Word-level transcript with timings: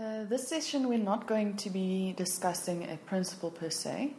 Uh, 0.00 0.24
this 0.24 0.48
session, 0.48 0.88
we're 0.88 0.96
not 0.96 1.26
going 1.26 1.54
to 1.54 1.68
be 1.68 2.14
discussing 2.16 2.90
a 2.90 2.96
principle 3.04 3.50
per 3.50 3.68
se, 3.68 4.14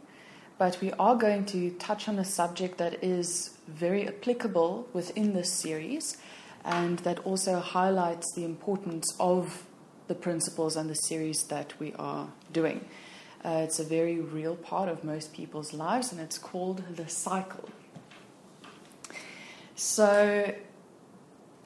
but 0.56 0.80
we 0.80 0.92
are 0.92 1.16
going 1.16 1.44
to 1.44 1.70
touch 1.70 2.08
on 2.08 2.20
a 2.20 2.24
subject 2.24 2.78
that 2.78 3.02
is 3.02 3.58
very 3.66 4.06
applicable 4.06 4.86
within 4.92 5.32
this 5.32 5.50
series 5.50 6.18
and 6.64 7.00
that 7.00 7.18
also 7.26 7.58
highlights 7.58 8.32
the 8.36 8.44
importance 8.44 9.12
of 9.18 9.64
the 10.06 10.14
principles 10.14 10.76
and 10.76 10.88
the 10.88 10.94
series 10.94 11.42
that 11.48 11.72
we 11.80 11.92
are 11.94 12.28
doing. 12.52 12.84
Uh, 13.44 13.62
it's 13.64 13.80
a 13.80 13.84
very 13.84 14.20
real 14.20 14.54
part 14.54 14.88
of 14.88 15.02
most 15.02 15.34
people's 15.34 15.72
lives, 15.72 16.12
and 16.12 16.20
it's 16.20 16.38
called 16.38 16.84
the 16.94 17.08
cycle. 17.08 17.68
So, 19.74 20.54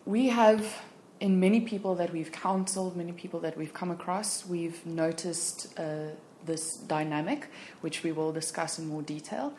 we 0.06 0.28
have, 0.28 0.80
in 1.20 1.40
many 1.40 1.60
people 1.60 1.94
that 1.96 2.12
we've 2.12 2.32
counseled, 2.32 2.96
many 2.96 3.12
people 3.12 3.40
that 3.40 3.56
we've 3.56 3.72
come 3.72 3.90
across, 3.90 4.46
we've 4.46 4.84
noticed 4.86 5.78
uh, 5.78 6.10
this 6.44 6.76
dynamic, 6.76 7.48
which 7.80 8.02
we 8.02 8.12
will 8.12 8.32
discuss 8.32 8.78
in 8.78 8.86
more 8.86 9.02
detail. 9.02 9.52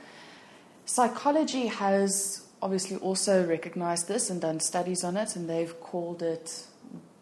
Psychology 0.85 1.67
has 1.67 2.45
obviously 2.61 2.97
also 2.97 3.45
recognized 3.45 4.07
this 4.07 4.29
and 4.29 4.41
done 4.41 4.59
studies 4.59 5.03
on 5.03 5.17
it, 5.17 5.35
and 5.35 5.49
they've 5.49 5.79
called 5.81 6.21
it 6.21 6.65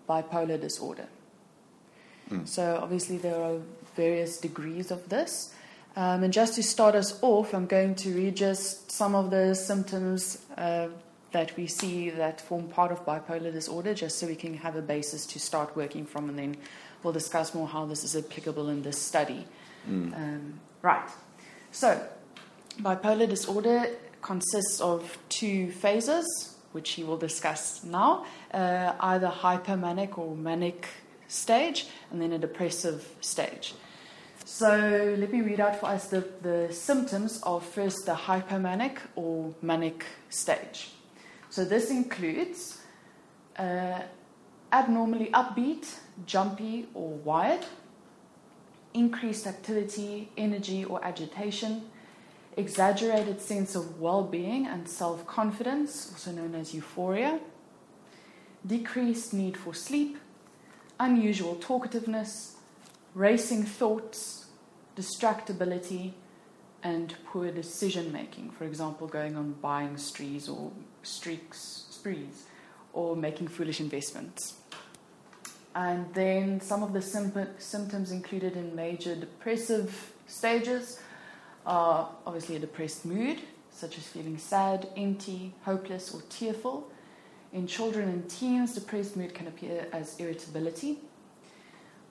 bipolar 0.08 0.60
disorder. 0.60 1.08
Mm. 2.30 2.48
So, 2.48 2.80
obviously, 2.82 3.18
there 3.18 3.42
are 3.42 3.60
various 3.96 4.38
degrees 4.38 4.92
of 4.92 5.10
this. 5.10 5.54
Um, 5.96 6.24
and 6.24 6.34
just 6.34 6.56
to 6.56 6.64
start 6.64 6.96
us 6.96 7.18
off, 7.22 7.54
I'm 7.54 7.68
going 7.68 7.96
to 7.96 8.10
read 8.14 8.36
just 8.36 8.92
some 8.92 9.16
of 9.16 9.32
the 9.32 9.56
symptoms 9.56 10.46
uh, 10.58 10.88
that 11.36 11.58
we 11.58 11.68
see 11.68 12.10
that 12.12 12.40
form 12.40 12.66
part 12.70 12.94
of 12.94 13.06
bipolar 13.06 13.52
disorder, 13.52 13.94
just 13.94 14.18
so 14.20 14.26
we 14.26 14.38
can 14.38 14.54
have 14.54 14.78
a 14.78 14.82
basis 14.82 15.26
to 15.26 15.38
start 15.38 15.76
working 15.76 16.06
from, 16.06 16.30
and 16.30 16.40
then 16.40 16.56
we'll 17.04 17.12
discuss 17.12 17.54
more 17.54 17.68
how 17.68 17.86
this 17.86 18.06
is 18.06 18.16
applicable 18.16 18.70
in 18.70 18.84
this 18.84 18.98
study. 18.98 19.46
Mm. 19.86 20.16
Um, 20.16 20.60
right. 20.82 21.10
So, 21.72 22.02
bipolar 22.80 23.28
disorder 23.28 23.86
consists 24.22 24.80
of 24.80 25.18
two 25.28 25.72
phases, 25.72 26.26
which 26.72 26.92
he 26.92 27.04
will 27.04 27.18
discuss 27.18 27.84
now 27.84 28.26
uh, 28.54 28.94
either 29.02 29.28
hypomanic 29.28 30.18
or 30.18 30.38
manic 30.38 30.88
stage, 31.28 31.88
and 32.12 32.22
then 32.22 32.32
a 32.32 32.40
depressive 32.40 33.14
stage. 33.20 33.74
So 34.46 35.16
let 35.20 35.34
me 35.34 35.42
read 35.42 35.60
out 35.60 35.82
for 35.82 35.88
us 35.88 36.08
the, 36.08 36.24
the 36.42 36.72
symptoms 36.72 37.42
of 37.44 37.66
first 37.66 38.06
the 38.06 38.14
hypomanic 38.14 39.00
or 39.18 39.54
manic 39.62 40.06
stage. 40.30 40.95
So 41.56 41.64
this 41.64 41.90
includes 41.90 42.80
uh, 43.58 44.02
abnormally 44.74 45.28
upbeat, 45.28 45.88
jumpy, 46.26 46.90
or 46.94 47.12
wired, 47.12 47.66
increased 48.94 49.48
activity, 49.48 50.28
energy, 50.36 50.84
or 50.84 51.02
agitation, 51.02 51.84
exaggerated 52.58 53.40
sense 53.40 53.74
of 53.74 54.02
well 54.02 54.22
being 54.22 54.68
and 54.68 54.86
self 54.86 55.26
confidence, 55.26 56.12
also 56.12 56.34
known 56.34 56.56
as 56.56 56.74
euphoria, 56.74 57.40
decreased 58.68 59.34
need 59.34 59.56
for 59.56 59.74
sleep, 59.74 60.18
unusual 61.00 61.56
talkativeness, 61.56 62.56
racing 63.14 63.64
thoughts, 63.64 64.48
distractibility, 64.98 66.12
and 66.86 67.16
poor 67.26 67.50
decision 67.52 68.12
making. 68.12 68.52
For 68.52 68.64
example, 68.64 69.08
going 69.08 69.36
on 69.36 69.54
buying 69.54 69.98
sprees 69.98 70.48
or 70.48 70.72
streaks, 71.02 71.88
sprees, 71.90 72.46
or 72.94 73.16
making 73.16 73.48
foolish 73.48 73.80
investments. 73.80 74.54
And 75.74 76.14
then 76.14 76.62
some 76.62 76.84
of 76.84 76.94
the 76.94 77.02
symptoms 77.02 78.12
included 78.12 78.56
in 78.56 78.76
major 78.76 79.16
depressive 79.16 80.14
stages 80.28 81.00
are 81.66 82.08
obviously 82.28 82.56
a 82.58 82.60
depressed 82.60 83.04
mood, 83.04 83.42
such 83.72 83.98
as 83.98 84.06
feeling 84.08 84.38
sad, 84.38 84.88
empty, 84.96 85.56
hopeless, 85.64 86.14
or 86.14 86.22
tearful. 86.30 86.92
In 87.52 87.66
children 87.66 88.10
and 88.10 88.30
teens, 88.30 88.76
depressed 88.76 89.18
mood 89.18 89.34
can 89.34 89.48
appear 89.48 89.88
as 89.92 90.20
irritability, 90.20 91.00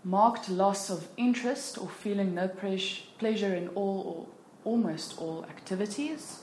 marked 0.02 0.48
loss 0.50 0.90
of 0.90 1.06
interest 1.16 1.78
or 1.78 1.88
feeling 1.88 2.34
no 2.34 2.48
pleasure 2.48 3.54
in 3.54 3.68
all 3.68 4.26
or 4.28 4.33
almost 4.64 5.18
all 5.18 5.44
activities, 5.44 6.40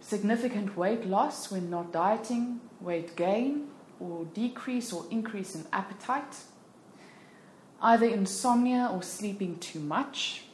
significant 0.00 0.76
weight 0.76 1.06
loss 1.06 1.50
when 1.50 1.68
not 1.70 1.92
dieting, 1.92 2.60
weight 2.80 3.16
gain, 3.16 3.68
or 4.00 4.24
decrease 4.26 4.92
or 4.92 5.04
increase 5.10 5.54
in 5.54 5.66
appetite, 5.72 6.36
either 7.82 8.06
insomnia 8.06 8.88
or 8.92 9.02
sleeping 9.02 9.58
too 9.58 9.80
much, 9.80 10.44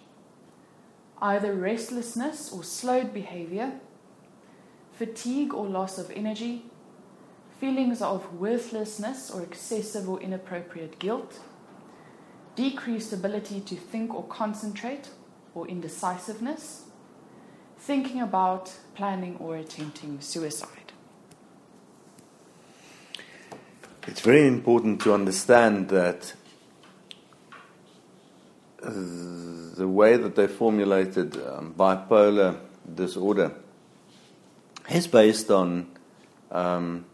either 1.20 1.52
restlessness 1.52 2.52
or 2.52 2.62
slowed 2.62 3.12
behavior, 3.12 3.72
fatigue 4.92 5.52
or 5.52 5.66
loss 5.66 5.98
of 5.98 6.10
energy, 6.10 6.64
feelings 7.60 8.02
of 8.02 8.34
worthlessness 8.34 9.30
or 9.30 9.42
excessive 9.42 10.08
or 10.08 10.20
inappropriate 10.20 10.98
guilt, 10.98 11.40
decreased 12.56 13.12
ability 13.12 13.60
to 13.60 13.74
think 13.74 14.14
or 14.14 14.24
concentrate 14.24 15.08
or 15.54 15.68
indecisiveness, 15.68 16.84
thinking 17.78 18.20
about, 18.20 18.72
planning, 18.94 19.36
or 19.38 19.56
attempting 19.56 20.20
suicide. 20.20 20.92
It's 24.06 24.20
very 24.20 24.46
important 24.46 25.00
to 25.02 25.14
understand 25.14 25.88
that 25.88 26.34
the 28.80 29.88
way 29.88 30.16
that 30.16 30.36
they 30.36 30.46
formulated 30.46 31.36
um, 31.36 31.74
bipolar 31.76 32.58
disorder 32.94 33.52
is 34.90 35.06
based 35.06 35.50
on 35.50 35.86
um, 36.50 37.06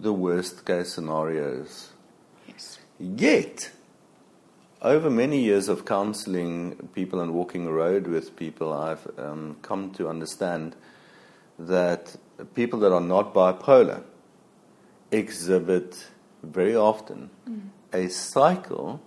the 0.00 0.12
worst 0.12 0.64
case 0.64 0.94
scenarios. 0.94 1.90
Yes. 2.46 2.78
Yet, 2.98 3.70
over 4.82 5.10
many 5.10 5.40
years 5.40 5.68
of 5.68 5.84
counseling 5.84 6.88
people 6.94 7.20
and 7.20 7.34
walking 7.34 7.66
a 7.66 7.72
road 7.72 8.06
with 8.06 8.36
people, 8.36 8.72
I've 8.72 9.06
um, 9.18 9.56
come 9.62 9.92
to 9.92 10.08
understand 10.08 10.74
that 11.58 12.16
people 12.54 12.78
that 12.80 12.92
are 12.92 13.00
not 13.00 13.34
bipolar 13.34 14.02
exhibit 15.10 16.08
very 16.42 16.74
often 16.74 17.30
mm. 17.48 17.68
a 17.92 18.08
cycle. 18.08 19.00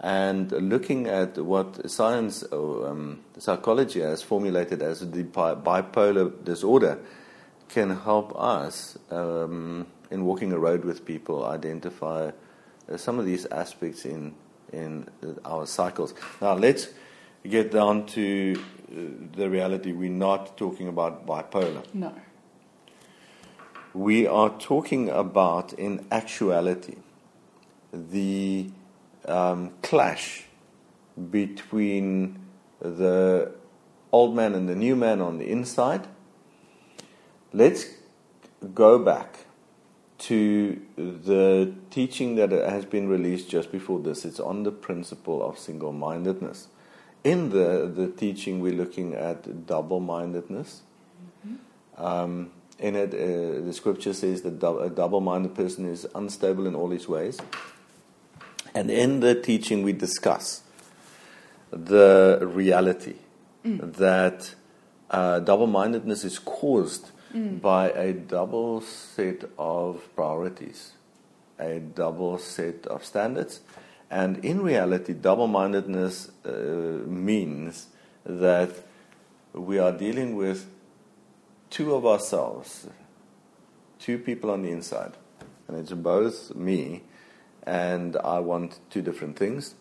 And 0.00 0.50
looking 0.52 1.06
at 1.06 1.38
what 1.38 1.90
science 1.90 2.42
or 2.42 2.88
um, 2.88 3.20
psychology 3.38 4.00
has 4.00 4.22
formulated 4.22 4.82
as 4.82 5.00
the 5.00 5.22
bipolar 5.22 6.44
disorder 6.44 6.98
can 7.68 7.96
help 8.00 8.34
us 8.36 8.98
um, 9.10 9.86
in 10.10 10.24
walking 10.24 10.52
a 10.52 10.58
road 10.58 10.84
with 10.84 11.06
people, 11.06 11.46
identify 11.46 12.32
uh, 12.90 12.96
some 12.96 13.18
of 13.18 13.24
these 13.24 13.46
aspects 13.46 14.04
in 14.04 14.34
in 14.74 15.08
our 15.44 15.66
cycles. 15.66 16.14
Now 16.40 16.54
let's 16.54 16.88
get 17.48 17.70
down 17.70 18.06
to 18.06 18.56
uh, 18.56 18.94
the 19.36 19.48
reality. 19.48 19.92
We're 19.92 20.10
not 20.10 20.56
talking 20.56 20.88
about 20.88 21.26
bipolar. 21.26 21.82
No. 21.94 22.12
We 23.94 24.26
are 24.26 24.50
talking 24.58 25.08
about, 25.08 25.72
in 25.74 26.04
actuality, 26.10 26.96
the 27.92 28.70
um, 29.26 29.70
clash 29.82 30.46
between 31.30 32.40
the 32.80 33.52
old 34.10 34.34
man 34.34 34.54
and 34.54 34.68
the 34.68 34.74
new 34.74 34.96
man 34.96 35.20
on 35.20 35.38
the 35.38 35.48
inside. 35.48 36.08
Let's 37.52 37.86
go 38.74 38.98
back 38.98 39.46
to 40.24 40.80
the 40.96 41.74
teaching 41.90 42.36
that 42.36 42.50
has 42.50 42.84
been 42.84 43.08
released 43.08 43.50
just 43.50 43.70
before 43.70 44.00
this. 44.00 44.24
It's 44.24 44.40
on 44.40 44.62
the 44.62 44.72
principle 44.72 45.46
of 45.46 45.58
single 45.58 45.92
mindedness. 45.92 46.68
In 47.24 47.50
the, 47.50 47.90
the 47.94 48.08
teaching, 48.08 48.60
we're 48.60 48.72
looking 48.72 49.14
at 49.14 49.66
double 49.66 50.00
mindedness. 50.00 50.82
Mm-hmm. 51.46 52.04
Um, 52.04 52.50
in 52.78 52.96
it, 52.96 53.14
uh, 53.14 53.64
the 53.64 53.72
scripture 53.72 54.14
says 54.14 54.42
that 54.42 54.62
a 54.62 54.90
double 54.90 55.20
minded 55.20 55.54
person 55.54 55.86
is 55.86 56.06
unstable 56.14 56.66
in 56.66 56.74
all 56.74 56.90
his 56.90 57.06
ways. 57.06 57.38
And 58.74 58.90
in 58.90 59.20
the 59.20 59.34
teaching, 59.34 59.82
we 59.82 59.92
discuss 59.92 60.62
the 61.70 62.40
reality 62.42 63.16
mm. 63.64 63.94
that 63.96 64.54
uh, 65.10 65.40
double 65.40 65.66
mindedness 65.66 66.24
is 66.24 66.38
caused 66.38 67.10
mm. 67.34 67.60
by 67.60 67.90
a 67.90 68.12
double 68.12 68.80
set 68.80 69.44
of 69.58 70.08
priorities, 70.14 70.92
a 71.58 71.80
double 71.80 72.38
set 72.38 72.86
of 72.86 73.04
standards. 73.04 73.60
And 74.10 74.44
in 74.44 74.62
reality, 74.62 75.12
double 75.12 75.46
mindedness 75.48 76.30
uh, 76.44 76.50
means 77.06 77.88
that 78.24 78.70
we 79.52 79.78
are 79.78 79.92
dealing 79.92 80.36
with 80.36 80.66
two 81.70 81.94
of 81.94 82.06
ourselves, 82.06 82.86
two 83.98 84.18
people 84.18 84.50
on 84.50 84.62
the 84.62 84.70
inside, 84.70 85.12
and 85.66 85.76
it's 85.76 85.92
both 85.92 86.54
me, 86.54 87.02
and 87.64 88.16
I 88.16 88.38
want 88.40 88.78
two 88.90 89.02
different 89.02 89.36
things. 89.36 89.74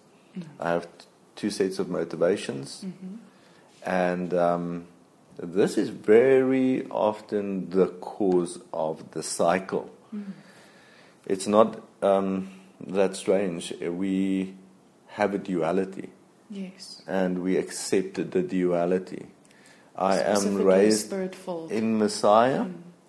I 0.60 0.70
have 0.70 0.86
t- 0.98 1.06
two 1.36 1.50
sets 1.50 1.80
of 1.80 1.90
motivations, 1.90 2.86
and 3.84 4.34
um, 4.34 4.88
this 5.38 5.78
is 5.78 5.90
very 5.90 6.86
often 6.90 7.70
the 7.70 7.88
cause 7.88 8.60
of 8.72 9.12
the 9.12 9.24
cycle. 9.24 9.90
It's 11.26 11.48
not 11.48 11.82
um, 12.02 12.50
that 12.86 13.16
strange. 13.16 13.74
We 13.82 14.56
have 15.08 15.34
a 15.34 15.38
duality, 15.38 16.10
Yes. 16.50 17.02
and 17.08 17.42
we 17.42 17.58
accept 17.58 18.16
the 18.16 18.42
duality. 18.42 19.28
I 19.96 20.20
am 20.20 20.58
raised 20.58 21.14
in 21.72 21.98
Messiah, 21.98 22.66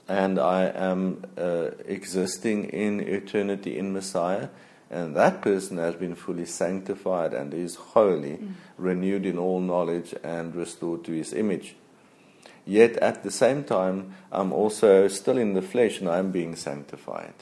and 0.06 0.38
I 0.38 0.66
am 0.66 1.24
uh, 1.36 1.70
existing 1.86 2.66
in 2.70 3.00
eternity 3.00 3.78
in 3.78 3.92
Messiah. 3.92 4.48
And 4.90 5.16
that 5.16 5.40
person 5.40 5.78
has 5.78 5.94
been 5.96 6.14
fully 6.14 6.44
sanctified 6.44 7.32
and 7.34 7.52
is 7.52 7.74
holy, 7.74 8.38
renewed 8.78 9.26
in 9.26 9.38
all 9.38 9.60
knowledge, 9.60 10.14
and 10.22 10.54
restored 10.54 11.04
to 11.04 11.12
his 11.12 11.32
image. 11.32 11.74
Yet 12.66 12.96
at 12.98 13.22
the 13.22 13.30
same 13.30 13.64
time, 13.64 14.14
I'm 14.32 14.52
also 14.52 15.08
still 15.08 15.36
in 15.36 15.54
the 15.54 15.62
flesh 15.62 16.00
and 16.00 16.08
I'm 16.08 16.30
being 16.30 16.56
sanctified. 16.56 17.34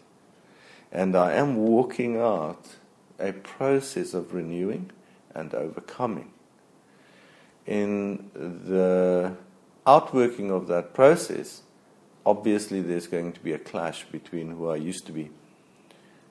And 0.90 1.16
I 1.16 1.34
am 1.34 1.56
walking 1.56 2.18
out 2.18 2.76
a 3.18 3.32
process 3.32 4.14
of 4.14 4.34
renewing 4.34 4.90
and 5.34 5.54
overcoming. 5.54 6.32
In 7.66 8.30
the 8.34 9.36
outworking 9.86 10.50
of 10.50 10.66
that 10.66 10.92
process, 10.92 11.62
obviously 12.26 12.80
there's 12.80 13.06
going 13.06 13.32
to 13.32 13.40
be 13.40 13.52
a 13.52 13.58
clash 13.58 14.04
between 14.04 14.50
who 14.50 14.68
I 14.68 14.76
used 14.76 15.06
to 15.06 15.12
be, 15.12 15.30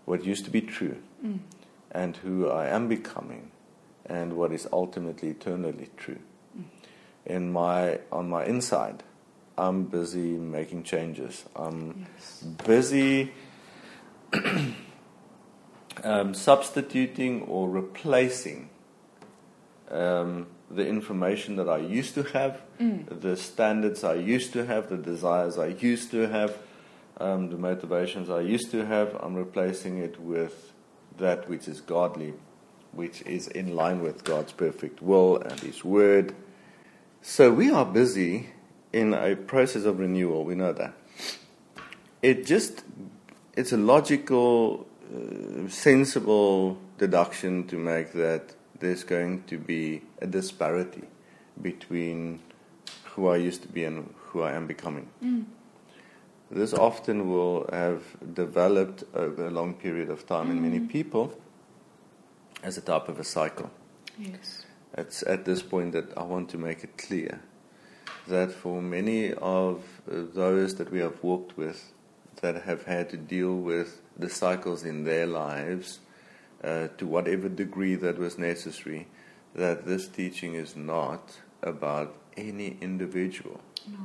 what 0.06 0.26
used 0.26 0.46
to 0.46 0.52
be 0.52 0.62
true, 0.62 0.98
mm. 1.26 1.40
and 1.92 2.18
who 2.18 2.50
I 2.50 2.68
am 2.68 2.88
becoming, 2.88 3.52
and 4.06 4.34
what 4.34 4.52
is 4.52 4.68
ultimately 4.72 5.30
eternally 5.30 5.90
true. 5.96 6.20
In 7.26 7.52
my 7.52 8.00
on 8.12 8.30
my 8.30 8.46
inside, 8.46 9.04
I'm 9.58 9.84
busy 9.86 10.38
making 10.38 10.84
changes. 10.84 11.46
I'm 11.56 12.06
Yes. 12.18 12.44
busy 12.66 13.32
um, 16.04 16.34
substituting 16.34 17.44
or 17.44 17.70
replacing 17.70 18.70
um, 19.90 20.48
the 20.70 20.88
information 20.88 21.58
that 21.58 21.68
I 21.70 21.78
used 21.78 22.14
to 22.16 22.24
have, 22.24 22.62
the 22.80 23.36
standards 23.36 24.04
I 24.04 24.16
used 24.16 24.54
to 24.54 24.66
have, 24.66 24.90
the 24.90 24.98
desires 24.98 25.58
I 25.58 25.68
used 25.68 26.12
to 26.12 26.28
have, 26.30 26.58
um, 27.20 27.50
the 27.50 27.58
motivations 27.58 28.30
I 28.30 28.40
used 28.42 28.72
to 28.72 28.86
have. 28.86 29.16
I'm 29.22 29.36
replacing 29.36 29.98
it 29.98 30.20
with 30.20 30.72
that 31.18 31.48
which 31.50 31.68
is 31.68 31.82
godly, 31.82 32.34
which 32.94 33.22
is 33.24 33.48
in 33.50 33.76
line 33.76 34.02
with 34.02 34.24
God's 34.24 34.54
perfect 34.54 35.02
will 35.02 35.38
and 35.38 35.60
His 35.60 35.84
word. 35.84 36.34
So 37.22 37.54
we 37.54 37.70
are 37.70 37.86
busy 37.86 38.50
in 38.92 39.14
a 39.14 39.36
process 39.36 39.86
of 39.86 40.00
renewal. 40.00 40.44
We 40.44 40.56
know 40.56 40.74
that. 40.74 40.94
It 42.22 42.46
just 42.46 42.84
it's 43.56 43.72
a 43.72 43.78
logical, 43.78 44.88
uh, 45.14 45.70
sensible 45.70 46.78
deduction 46.98 47.68
to 47.68 47.78
make 47.78 48.14
that 48.14 48.56
there's 48.80 49.04
going 49.04 49.44
to 49.44 49.58
be 49.58 50.02
a 50.22 50.28
disparity 50.28 51.04
between 51.62 52.40
who 53.04 53.28
I 53.28 53.38
used 53.38 53.62
to 53.64 53.68
be 53.68 53.84
and 53.84 54.14
who 54.18 54.42
I 54.42 54.54
am 54.54 54.66
becoming. 54.66 55.08
This 56.50 56.74
often 56.74 57.30
will 57.30 57.70
have 57.72 58.02
developed 58.34 59.04
over 59.14 59.48
a 59.48 59.52
long 59.52 59.74
period 59.74 60.10
of 60.10 60.26
time 60.26 60.50
in 60.52 60.62
many 60.62 60.80
people 60.80 61.34
as 62.64 62.78
a 62.78 62.82
type 62.82 63.08
of 63.10 63.20
a 63.20 63.24
cycle. 63.24 63.70
Yes. 64.18 64.61
It's 64.98 65.24
at 65.24 65.46
this 65.46 65.62
point 65.62 65.94
that 65.94 66.18
I 66.18 66.24
want 66.24 66.50
to 66.50 66.58
make 66.58 66.84
it 66.84 66.98
clear 66.98 67.42
that 68.28 68.52
for 68.52 68.82
many 68.82 69.34
of 69.34 69.84
uh, 70.10 70.24
those 70.34 70.76
that 70.76 70.92
we 70.92 71.00
have 71.00 71.24
walked 71.24 71.58
with 71.58 71.92
that 72.42 72.64
have 72.64 72.84
had 72.84 73.10
to 73.10 73.18
deal 73.18 73.56
with 73.56 74.02
the 74.18 74.30
cycles 74.30 74.84
in 74.84 75.04
their 75.04 75.26
lives 75.26 76.00
uh, 76.64 76.88
to 76.98 77.08
whatever 77.08 77.50
degree 77.50 77.96
that 77.96 78.18
was 78.18 78.38
necessary, 78.38 79.08
that 79.56 79.86
this 79.86 80.08
teaching 80.08 80.54
is 80.56 80.76
not 80.76 81.40
about 81.64 82.16
any 82.38 82.78
individual. 82.82 83.60
No. 83.88 83.98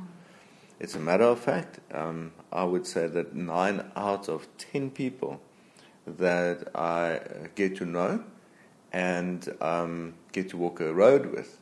It's 0.79 0.95
a 0.95 0.99
matter 0.99 1.23
of 1.23 1.39
fact, 1.39 1.79
um, 1.91 2.31
I 2.51 2.63
would 2.63 2.85
say 2.85 3.07
that 3.07 3.35
nine 3.35 3.91
out 3.95 4.29
of 4.29 4.47
ten 4.57 4.91
people 4.91 5.41
that 6.05 6.69
I 6.75 7.21
get 7.55 7.75
to 7.77 7.85
know 7.85 8.23
and 8.97 9.53
um, 9.61 10.15
get 10.31 10.49
to 10.49 10.57
walk 10.57 10.79
a 10.79 10.91
road 10.91 11.27
with 11.27 11.59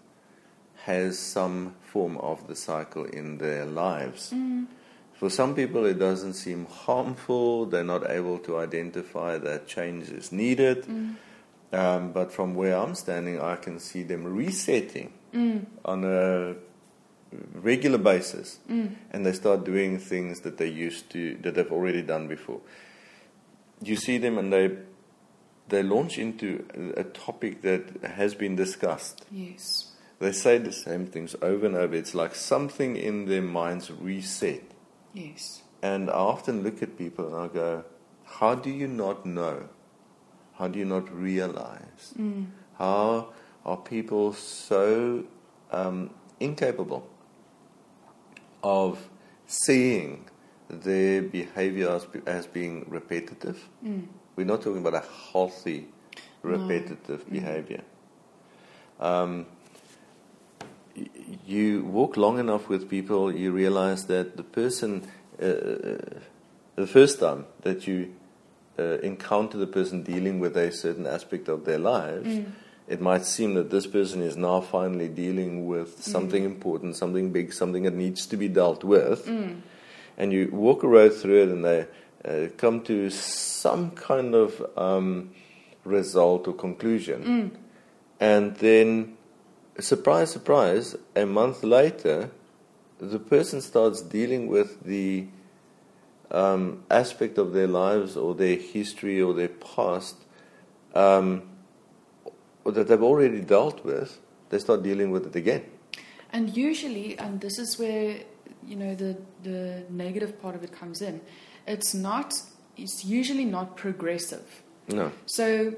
has 0.86 1.20
some 1.20 1.76
form 1.82 2.16
of 2.18 2.48
the 2.48 2.56
cycle 2.56 3.04
in 3.04 3.38
their 3.40 3.66
lives. 3.66 4.32
For 5.20 5.30
some 5.30 5.56
people, 5.56 5.86
it 5.86 5.98
doesn't 6.00 6.36
seem 6.36 6.66
harmful. 6.68 7.66
They're 7.66 7.84
not 7.84 8.10
able 8.10 8.38
to 8.40 8.60
identify 8.60 9.38
that 9.40 9.68
change 9.68 10.10
is 10.10 10.32
needed. 10.32 10.86
Um, 11.74 12.12
but 12.14 12.32
from 12.32 12.56
where 12.56 12.78
I'm 12.78 12.96
standing, 12.96 13.42
I 13.42 13.56
can 13.58 13.80
see 13.80 14.04
them 14.04 14.24
resetting 14.24 15.12
on 15.84 16.04
a 16.06 16.56
regular 17.56 17.98
basis, 17.98 18.60
and 19.12 19.26
they 19.26 19.34
start 19.34 19.66
doing 19.66 19.98
things 20.00 20.42
that 20.42 20.58
they 20.58 20.70
used 20.70 21.10
to 21.10 21.36
that 21.42 21.56
they've 21.56 21.72
already 21.72 22.04
done 22.04 22.28
before. 22.28 22.62
You 23.82 23.96
see 23.98 24.20
them, 24.20 24.38
and 24.38 24.54
they 24.54 24.78
they 25.70 25.82
launch 25.84 26.18
into 26.18 26.94
a 26.96 27.04
topic 27.04 27.62
that 27.62 28.04
has 28.04 28.36
been 28.36 28.56
discussed. 28.56 29.26
Yes. 29.32 29.92
They 30.20 30.32
say 30.32 30.58
the 30.60 30.72
same 30.72 31.08
things 31.08 31.36
over 31.42 31.66
and 31.66 31.76
over. 31.76 31.96
It's 31.96 32.16
like 32.16 32.36
something 32.36 32.96
in 32.96 33.26
their 33.26 33.42
minds 33.42 33.92
reset. 33.92 34.64
Yes. 35.14 35.64
And 35.82 36.10
I 36.10 36.14
often 36.14 36.64
look 36.64 36.82
at 36.82 36.98
people 36.98 37.28
and 37.28 37.50
I 37.50 37.54
go, 37.54 37.84
How 38.26 38.56
do 38.56 38.70
you 38.70 38.88
not 38.88 39.26
know? 39.26 39.70
How 40.58 40.68
do 40.68 40.80
you 40.80 40.86
not 40.86 41.14
realize? 41.14 42.14
How 42.78 43.30
are 43.66 43.78
people 43.78 44.34
so 44.34 45.26
um, 45.72 46.12
incapable 46.40 47.10
of 48.64 49.10
seeing 49.48 50.26
their 50.70 51.22
behavior 51.22 51.90
as, 51.90 52.08
as 52.26 52.48
being 52.48 52.86
repetitive? 52.88 53.68
We're 54.36 54.46
not 54.46 54.62
talking 54.62 54.86
about 54.86 54.96
a 54.96 55.06
healthy, 55.32 55.88
repetitive 56.42 57.30
behavior. 57.32 57.82
Um, 59.00 59.46
you 61.46 61.84
walk 61.84 62.18
long 62.18 62.40
enough 62.40 62.70
with 62.70 62.90
people, 62.90 63.34
you 63.34 63.52
realize 63.52 64.08
that 64.08 64.38
the 64.38 64.44
person, 64.44 65.08
uh, 65.42 66.20
the 66.76 66.88
first 66.88 67.20
time 67.20 67.46
that 67.62 67.88
you 67.88 68.14
uh, 68.78 69.00
encounter 69.00 69.58
the 69.58 69.68
person 69.68 70.04
dealing 70.04 70.40
with 70.40 70.58
a 70.58 70.72
certain 70.72 71.08
aspect 71.08 71.48
of 71.48 71.66
their 71.66 71.80
lives, 71.80 72.40
it 72.88 73.02
might 73.02 73.26
seem 73.26 73.56
that 73.56 73.72
this 73.72 73.88
person 73.88 74.22
is 74.22 74.38
now 74.38 74.62
finally 74.62 75.08
dealing 75.08 75.66
with 75.66 76.04
something 76.04 76.44
important, 76.44 76.96
something 76.96 77.32
big, 77.32 77.52
something 77.54 77.84
that 77.84 77.94
needs 77.94 78.26
to 78.28 78.38
be 78.38 78.48
dealt 78.48 78.84
with. 78.84 79.28
And 80.18 80.32
you 80.32 80.50
walk 80.52 80.84
a 80.84 80.88
road 80.88 81.14
through 81.14 81.44
it 81.44 81.50
and 81.50 81.66
they 81.66 81.88
uh, 82.26 82.48
come 82.58 82.82
to 82.82 83.10
some 83.10 83.92
kind 83.92 84.34
of 84.34 84.66
um, 84.78 85.32
result 85.84 86.48
or 86.48 86.54
conclusion. 86.54 87.58
And 88.20 88.56
then 88.58 89.18
surprise, 89.80 90.32
surprise, 90.32 90.96
a 91.16 91.26
month 91.26 91.64
later, 91.64 92.32
the 93.00 93.20
person 93.20 93.62
starts 93.62 94.02
dealing 94.02 94.48
with 94.48 94.84
the 94.84 95.28
um, 96.32 96.84
aspect 96.90 97.38
of 97.38 97.54
their 97.54 97.68
lives 97.68 98.16
or 98.18 98.34
their 98.34 98.56
history 98.56 99.22
or 99.22 99.34
their 99.34 99.50
past 99.50 100.16
um, 100.94 101.44
that 102.66 102.88
they've 102.88 103.04
already 103.04 103.42
dealt 103.42 103.84
with. 103.84 104.20
They 104.50 104.60
start 104.60 104.84
dealing 104.84 105.12
with 105.12 105.28
it 105.28 105.36
again. 105.36 105.66
And 106.32 106.56
usually, 106.56 107.18
and 107.18 107.42
this 107.42 107.60
is 107.60 107.78
where 107.78 108.18
you 108.66 108.76
know 108.76 108.96
the 108.96 109.18
the 109.44 109.84
negative 109.90 110.42
part 110.42 110.56
of 110.56 110.64
it 110.64 110.72
comes 110.72 111.02
in. 111.02 111.22
It's 111.68 111.94
not. 111.94 112.34
It's 112.78 113.06
usually 113.06 113.46
not 113.46 113.78
progressive. 113.78 114.62
No. 114.88 115.12
So 115.26 115.76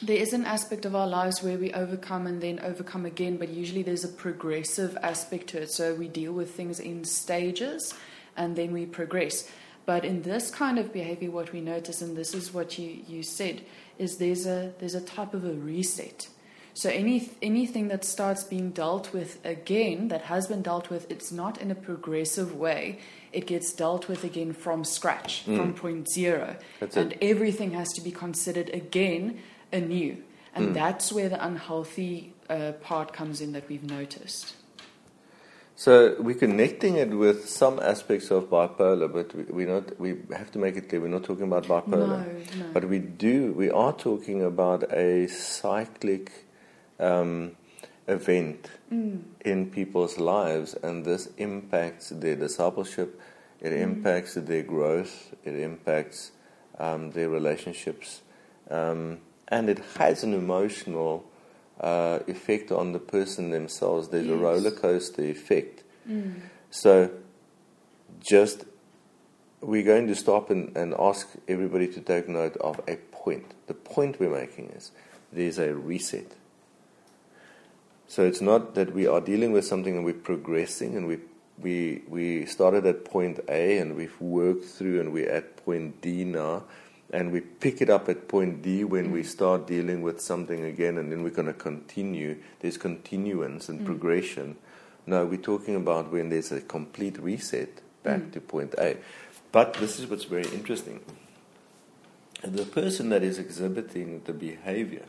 there 0.00 0.16
is 0.16 0.32
an 0.32 0.44
aspect 0.44 0.84
of 0.84 0.94
our 0.94 1.06
lives 1.06 1.42
where 1.42 1.58
we 1.58 1.72
overcome 1.72 2.26
and 2.26 2.40
then 2.42 2.58
overcome 2.60 3.06
again, 3.06 3.36
but 3.36 3.48
usually 3.48 3.82
there's 3.82 4.04
a 4.04 4.08
progressive 4.08 4.96
aspect 5.02 5.48
to 5.48 5.62
it. 5.62 5.70
So 5.70 5.94
we 5.94 6.08
deal 6.08 6.32
with 6.32 6.54
things 6.54 6.80
in 6.80 7.04
stages 7.04 7.94
and 8.36 8.56
then 8.56 8.72
we 8.72 8.86
progress. 8.86 9.48
But 9.84 10.04
in 10.04 10.22
this 10.22 10.50
kind 10.50 10.78
of 10.78 10.92
behavior, 10.92 11.30
what 11.30 11.52
we 11.52 11.60
notice, 11.60 12.02
and 12.02 12.16
this 12.16 12.34
is 12.34 12.54
what 12.54 12.78
you, 12.78 13.02
you 13.06 13.22
said, 13.22 13.62
is 13.98 14.16
there's 14.16 14.46
a 14.46 14.72
there's 14.78 14.94
a 14.94 15.00
type 15.00 15.34
of 15.34 15.44
a 15.44 15.52
reset. 15.52 16.28
So 16.74 16.88
any 16.88 17.30
anything 17.42 17.88
that 17.88 18.04
starts 18.04 18.44
being 18.44 18.70
dealt 18.70 19.12
with 19.12 19.38
again, 19.44 20.08
that 20.08 20.22
has 20.22 20.46
been 20.46 20.62
dealt 20.62 20.88
with, 20.90 21.10
it's 21.10 21.30
not 21.30 21.60
in 21.60 21.70
a 21.70 21.74
progressive 21.74 22.54
way. 22.54 22.98
It 23.32 23.46
gets 23.46 23.72
dealt 23.72 24.08
with 24.08 24.24
again 24.24 24.52
from 24.52 24.84
scratch, 24.84 25.42
from 25.42 25.74
point 25.74 26.08
zero, 26.10 26.56
That's 26.80 26.96
and 26.96 27.12
it. 27.12 27.18
everything 27.22 27.72
has 27.72 27.92
to 27.94 28.00
be 28.00 28.10
considered 28.10 28.68
again 28.70 29.38
anew. 29.72 30.16
And 30.54 30.68
Mm. 30.70 30.74
that's 30.74 31.12
where 31.12 31.28
the 31.30 31.42
unhealthy 31.44 32.34
uh, 32.50 32.72
part 32.82 33.12
comes 33.14 33.40
in 33.40 33.52
that 33.52 33.68
we've 33.70 33.84
noticed. 33.88 34.54
So 35.76 36.16
we're 36.20 36.34
connecting 36.36 36.96
it 36.96 37.08
with 37.10 37.48
some 37.48 37.80
aspects 37.80 38.30
of 38.30 38.50
bipolar, 38.50 39.10
but 39.10 39.34
we, 39.34 39.44
we're 39.44 39.68
not. 39.74 39.98
We 39.98 40.16
have 40.36 40.50
to 40.52 40.58
make 40.58 40.76
it 40.76 40.88
clear 40.88 41.00
we're 41.00 41.08
not 41.08 41.24
talking 41.24 41.44
about 41.44 41.64
bipolar. 41.64 42.08
No, 42.08 42.64
no. 42.64 42.72
But 42.74 42.84
we 42.88 42.98
do. 42.98 43.52
We 43.54 43.70
are 43.70 43.92
talking 43.94 44.42
about 44.42 44.84
a 44.92 45.26
cyclic 45.28 46.41
um, 47.02 47.52
event 48.08 48.68
Mm. 48.92 49.22
in 49.44 49.70
people's 49.70 50.18
lives, 50.18 50.74
and 50.82 51.04
this 51.04 51.28
impacts 51.38 52.10
their 52.10 52.36
discipleship. 52.36 53.18
It 53.60 53.72
impacts 53.72 54.34
their 54.34 54.62
growth. 54.62 55.34
It 55.44 55.54
impacts 55.56 56.32
um, 56.78 57.12
their 57.12 57.30
relationships, 57.30 58.20
um, 58.70 59.18
and 59.48 59.70
it 59.70 59.80
has 59.96 60.24
an 60.24 60.34
emotional 60.34 61.24
uh, 61.80 62.18
effect 62.26 62.70
on 62.70 62.92
the 62.92 62.98
person 62.98 63.50
themselves. 63.50 64.08
There's 64.08 64.28
a 64.28 64.36
roller 64.36 64.70
coaster 64.70 65.22
effect. 65.22 65.84
Mm. 66.06 66.40
So, 66.70 67.10
just 68.20 68.64
we're 69.62 69.84
going 69.84 70.06
to 70.08 70.14
stop 70.14 70.50
and, 70.50 70.76
and 70.76 70.92
ask 70.98 71.28
everybody 71.48 71.86
to 71.88 72.00
take 72.00 72.28
note 72.28 72.56
of 72.58 72.80
a 72.86 72.96
point. 73.10 73.52
The 73.68 73.74
point 73.74 74.20
we're 74.20 74.28
making 74.38 74.70
is 74.70 74.90
there's 75.32 75.58
a 75.58 75.72
reset. 75.74 76.32
So 78.12 78.26
it's 78.26 78.42
not 78.42 78.74
that 78.74 78.92
we 78.92 79.06
are 79.06 79.22
dealing 79.22 79.52
with 79.52 79.64
something 79.64 79.96
and 79.96 80.04
we're 80.04 80.12
progressing 80.12 80.98
and 80.98 81.06
we 81.06 81.16
we 81.58 82.02
we 82.06 82.44
started 82.44 82.84
at 82.84 83.06
point 83.06 83.40
A 83.48 83.78
and 83.78 83.96
we've 83.96 84.20
worked 84.20 84.66
through 84.66 85.00
and 85.00 85.14
we're 85.14 85.30
at 85.30 85.64
point 85.64 86.02
D 86.02 86.22
now 86.24 86.64
and 87.10 87.32
we 87.32 87.40
pick 87.40 87.80
it 87.80 87.88
up 87.88 88.10
at 88.10 88.28
point 88.28 88.60
D 88.60 88.84
when 88.84 89.12
we 89.12 89.22
start 89.22 89.66
dealing 89.66 90.02
with 90.02 90.20
something 90.20 90.62
again 90.62 90.98
and 90.98 91.10
then 91.10 91.22
we're 91.22 91.30
going 91.30 91.46
to 91.46 91.54
continue. 91.54 92.36
There's 92.60 92.76
continuance 92.76 93.70
and 93.70 93.80
mm. 93.80 93.86
progression. 93.86 94.58
now 95.06 95.24
we're 95.24 95.48
talking 95.52 95.74
about 95.74 96.12
when 96.12 96.28
there's 96.28 96.52
a 96.52 96.60
complete 96.60 97.18
reset 97.18 97.80
back 98.02 98.20
mm. 98.20 98.32
to 98.32 98.42
point 98.42 98.74
A. 98.76 98.98
But 99.52 99.72
this 99.80 99.98
is 99.98 100.06
what's 100.06 100.24
very 100.24 100.48
interesting. 100.52 101.00
The 102.42 102.66
person 102.66 103.08
that 103.08 103.22
is 103.22 103.38
exhibiting 103.38 104.20
the 104.26 104.34
behavior 104.34 105.06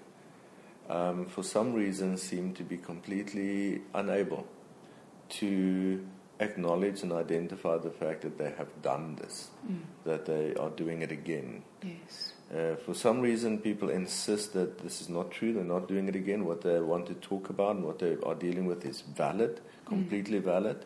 um, 0.90 1.26
for 1.26 1.44
some 1.44 1.74
reason 1.74 2.18
seem 2.18 2.54
to 2.54 2.64
be 2.64 2.78
completely 2.78 3.82
unable 3.94 4.46
to 5.30 6.06
acknowledge 6.40 7.02
and 7.04 7.14
identify 7.14 7.78
the 7.78 7.90
fact 7.92 8.22
that 8.22 8.38
they 8.38 8.52
have 8.58 8.82
done 8.82 9.16
this, 9.16 9.50
Mm. 9.68 9.80
that 10.04 10.26
they 10.26 10.54
are 10.56 10.70
doing 10.70 11.02
it 11.02 11.12
again. 11.12 11.64
Yes. 11.82 12.34
Uh, 12.54 12.76
for 12.76 12.94
some 12.94 13.22
reason, 13.22 13.60
people 13.60 13.90
insist 13.90 14.54
that 14.54 14.80
this 14.80 15.02
is 15.02 15.10
not 15.10 15.32
true, 15.32 15.54
they're 15.54 15.64
not 15.64 15.88
doing 15.88 16.08
it 16.08 16.16
again. 16.16 16.46
What 16.46 16.62
they 16.62 16.80
want 16.80 17.08
to 17.08 17.14
talk 17.16 17.50
about 17.50 17.76
and 17.78 17.86
what 17.86 18.00
they 18.00 18.18
are 18.24 18.36
dealing 18.36 18.66
with 18.68 18.86
is 18.86 19.02
valid, 19.02 19.62
completely 19.86 20.40
valid. 20.40 20.86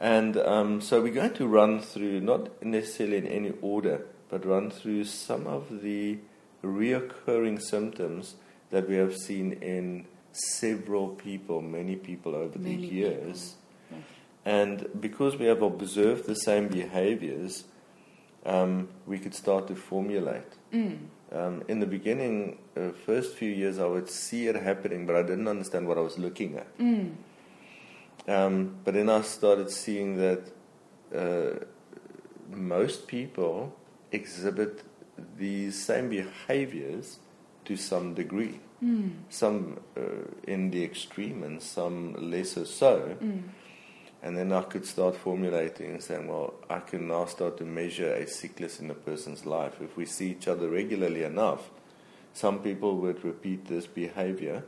And 0.00 0.36
um, 0.36 0.80
so 0.80 1.02
we're 1.02 1.12
going 1.12 1.34
to 1.34 1.46
run 1.46 1.80
through, 1.80 2.20
not 2.20 2.62
necessarily 2.64 3.16
in 3.16 3.26
any 3.26 3.52
order, 3.62 4.06
but 4.28 4.44
run 4.44 4.70
through 4.70 5.04
some 5.04 5.46
of 5.46 5.82
the 5.82 6.18
reoccurring 6.62 7.60
symptoms 7.60 8.36
that 8.70 8.88
we 8.88 8.96
have 8.96 9.16
seen 9.16 9.52
in 9.52 10.06
several 10.32 11.08
people, 11.08 11.62
many 11.62 11.96
people 11.96 12.34
over 12.34 12.58
Many 12.58 12.76
the 12.76 12.86
years. 12.86 13.54
And 14.44 14.88
because 15.00 15.36
we 15.36 15.46
have 15.46 15.60
observed 15.60 16.26
the 16.26 16.36
same 16.36 16.68
behaviors, 16.68 17.64
um, 18.44 18.88
we 19.04 19.18
could 19.18 19.34
start 19.34 19.66
to 19.68 19.74
formulate. 19.74 20.52
Mm. 20.72 20.98
Um, 21.32 21.64
in 21.66 21.80
the 21.80 21.86
beginning, 21.86 22.58
uh, 22.76 22.90
first 23.04 23.34
few 23.34 23.50
years, 23.50 23.80
I 23.80 23.86
would 23.86 24.08
see 24.08 24.46
it 24.46 24.54
happening, 24.54 25.04
but 25.04 25.16
I 25.16 25.22
didn't 25.22 25.48
understand 25.48 25.88
what 25.88 25.98
I 25.98 26.00
was 26.00 26.16
looking 26.16 26.56
at. 26.56 26.78
Mm. 26.78 27.14
Um, 28.28 28.76
but 28.84 28.94
then 28.94 29.10
I 29.10 29.22
started 29.22 29.70
seeing 29.70 30.16
that 30.16 30.48
uh, 31.14 31.64
most 32.48 33.08
people 33.08 33.74
exhibit 34.12 34.84
these 35.36 35.84
same 35.84 36.08
behaviors 36.08 37.18
to 37.66 37.76
some 37.76 38.14
degree, 38.14 38.60
Mm. 38.84 39.10
some 39.30 39.80
uh, 39.96 40.02
in 40.46 40.70
the 40.70 40.84
extreme 40.84 41.42
and 41.42 41.62
some 41.62 42.14
lesser 42.30 42.66
so. 42.66 43.16
Mm. 43.22 43.42
And 44.22 44.36
then 44.36 44.52
I 44.52 44.62
could 44.62 44.84
start 44.84 45.16
formulating 45.16 45.92
and 45.92 46.02
saying, 46.02 46.28
well, 46.28 46.54
I 46.68 46.80
can 46.80 47.08
now 47.08 47.26
start 47.26 47.56
to 47.58 47.64
measure 47.64 48.12
a 48.12 48.26
sickness 48.26 48.80
in 48.80 48.90
a 48.90 48.94
person's 48.94 49.46
life. 49.46 49.80
If 49.80 49.96
we 49.96 50.04
see 50.04 50.30
each 50.30 50.48
other 50.48 50.68
regularly 50.68 51.22
enough, 51.22 51.70
some 52.32 52.58
people 52.58 52.96
would 52.96 53.24
repeat 53.24 53.66
this 53.66 53.86
behavior 53.86 54.64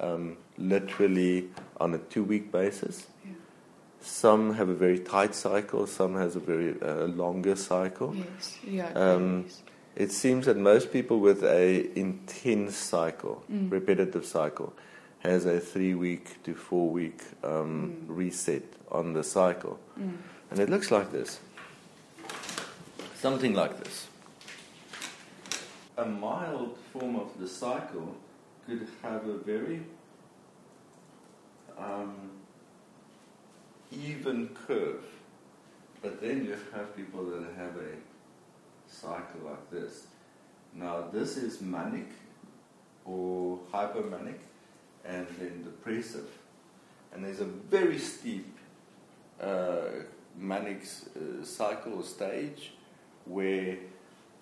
um, 0.00 0.36
literally 0.56 1.50
on 1.78 1.94
a 1.94 1.98
two 1.98 2.24
week 2.24 2.50
basis. 2.50 3.06
Yeah. 3.24 3.32
Some 4.00 4.54
have 4.54 4.68
a 4.68 4.74
very 4.74 4.98
tight 4.98 5.34
cycle, 5.34 5.86
some 5.86 6.14
has 6.14 6.34
a 6.36 6.40
very 6.40 6.80
uh, 6.80 7.06
longer 7.06 7.54
cycle. 7.54 8.14
Yes. 8.16 8.58
Yeah. 8.66 8.92
Um, 8.94 9.44
is. 9.46 9.62
It 9.96 10.12
seems 10.12 10.46
that 10.46 10.56
most 10.56 10.92
people 10.92 11.18
with 11.20 11.42
a 11.42 11.90
intense 11.98 12.76
cycle, 12.76 13.42
Mm. 13.50 13.70
repetitive 13.70 14.24
cycle, 14.24 14.72
has 15.20 15.44
a 15.44 15.60
three 15.60 15.94
week 15.94 16.42
to 16.44 16.54
four 16.54 16.88
week 16.90 17.20
um, 17.42 17.92
Mm. 18.06 18.16
reset 18.16 18.62
on 18.90 19.12
the 19.12 19.22
cycle. 19.22 19.78
Mm. 19.98 20.16
And 20.50 20.60
it 20.60 20.68
looks 20.70 20.90
like 20.90 21.10
this. 21.12 21.40
Something 23.20 23.54
like 23.54 23.82
this. 23.84 24.06
A 25.98 26.06
mild 26.06 26.78
form 26.92 27.16
of 27.16 27.38
the 27.38 27.46
cycle 27.46 28.16
could 28.66 28.86
have 29.02 29.26
a 29.28 29.36
very 29.36 29.82
um, 31.78 32.14
even 33.92 34.48
curve. 34.66 35.04
But 36.02 36.20
then 36.20 36.44
you 36.44 36.56
have 36.72 36.96
people 36.96 37.24
that 37.26 37.42
have 37.56 37.76
a 37.76 37.92
cycle 38.90 39.40
like 39.44 39.70
this. 39.70 40.06
Now, 40.74 41.04
this 41.12 41.36
is 41.36 41.60
manic 41.60 42.08
or 43.04 43.58
hypomanic 43.72 44.38
and 45.04 45.26
then 45.38 45.64
depressive. 45.64 46.28
And 47.12 47.24
there's 47.24 47.40
a 47.40 47.44
very 47.44 47.98
steep 47.98 48.56
uh, 49.40 50.04
manic 50.36 50.82
uh, 51.16 51.44
cycle 51.44 51.94
or 51.94 52.02
stage 52.04 52.72
where 53.24 53.76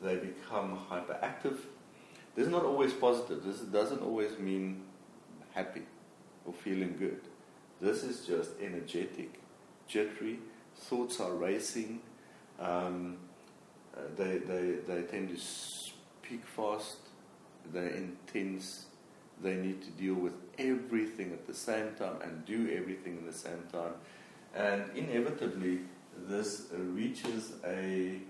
they 0.03 0.17
become 0.17 0.79
hyperactive. 0.91 1.59
This 2.35 2.47
is 2.47 2.53
not 2.53 2.65
always 2.65 2.93
positive. 2.93 3.45
This 3.45 3.61
doesn't 3.61 4.03
always 4.03 4.39
mean 4.39 4.83
happy 5.55 5.83
or 6.45 6.53
feeling 6.53 6.97
good. 6.99 7.21
This 7.81 8.03
is 8.03 8.27
just 8.27 8.51
energetic, 8.61 9.41
jittery. 9.87 10.39
Thoughts 10.77 11.21
are 11.21 11.33
racing. 11.33 12.01
Um, 12.61 13.17
they, 14.17 14.39
they, 14.39 14.77
they 14.87 15.03
tend 15.03 15.29
to 15.31 15.37
speak 15.37 16.45
fast. 16.47 16.97
They're 17.73 17.89
intense. 17.89 18.87
They 19.43 19.55
need 19.55 19.83
to 19.83 19.91
deal 19.91 20.15
with 20.15 20.33
everything 20.59 21.33
at 21.33 21.47
the 21.47 21.55
same 21.55 21.95
time 21.95 22.17
and 22.23 22.45
do 22.45 22.71
everything 22.77 23.19
at 23.19 23.27
the 23.27 23.39
same 23.39 23.63
time. 23.73 23.93
And 24.55 24.85
inevitably, 24.97 25.81
this 26.27 26.67
reaches 26.73 27.53
a, 27.65 28.21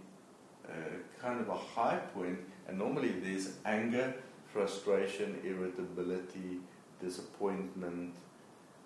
a 0.68 1.20
kind 1.22 1.40
of 1.40 1.48
a 1.48 1.56
high 1.56 1.96
point, 2.14 2.38
and 2.66 2.78
normally 2.78 3.12
there's 3.22 3.54
anger, 3.64 4.14
frustration, 4.52 5.38
irritability, 5.44 6.58
disappointment 7.00 8.14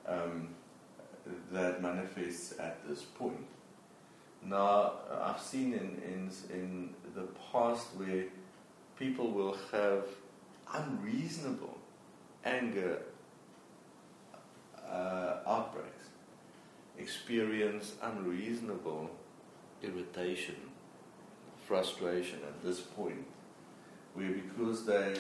um, 0.07 0.49
that 1.51 1.83
manifests 1.83 2.59
at 2.59 2.87
this 2.87 3.03
point. 3.03 3.47
Now, 4.45 4.93
I've 5.23 5.41
seen 5.41 5.73
in, 5.73 6.03
in, 6.05 6.31
in 6.53 6.95
the 7.15 7.29
past 7.53 7.87
where 7.97 8.25
people 8.99 9.31
will 9.31 9.57
have 9.71 10.05
unreasonable 10.73 11.79
anger 12.45 12.99
uh, 14.89 15.37
outbreaks, 15.47 16.07
experience 16.99 17.93
unreasonable 18.03 19.11
irritation, 19.83 20.57
frustration 21.67 22.41
at 22.47 22.63
this 22.65 22.81
point, 22.81 23.25
where 24.15 24.29
because 24.31 24.85
they, 24.85 25.15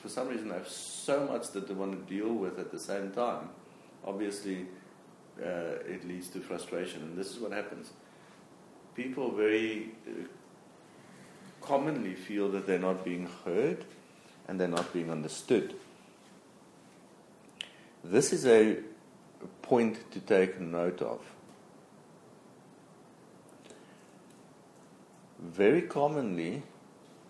for 0.00 0.08
some 0.08 0.28
reason, 0.28 0.50
have 0.50 0.68
so 0.68 1.26
much 1.26 1.50
that 1.50 1.66
they 1.66 1.74
want 1.74 1.92
to 1.92 2.14
deal 2.14 2.32
with 2.32 2.58
at 2.58 2.70
the 2.70 2.78
same 2.78 3.10
time, 3.10 3.48
obviously 4.04 4.66
uh, 5.40 5.82
it 5.86 6.06
leads 6.06 6.28
to 6.28 6.40
frustration. 6.40 7.02
And 7.02 7.16
this 7.16 7.30
is 7.30 7.38
what 7.38 7.52
happens. 7.52 7.90
People 8.94 9.32
very 9.32 9.90
uh, 10.08 10.12
commonly 11.60 12.14
feel 12.14 12.48
that 12.50 12.66
they're 12.66 12.78
not 12.78 13.04
being 13.04 13.28
heard 13.44 13.84
and 14.48 14.60
they're 14.60 14.68
not 14.68 14.92
being 14.92 15.10
understood. 15.10 15.74
This 18.04 18.32
is 18.32 18.46
a 18.46 18.78
point 19.62 20.10
to 20.12 20.20
take 20.20 20.60
note 20.60 21.02
of. 21.02 21.20
Very 25.38 25.82
commonly, 25.82 26.62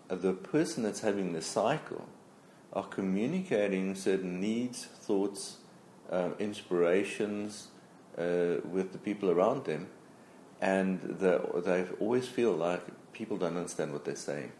the 0.07 0.33
person 0.33 0.83
that's 0.83 1.01
having 1.01 1.33
the 1.33 1.41
cycle 1.41 2.07
are 2.73 2.85
communicating 2.85 3.95
certain 3.95 4.39
needs, 4.39 4.85
thoughts, 4.85 5.57
uh, 6.11 6.29
inspirations 6.39 7.69
uh, 8.17 8.61
with 8.69 8.91
the 8.91 8.97
people 8.97 9.29
around 9.29 9.65
them, 9.65 9.87
and 10.61 10.99
they 11.19 11.85
always 11.99 12.27
feel 12.27 12.51
like 12.53 12.81
people 13.13 13.37
don't 13.37 13.57
understand 13.57 13.93
what 13.93 14.05
they're 14.05 14.15
saying. 14.15 14.51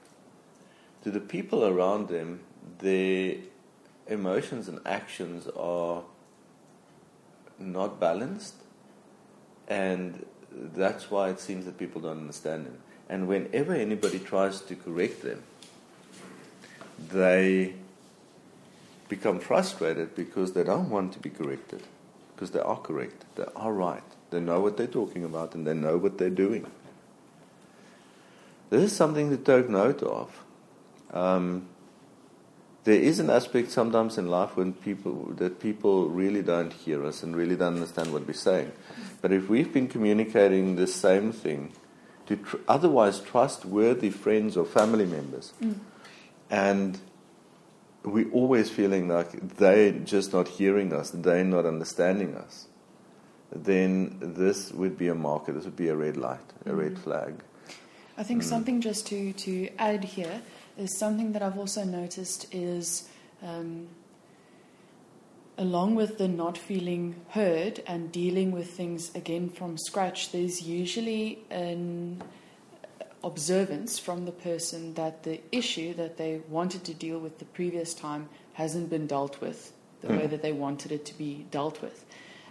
To 1.04 1.12
the 1.12 1.20
people 1.20 1.66
around 1.66 2.10
them, 2.10 2.42
their 2.80 3.36
emotions 4.08 4.68
and 4.68 4.80
actions 4.86 5.48
are 5.56 6.04
not 7.60 8.00
balanced, 8.00 8.56
and 9.68 10.26
that's 10.52 11.10
why 11.12 11.30
it 11.30 11.40
seems 11.40 11.66
that 11.66 11.78
people 11.78 12.02
don't 12.02 12.18
understand 12.18 12.66
them. 12.66 12.78
And 13.10 13.28
whenever 13.28 13.74
anybody 13.74 14.20
tries 14.20 14.62
to 14.62 14.76
correct 14.76 15.22
them, 15.22 15.44
they 17.12 17.76
become 19.08 19.40
frustrated 19.40 20.16
because 20.16 20.54
they 20.54 20.64
don't 20.64 20.90
want 20.90 21.14
to 21.14 21.20
be 21.20 21.30
corrected, 21.30 21.84
because 22.38 22.52
they 22.52 22.60
are 22.60 22.78
correct, 22.78 23.26
they 23.36 23.46
are 23.56 23.74
right, 23.74 24.04
they 24.30 24.40
know 24.40 24.60
what 24.60 24.78
they're 24.78 24.86
talking 24.86 25.24
about, 25.24 25.56
and 25.56 25.66
they 25.66 25.74
know 25.74 25.98
what 25.98 26.20
they're 26.20 26.30
doing. 26.30 26.70
This 28.70 28.84
is 28.84 28.96
something 28.96 29.32
to 29.32 29.38
take 29.38 29.70
note 29.70 30.04
of. 30.04 30.44
Um, 31.12 31.68
there 32.84 33.00
is 33.00 33.20
an 33.20 33.32
aspect 33.32 33.72
sometimes 33.72 34.20
in 34.20 34.28
life 34.28 34.56
when 34.56 34.74
people 34.74 35.34
that 35.38 35.60
people 35.60 36.10
really 36.10 36.44
don't 36.44 36.72
hear 36.72 37.04
us 37.06 37.24
and 37.24 37.36
really 37.36 37.56
don't 37.56 37.74
understand 37.74 38.14
what 38.14 38.28
we're 38.28 38.34
saying. 38.34 38.72
But 39.22 39.32
if 39.32 39.50
we've 39.50 39.74
been 39.74 39.88
communicating 39.88 40.76
the 40.76 40.86
same 40.86 41.32
thing 41.32 41.74
to 42.28 42.36
tr- 42.36 42.58
otherwise 42.68 43.20
trustworthy 43.20 44.12
friends 44.12 44.56
or 44.56 44.64
family 44.64 45.06
members, 45.06 45.54
mm. 45.62 45.76
and 46.52 47.00
we're 48.14 48.32
always 48.32 48.70
feeling 48.70 49.08
like 49.08 49.58
they're 49.58 49.92
just 49.92 50.34
not 50.34 50.48
hearing 50.48 50.94
us, 50.94 51.12
they're 51.12 51.44
not 51.44 51.66
understanding 51.66 52.36
us, 52.36 52.68
then 53.52 54.18
this 54.22 54.72
would 54.72 54.98
be 54.98 55.08
a 55.08 55.16
marker, 55.16 55.52
this 55.52 55.66
would 55.66 55.76
be 55.76 55.90
a 55.90 55.96
red 55.96 56.18
light, 56.18 56.40
a 56.66 56.70
mm. 56.70 56.78
red 56.78 57.00
flag. 57.00 57.36
I 58.18 58.24
think 58.24 58.42
mm. 58.42 58.46
something 58.46 58.82
just 58.82 59.08
to, 59.08 59.34
to 59.34 59.70
add 59.78 60.04
here 60.04 60.42
is 60.78 60.98
something 60.98 61.32
that 61.34 61.42
I've 61.42 61.58
also 61.58 61.84
noticed 61.84 62.54
is 62.54 63.10
um, 63.44 63.88
along 65.58 65.96
with 65.96 66.18
the 66.18 66.28
not 66.28 66.58
feeling 66.58 67.16
heard 67.30 67.82
and 67.88 68.12
dealing 68.12 68.52
with 68.52 68.72
things 68.72 69.14
again 69.16 69.50
from 69.50 69.78
scratch, 69.78 70.32
there's 70.32 70.62
usually 70.62 71.40
an 71.50 72.22
observance 73.28 74.00
from 74.00 74.26
the 74.26 74.32
person 74.32 74.94
that 74.96 75.24
the 75.24 75.42
issue 75.52 75.94
that 75.94 76.18
they 76.18 76.42
wanted 76.48 76.84
to 76.86 76.94
deal 76.94 77.20
with 77.20 77.38
the 77.40 77.46
previous 77.46 77.94
time 77.94 78.30
hasn't 78.54 78.90
been 78.90 79.06
dealt 79.06 79.40
with 79.42 79.74
the 80.02 80.08
mm. 80.08 80.20
way 80.20 80.28
that 80.28 80.42
they 80.42 80.54
wanted 80.54 80.92
it 80.92 81.06
to 81.06 81.18
be 81.18 81.46
dealt 81.52 81.82
with. 81.82 82.06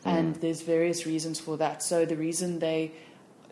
Mm. 0.04 0.12
And 0.12 0.36
there's 0.36 0.62
various 0.62 1.06
reasons 1.06 1.40
for 1.40 1.56
that. 1.56 1.82
So 1.82 2.04
the 2.04 2.16
reason 2.16 2.58
they 2.58 2.92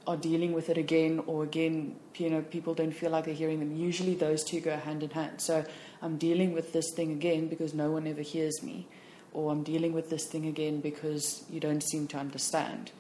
are 0.07 0.16
dealing 0.19 0.52
with 0.52 0.69
it 0.69 0.76
again 0.76 1.23
or 1.26 1.45
again 1.45 1.97
you 2.16 2.28
know 2.28 2.43
people 2.43 2.75
don't 2.75 2.93
feel 2.93 3.11
like 3.11 3.25
they're 3.25 3.35
hearing 3.35 3.59
them 3.59 3.75
usually 3.75 4.14
those 4.14 4.45
two 4.45 4.61
go 4.61 4.76
hand 4.76 5.02
in 5.02 5.09
hand 5.09 5.40
so 5.40 5.64
i'm 6.02 6.19
dealing 6.19 6.52
with 6.52 6.75
this 6.75 6.90
thing 6.90 7.12
again 7.12 7.49
because 7.49 7.73
no 7.73 7.90
one 7.90 8.07
ever 8.07 8.21
hears 8.21 8.62
me 8.62 8.87
or 9.33 9.50
i'm 9.50 9.62
dealing 9.62 9.95
with 9.95 10.11
this 10.11 10.26
thing 10.26 10.45
again 10.47 10.78
because 10.78 11.45
you 11.49 11.59
don't 11.59 11.83
seem 11.83 12.07
to 12.07 12.19
understand 12.19 12.90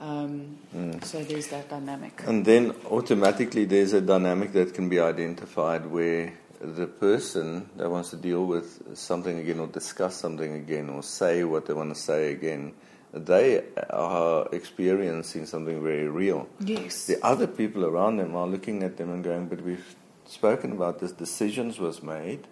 um, 0.00 0.58
mm. 0.74 1.04
so 1.04 1.22
there's 1.22 1.48
that 1.48 1.68
dynamic 1.68 2.22
and 2.26 2.44
then 2.44 2.74
automatically 2.90 3.64
there's 3.64 3.92
a 3.92 4.00
dynamic 4.00 4.52
that 4.52 4.74
can 4.74 4.88
be 4.88 5.00
identified 5.00 5.86
where 5.86 6.32
the 6.60 6.86
person 6.86 7.68
that 7.76 7.90
wants 7.90 8.10
to 8.10 8.16
deal 8.16 8.46
with 8.46 8.96
something 8.96 9.38
again 9.38 9.58
or 9.58 9.66
discuss 9.66 10.16
something 10.16 10.54
again 10.54 10.88
or 10.88 11.02
say 11.02 11.44
what 11.44 11.66
they 11.66 11.74
want 11.74 11.94
to 11.94 12.00
say 12.00 12.32
again 12.32 12.72
they 13.16 13.62
are 13.88 14.46
experiencing 14.52 15.46
something 15.46 15.82
very 15.82 16.08
real. 16.08 16.48
Yes. 16.60 17.06
The 17.06 17.24
other 17.24 17.46
people 17.46 17.84
around 17.84 18.18
them 18.18 18.36
are 18.36 18.46
looking 18.46 18.82
at 18.82 18.96
them 18.98 19.10
and 19.10 19.24
going, 19.24 19.46
but 19.46 19.62
we've 19.62 19.96
spoken 20.26 20.72
about 20.72 20.98
this, 20.98 21.12
decisions 21.12 21.78
was 21.78 22.02
made, 22.02 22.46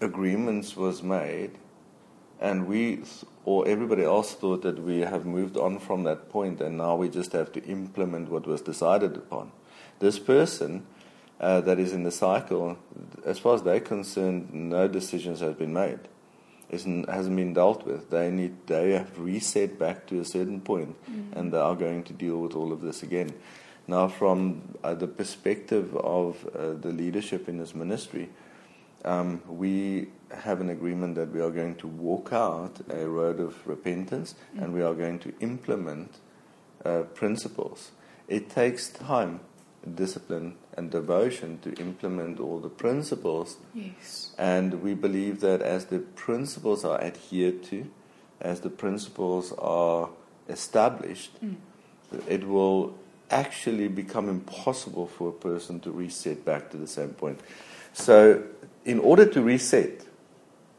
agreements 0.00 0.76
was 0.76 1.02
made, 1.02 1.52
and 2.40 2.66
we 2.66 3.00
or 3.44 3.66
everybody 3.66 4.04
else 4.04 4.34
thought 4.34 4.62
that 4.62 4.82
we 4.82 5.00
have 5.00 5.24
moved 5.24 5.56
on 5.56 5.78
from 5.78 6.04
that 6.04 6.28
point 6.28 6.60
and 6.60 6.76
now 6.76 6.94
we 6.96 7.08
just 7.08 7.32
have 7.32 7.52
to 7.52 7.64
implement 7.64 8.30
what 8.30 8.46
was 8.46 8.60
decided 8.60 9.16
upon. 9.16 9.50
This 9.98 10.18
person 10.18 10.86
uh, 11.40 11.60
that 11.62 11.78
is 11.78 11.92
in 11.92 12.04
the 12.04 12.10
cycle, 12.10 12.78
as 13.24 13.38
far 13.38 13.54
as 13.54 13.62
they're 13.62 13.80
concerned, 13.80 14.52
no 14.52 14.88
decisions 14.88 15.40
have 15.40 15.58
been 15.58 15.72
made 15.72 16.00
isn't, 16.70 17.08
hasn't 17.08 17.36
been 17.36 17.52
dealt 17.52 17.84
with. 17.84 18.10
They 18.10 18.30
need 18.30 18.66
they 18.66 18.92
have 18.92 19.18
reset 19.18 19.78
back 19.78 20.06
to 20.06 20.20
a 20.20 20.24
certain 20.24 20.60
point, 20.60 20.96
mm-hmm. 21.10 21.38
and 21.38 21.52
they 21.52 21.58
are 21.58 21.74
going 21.74 22.04
to 22.04 22.12
deal 22.12 22.40
with 22.40 22.54
all 22.54 22.72
of 22.72 22.80
this 22.80 23.02
again. 23.02 23.32
Now, 23.86 24.08
from 24.08 24.62
uh, 24.84 24.94
the 24.94 25.08
perspective 25.08 25.96
of 25.96 26.46
uh, 26.54 26.74
the 26.74 26.92
leadership 26.92 27.48
in 27.48 27.58
this 27.58 27.74
ministry, 27.74 28.28
um, 29.04 29.42
we 29.48 30.08
have 30.30 30.60
an 30.60 30.70
agreement 30.70 31.14
that 31.16 31.32
we 31.32 31.40
are 31.40 31.50
going 31.50 31.74
to 31.76 31.88
walk 31.88 32.32
out 32.32 32.80
a 32.90 33.08
road 33.08 33.40
of 33.40 33.66
repentance, 33.66 34.34
mm-hmm. 34.34 34.64
and 34.64 34.74
we 34.74 34.82
are 34.82 34.94
going 34.94 35.18
to 35.20 35.32
implement 35.40 36.18
uh, 36.84 37.02
principles. 37.14 37.90
It 38.28 38.48
takes 38.48 38.88
time 38.88 39.40
discipline 39.94 40.56
and 40.76 40.90
devotion 40.90 41.58
to 41.60 41.72
implement 41.74 42.38
all 42.38 42.58
the 42.58 42.68
principles. 42.68 43.56
Yes. 43.74 44.32
And 44.38 44.82
we 44.82 44.94
believe 44.94 45.40
that 45.40 45.62
as 45.62 45.86
the 45.86 46.00
principles 46.00 46.84
are 46.84 47.00
adhered 47.00 47.62
to, 47.64 47.90
as 48.40 48.60
the 48.60 48.70
principles 48.70 49.52
are 49.58 50.10
established, 50.48 51.42
mm. 51.44 51.56
it 52.28 52.46
will 52.46 52.94
actually 53.30 53.88
become 53.88 54.28
impossible 54.28 55.06
for 55.06 55.28
a 55.28 55.32
person 55.32 55.80
to 55.80 55.90
reset 55.90 56.44
back 56.44 56.70
to 56.70 56.76
the 56.76 56.86
same 56.86 57.10
point. 57.10 57.40
So, 57.92 58.42
in 58.84 58.98
order 58.98 59.26
to 59.26 59.42
reset, 59.42 60.06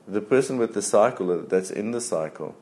the 0.07 0.21
person 0.21 0.57
with 0.57 0.73
the 0.73 0.81
cycle 0.81 1.41
that's 1.43 1.71
in 1.71 1.91
the 1.91 2.01
cycle 2.01 2.55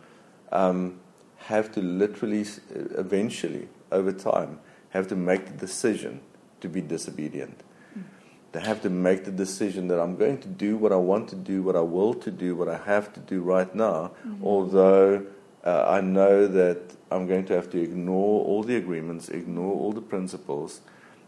um, 0.52 1.00
have 1.38 1.72
to 1.72 1.82
literally, 1.82 2.46
eventually, 2.70 3.70
over 3.92 4.12
time, 4.12 4.60
have 4.90 5.08
to 5.08 5.16
make 5.16 5.46
the 5.46 5.54
decision 5.54 6.22
to 6.62 6.68
be 6.68 6.82
disobedient. 6.82 7.64
Mm. 7.98 8.04
They 8.52 8.60
have 8.60 8.82
to 8.82 8.90
make 8.90 9.26
the 9.26 9.32
decision 9.32 9.88
that 9.88 10.00
I'm 10.00 10.16
going 10.18 10.40
to 10.40 10.48
do 10.48 10.78
what 10.78 10.92
I 10.92 10.98
want 10.98 11.30
to 11.30 11.36
do, 11.36 11.64
what 11.64 11.76
I 11.76 11.82
will 11.82 12.14
to 12.16 12.32
do, 12.32 12.56
what 12.56 12.68
I 12.68 12.78
have 12.78 13.14
to 13.14 13.20
do 13.20 13.42
right 13.42 13.74
now, 13.74 14.12
mm-hmm. 14.28 14.46
although 14.46 15.26
uh, 15.64 15.86
I 15.88 16.02
know 16.02 16.48
that 16.48 16.96
I'm 17.12 17.28
going 17.28 17.46
to 17.46 17.54
have 17.54 17.70
to 17.72 17.82
ignore 17.82 18.46
all 18.46 18.64
the 18.64 18.76
agreements, 18.76 19.30
ignore 19.30 19.74
all 19.74 19.94
the 19.94 20.02
principles, 20.02 20.82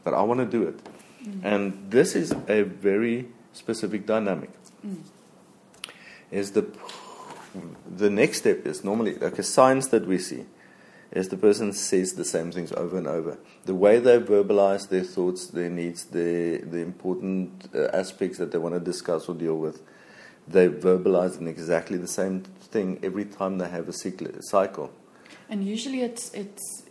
but 0.03 0.13
I 0.13 0.21
want 0.21 0.39
to 0.39 0.45
do 0.45 0.63
it. 0.63 0.79
Mm. 1.23 1.41
And 1.43 1.91
this 1.91 2.15
is 2.15 2.33
a 2.47 2.63
very 2.63 3.27
specific 3.53 4.05
dynamic. 4.05 4.51
Mm. 4.85 5.03
Is 6.31 6.51
the 6.51 6.65
the 7.85 8.09
next 8.09 8.39
step 8.39 8.65
is 8.65 8.83
normally 8.83 9.15
like 9.15 9.37
a 9.37 9.43
signs 9.43 9.89
that 9.89 10.07
we 10.07 10.17
see 10.17 10.45
is 11.11 11.27
the 11.27 11.37
person 11.37 11.73
says 11.73 12.13
the 12.13 12.23
same 12.23 12.51
things 12.51 12.71
over 12.71 12.97
and 12.97 13.07
over. 13.07 13.37
The 13.65 13.75
way 13.75 13.99
they 13.99 14.17
verbalize 14.19 14.87
their 14.87 15.03
thoughts, 15.03 15.47
their 15.47 15.69
needs, 15.69 16.05
the 16.05 16.59
the 16.59 16.77
important 16.77 17.69
uh, 17.75 17.87
aspects 17.93 18.37
that 18.37 18.51
they 18.51 18.57
want 18.57 18.75
to 18.75 18.79
discuss 18.79 19.27
or 19.27 19.35
deal 19.35 19.57
with, 19.57 19.81
they 20.47 20.69
verbalize 20.69 21.37
in 21.39 21.47
exactly 21.47 21.97
the 21.97 22.07
same 22.07 22.43
thing 22.43 22.99
every 23.03 23.25
time 23.25 23.57
they 23.57 23.67
have 23.67 23.89
a 23.89 24.41
cycle. 24.41 24.91
And 25.49 25.65
usually 25.65 26.01
it's 26.01 26.33
it's 26.33 26.83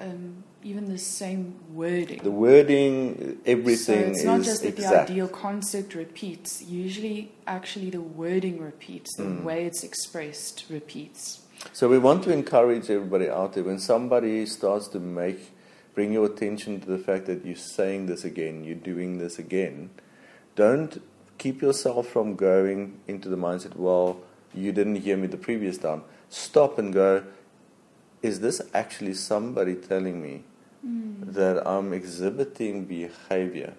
um, 0.00 0.44
even 0.62 0.86
the 0.86 0.98
same 0.98 1.56
wording. 1.72 2.22
The 2.22 2.30
wording, 2.30 3.40
everything. 3.46 4.04
So 4.04 4.10
it's 4.10 4.24
not 4.24 4.42
just 4.42 4.62
that 4.62 4.68
exact. 4.70 5.08
the 5.08 5.12
ideal 5.12 5.28
concept 5.28 5.94
repeats. 5.94 6.62
Usually, 6.62 7.32
actually, 7.46 7.90
the 7.90 8.00
wording 8.00 8.60
repeats. 8.60 9.16
The 9.16 9.24
mm. 9.24 9.42
way 9.42 9.64
it's 9.64 9.84
expressed 9.84 10.64
repeats. 10.68 11.42
So 11.72 11.88
we 11.88 11.98
want 11.98 12.24
to 12.24 12.32
encourage 12.32 12.88
everybody 12.90 13.28
out 13.28 13.52
there 13.52 13.64
when 13.64 13.78
somebody 13.78 14.46
starts 14.46 14.88
to 14.88 14.98
make, 14.98 15.52
bring 15.94 16.12
your 16.12 16.26
attention 16.26 16.80
to 16.80 16.86
the 16.86 16.98
fact 16.98 17.26
that 17.26 17.44
you're 17.44 17.54
saying 17.54 18.06
this 18.06 18.24
again, 18.24 18.64
you're 18.64 18.76
doing 18.76 19.18
this 19.18 19.38
again, 19.38 19.90
don't 20.56 21.02
keep 21.36 21.60
yourself 21.60 22.06
from 22.08 22.34
going 22.34 22.98
into 23.06 23.28
the 23.28 23.36
mindset, 23.36 23.76
well, 23.76 24.20
you 24.54 24.72
didn't 24.72 24.96
hear 24.96 25.16
me 25.16 25.26
the 25.26 25.36
previous 25.36 25.76
time. 25.78 26.02
Stop 26.30 26.78
and 26.78 26.92
go, 26.94 27.24
is 28.22 28.40
this 28.40 28.60
actually 28.74 29.14
somebody 29.14 29.74
telling 29.74 30.22
me 30.22 30.44
mm. 30.86 31.32
that 31.32 31.66
I'm 31.66 31.92
exhibiting 31.92 32.84
behavior 32.84 33.74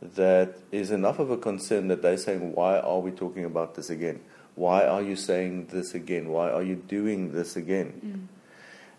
that 0.00 0.58
is 0.72 0.90
enough 0.90 1.18
of 1.18 1.30
a 1.30 1.36
concern 1.36 1.88
that 1.88 2.02
they're 2.02 2.16
saying, 2.16 2.52
Why 2.54 2.78
are 2.78 2.98
we 2.98 3.12
talking 3.12 3.44
about 3.44 3.74
this 3.74 3.88
again? 3.90 4.20
Why 4.54 4.84
are 4.84 5.02
you 5.02 5.16
saying 5.16 5.66
this 5.66 5.94
again? 5.94 6.28
Why 6.28 6.50
are 6.50 6.62
you 6.62 6.76
doing 6.76 7.32
this 7.32 7.56
again? 7.56 8.28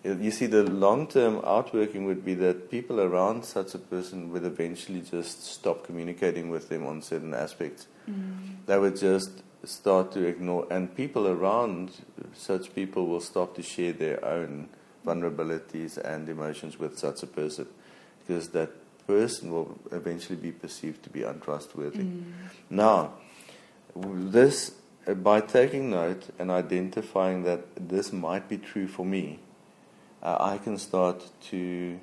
Mm. 0.06 0.22
You 0.22 0.32
see, 0.32 0.48
the 0.48 0.64
long 0.64 1.08
term 1.08 1.42
outworking 1.46 2.06
would 2.06 2.26
be 2.26 2.34
that 2.36 2.70
people 2.70 3.00
around 3.00 3.46
such 3.46 3.74
a 3.74 3.78
person 3.78 4.32
would 4.32 4.44
eventually 4.44 5.02
just 5.02 5.46
stop 5.46 5.86
communicating 5.86 6.50
with 6.50 6.70
them 6.70 6.86
on 6.86 7.02
certain 7.02 7.34
aspects. 7.34 7.88
Mm. 8.10 8.66
They 8.66 8.78
would 8.78 8.98
just 8.98 9.44
start 9.64 10.12
to 10.14 10.26
ignore, 10.26 10.68
and 10.70 10.96
people 10.96 11.28
around 11.28 11.92
such 12.34 12.74
people 12.76 13.08
will 13.08 13.22
start 13.22 13.56
to 13.56 13.62
share 13.62 13.94
their 13.94 14.24
own 14.26 14.70
vulnerabilities 15.06 15.98
and 15.98 16.30
emotions 16.30 16.80
with 16.80 16.98
such 16.98 17.24
a 17.24 17.28
person 17.28 17.68
because 18.20 18.50
that 18.50 18.72
person 19.06 19.52
will 19.52 19.78
eventually 19.92 20.38
be 20.38 20.52
perceived 20.52 21.04
to 21.04 21.10
be 21.10 21.24
untrustworthy. 21.24 22.04
Mm. 22.04 22.24
Now, 22.70 23.14
this 23.96 24.72
by 25.06 25.42
taking 25.42 25.90
note 25.92 26.30
and 26.40 26.50
identifying 26.50 27.44
that 27.44 27.66
this 27.76 28.14
might 28.14 28.48
be 28.48 28.58
true 28.58 28.88
for 28.88 29.06
me, 29.06 29.40
uh, 30.22 30.38
I 30.40 30.58
can 30.58 30.78
start 30.78 31.30
to, 31.50 32.00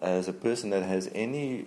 as 0.00 0.26
a 0.26 0.32
person 0.32 0.70
that 0.70 0.82
has 0.82 1.08
any 1.14 1.60
uh, 1.60 1.64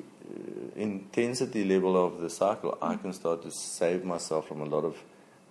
intensity 0.75 1.63
level 1.63 1.95
of 1.95 2.19
the 2.19 2.29
cycle, 2.29 2.77
I 2.81 2.95
can 2.95 3.13
start 3.13 3.43
to 3.43 3.51
save 3.51 4.03
myself 4.03 4.49
from 4.49 4.59
a 4.59 4.65
lot 4.65 4.83
of 4.83 4.97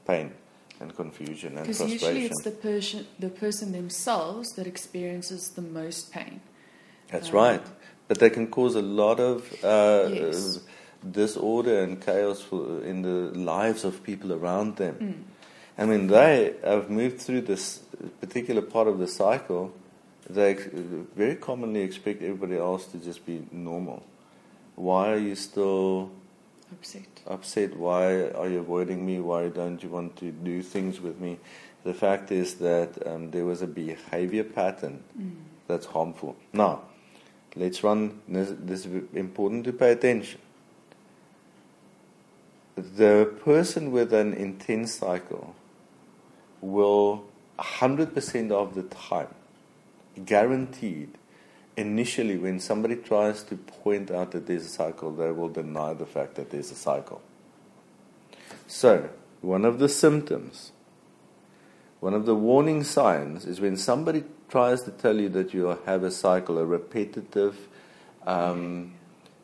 pain 0.07 0.33
and 0.81 0.95
confusion 0.95 1.57
and 1.57 1.67
frustration. 1.67 1.93
Because 1.93 2.03
usually 2.03 2.27
it's 2.27 2.43
the 2.43 2.51
person, 2.51 3.07
the 3.19 3.29
person 3.29 3.73
themselves 3.73 4.51
that 4.57 4.67
experiences 4.67 5.51
the 5.51 5.63
most 5.63 6.13
pain. 6.13 6.41
That's 7.11 7.29
um, 7.29 7.35
right. 7.35 7.63
But 8.09 8.19
they 8.19 8.31
can 8.31 8.49
cause 8.49 8.75
a 8.75 8.83
lot 8.83 9.19
of 9.21 9.51
uh, 9.65 10.09
yes. 10.13 10.61
disorder 11.11 11.83
and 11.83 12.05
chaos 12.05 12.45
in 12.53 13.03
the 13.03 13.39
lives 13.39 13.85
of 13.85 14.03
people 14.03 14.33
around 14.33 14.77
them. 14.77 14.97
Mm. 15.01 15.23
And 15.77 15.89
when 15.89 16.07
they 16.07 16.55
have 16.63 16.91
moved 16.91 17.21
through 17.21 17.43
this 17.43 17.81
particular 18.21 18.63
part 18.63 18.89
of 18.89 18.99
the 18.99 19.09
cycle, 19.09 19.73
they 20.29 20.55
very 21.17 21.37
commonly 21.37 21.81
expect 21.81 22.23
everybody 22.23 22.57
else 22.57 22.87
to 22.87 22.99
just 22.99 23.27
be 23.27 23.43
normal. 23.51 24.05
Why 24.77 25.13
are 25.13 25.19
you 25.19 25.35
still 25.35 26.11
upset? 26.75 27.09
Upset. 27.27 27.77
Why 27.77 28.29
are 28.31 28.49
you 28.49 28.61
avoiding 28.61 29.05
me? 29.05 29.21
Why 29.21 29.49
don't 29.49 29.83
you 29.83 29.89
want 29.89 30.17
to 30.17 30.31
do 30.31 30.63
things 30.63 31.01
with 31.01 31.21
me? 31.21 31.39
The 31.85 31.95
fact 31.95 32.33
is 32.33 32.55
that 32.57 33.07
um, 33.07 33.31
there 33.31 33.45
was 33.45 33.63
a 33.63 33.67
behavior 33.67 34.45
pattern 34.45 35.05
mm. 35.19 35.37
that's 35.67 35.87
harmful. 35.87 36.37
Now, 36.53 36.83
let's 37.57 37.85
run 37.85 38.21
this, 38.27 38.53
this 38.59 38.87
is 38.87 39.05
important 39.15 39.65
to 39.65 39.73
pay 39.73 39.93
attention. 39.93 40.41
The 42.77 43.33
person 43.45 43.93
with 43.93 44.13
an 44.13 44.33
intense 44.33 44.95
cycle 44.95 45.55
will 46.61 47.25
100% 47.59 48.51
of 48.51 48.75
the 48.75 48.83
time, 48.85 49.35
guaranteed, 50.25 51.11
initially 51.77 52.37
when 52.37 52.61
somebody 52.61 52.97
tries 52.97 53.43
to 53.45 53.57
point 53.57 54.11
out 54.11 54.31
that 54.33 54.47
there's 54.47 54.67
a 54.67 54.69
cycle, 54.69 55.11
they 55.11 55.31
will 55.31 55.49
deny 55.49 55.95
the 55.95 56.07
fact 56.07 56.35
that 56.37 56.51
there's 56.51 56.71
a 56.71 56.75
cycle. 56.75 57.21
So, 58.67 59.11
one 59.41 59.65
of 59.65 59.79
the 59.79 59.89
symptoms, 59.89 60.73
one 62.01 62.15
of 62.15 62.27
the 62.27 62.35
warning 62.35 62.85
signs 62.85 63.45
is 63.45 63.61
when 63.61 63.77
somebody 63.77 64.25
tries 64.49 64.83
to 64.83 64.91
tell 64.91 65.21
you 65.21 65.29
that 65.31 65.53
you 65.53 65.79
have 65.85 66.03
a 66.03 66.11
cycle, 66.11 66.59
a 66.59 66.65
repetitive, 66.65 67.69
um, 68.27 68.95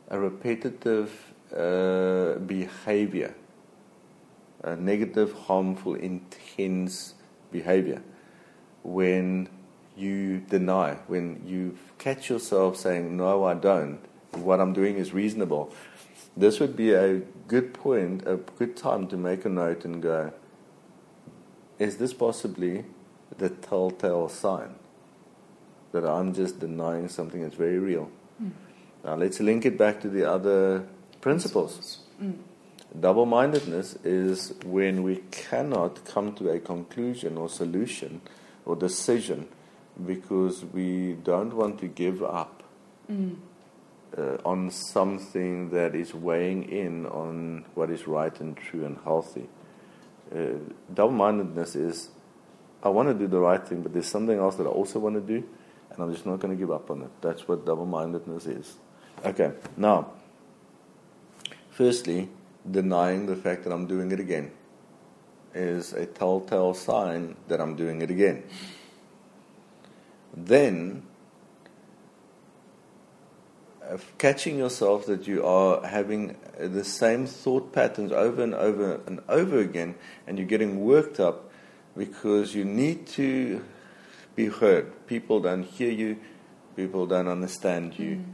a 0.08 0.18
repetitive 0.18 1.32
uh, 1.54 2.34
behavior 2.38 3.34
a 4.62 4.76
negative, 4.76 5.32
harmful, 5.32 5.94
intense 5.94 7.14
behavior. 7.50 8.02
When 8.82 9.48
you 10.00 10.38
deny, 10.38 10.94
when 11.06 11.42
you 11.46 11.76
catch 11.98 12.30
yourself 12.30 12.76
saying, 12.76 13.16
No, 13.16 13.44
I 13.44 13.54
don't, 13.54 13.98
what 14.32 14.60
I'm 14.60 14.72
doing 14.72 14.96
is 14.96 15.12
reasonable, 15.12 15.72
this 16.36 16.60
would 16.60 16.76
be 16.76 16.92
a 16.92 17.18
good 17.48 17.74
point, 17.74 18.26
a 18.26 18.36
good 18.36 18.76
time 18.76 19.06
to 19.08 19.16
make 19.16 19.44
a 19.44 19.48
note 19.48 19.84
and 19.84 20.02
go, 20.02 20.32
Is 21.78 21.98
this 21.98 22.12
possibly 22.12 22.84
the 23.36 23.50
telltale 23.50 24.28
sign 24.28 24.74
that 25.92 26.04
I'm 26.04 26.32
just 26.34 26.60
denying 26.60 27.08
something 27.08 27.42
that's 27.42 27.56
very 27.56 27.78
real? 27.78 28.10
Mm. 28.42 28.52
Now 29.04 29.16
let's 29.16 29.40
link 29.40 29.64
it 29.64 29.76
back 29.78 30.00
to 30.02 30.08
the 30.08 30.30
other 30.30 30.86
principles. 31.20 32.00
Mm. 32.22 32.38
Double 32.98 33.24
mindedness 33.24 33.96
is 34.02 34.52
when 34.64 35.04
we 35.04 35.22
cannot 35.30 36.04
come 36.04 36.34
to 36.34 36.50
a 36.50 36.58
conclusion 36.58 37.36
or 37.36 37.48
solution 37.48 38.20
or 38.66 38.74
decision 38.74 39.48
because 40.06 40.64
we 40.64 41.14
don't 41.22 41.54
want 41.54 41.78
to 41.80 41.86
give 41.86 42.22
up 42.22 42.62
mm. 43.10 43.36
uh, 44.16 44.36
on 44.44 44.70
something 44.70 45.70
that 45.70 45.94
is 45.94 46.14
weighing 46.14 46.64
in 46.64 47.06
on 47.06 47.64
what 47.74 47.90
is 47.90 48.06
right 48.06 48.40
and 48.40 48.56
true 48.56 48.84
and 48.84 48.98
healthy. 49.04 49.48
Uh, 50.34 50.58
double 50.94 51.12
mindedness 51.12 51.74
is 51.74 52.08
I 52.82 52.88
want 52.88 53.08
to 53.08 53.14
do 53.14 53.26
the 53.26 53.38
right 53.38 53.62
thing, 53.66 53.82
but 53.82 53.92
there's 53.92 54.06
something 54.06 54.38
else 54.38 54.56
that 54.56 54.66
I 54.66 54.70
also 54.70 54.98
want 54.98 55.14
to 55.16 55.20
do, 55.20 55.46
and 55.90 56.02
I'm 56.02 56.12
just 56.12 56.24
not 56.24 56.40
going 56.40 56.56
to 56.56 56.58
give 56.58 56.70
up 56.70 56.90
on 56.90 57.02
it. 57.02 57.10
That's 57.20 57.46
what 57.46 57.66
double 57.66 57.84
mindedness 57.84 58.46
is. 58.46 58.76
Okay, 59.24 59.52
now, 59.76 60.12
firstly, 61.70 62.30
denying 62.70 63.26
the 63.26 63.36
fact 63.36 63.64
that 63.64 63.72
I'm 63.72 63.86
doing 63.86 64.12
it 64.12 64.20
again 64.20 64.50
is 65.54 65.92
a 65.92 66.06
telltale 66.06 66.74
sign 66.74 67.36
that 67.48 67.60
I'm 67.60 67.76
doing 67.76 68.00
it 68.00 68.10
again. 68.10 68.44
Then, 70.34 71.02
catching 74.18 74.58
yourself 74.58 75.06
that 75.06 75.26
you 75.26 75.44
are 75.44 75.86
having 75.86 76.36
the 76.58 76.84
same 76.84 77.26
thought 77.26 77.72
patterns 77.72 78.12
over 78.12 78.42
and 78.42 78.54
over 78.54 79.00
and 79.06 79.20
over 79.28 79.58
again, 79.58 79.94
and 80.26 80.38
you're 80.38 80.46
getting 80.46 80.80
worked 80.84 81.18
up 81.18 81.50
because 81.96 82.54
you 82.54 82.64
need 82.64 83.06
to 83.06 83.64
be 84.36 84.46
heard. 84.46 85.06
People 85.06 85.40
don't 85.40 85.64
hear 85.64 85.90
you, 85.90 86.18
people 86.76 87.06
don't 87.06 87.28
understand 87.28 87.98
you. 87.98 88.24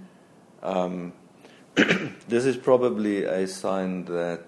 Mm. 0.62 0.76
Um, 0.76 1.12
this 2.28 2.44
is 2.44 2.56
probably 2.56 3.24
a 3.24 3.46
sign 3.46 4.04
that 4.06 4.44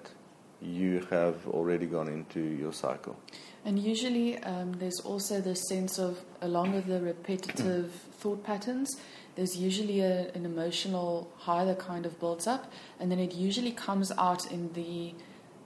you 0.61 1.07
have 1.11 1.47
already 1.49 1.87
gone 1.87 2.09
into 2.09 2.41
your 2.41 2.73
cycle. 2.73 3.17
And 3.69 3.79
usually, 3.79 4.39
um, 4.45 4.73
there's 4.79 4.99
also 5.01 5.43
the 5.43 5.55
sense 5.55 5.99
of, 5.99 6.19
along 6.41 6.73
with 6.73 6.87
the 6.87 7.03
repetitive 7.03 7.93
thought 8.19 8.43
patterns, 8.43 8.97
there's 9.37 9.59
usually 9.59 10.01
a, 10.01 10.33
an 10.33 10.47
emotional 10.47 11.31
high 11.37 11.67
that 11.67 11.79
kind 11.79 12.07
of 12.07 12.19
builds 12.19 12.47
up, 12.47 12.73
and 12.99 13.13
then 13.13 13.19
it 13.19 13.35
usually 13.35 13.73
comes 13.73 14.11
out 14.13 14.51
in 14.51 14.73
the 14.73 15.13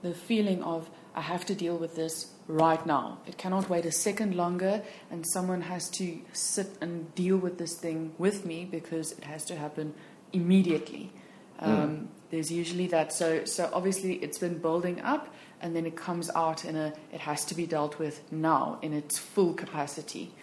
the 0.01 0.13
feeling 0.13 0.61
of 0.63 0.89
I 1.15 1.21
have 1.21 1.45
to 1.45 1.55
deal 1.55 1.77
with 1.77 1.95
this 1.95 2.33
right 2.45 2.85
now. 2.85 3.19
It 3.25 3.37
cannot 3.37 3.69
wait 3.69 3.85
a 3.85 3.91
second 3.93 4.35
longer, 4.35 4.83
and 5.09 5.25
someone 5.25 5.61
has 5.61 5.89
to 5.91 6.19
sit 6.33 6.67
and 6.81 7.15
deal 7.15 7.37
with 7.37 7.57
this 7.57 7.77
thing 7.79 8.15
with 8.17 8.45
me 8.45 8.65
because 8.65 9.13
it 9.13 9.23
has 9.23 9.45
to 9.45 9.55
happen 9.55 9.93
immediately. 10.33 11.13
Mm. 11.61 11.67
Um, 11.67 11.89
mm. 11.89 12.07
There's 12.31 12.51
usually 12.51 12.87
that. 12.87 13.13
So, 13.13 13.45
so 13.45 13.69
obviously 13.71 14.15
it's 14.15 14.39
been 14.39 14.57
building 14.57 14.99
up, 15.01 15.33
and 15.63 15.73
then 15.73 15.85
it 15.85 15.95
comes 15.95 16.29
out 16.35 16.65
in 16.65 16.75
a. 16.75 16.93
It 17.11 17.21
has 17.21 17.45
to 17.45 17.55
be 17.55 17.65
dealt 17.65 17.97
with 17.97 18.21
now 18.31 18.77
in 18.81 18.93
its 18.93 19.17
full 19.17 19.53
capacity. 19.53 20.33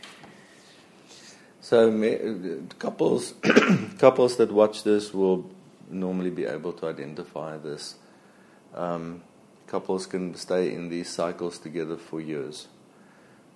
So 1.61 1.93
couples, 2.79 3.35
couples 3.99 4.39
that 4.39 4.51
watch 4.51 4.83
this 4.83 5.13
will 5.13 5.49
normally 5.91 6.31
be 6.31 6.47
able 6.47 6.73
to 6.73 6.87
identify 6.87 7.59
this. 7.59 7.97
Um, 8.75 9.23
couples 9.67 10.07
can 10.07 10.35
stay 10.37 10.73
in 10.73 10.89
these 10.89 11.11
cycles 11.11 11.59
together 11.59 11.99
for 11.99 12.21
years. 12.21 12.69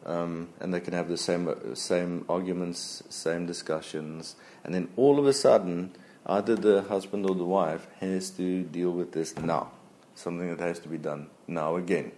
Um, 0.05 0.51
and 0.61 0.75
they 0.75 0.81
can 0.81 0.93
have 0.93 1.09
the 1.09 1.17
same 1.17 1.75
same 1.75 2.27
arguments, 2.29 3.03
same 3.09 3.47
discussions, 3.47 4.37
and 4.63 4.75
then 4.75 4.91
all 4.97 5.19
of 5.19 5.27
a 5.27 5.33
sudden 5.33 5.97
either 6.27 6.57
the 6.57 6.83
husband 6.83 7.25
or 7.25 7.35
the 7.35 7.45
wife 7.45 7.87
has 8.01 8.29
to 8.33 8.65
deal 8.65 8.91
with 8.91 9.13
this 9.13 9.35
now, 9.39 9.71
something 10.15 10.55
that 10.55 10.61
has 10.61 10.79
to 10.81 10.89
be 10.89 10.99
done 10.99 11.31
now 11.47 11.77
again. 11.77 12.13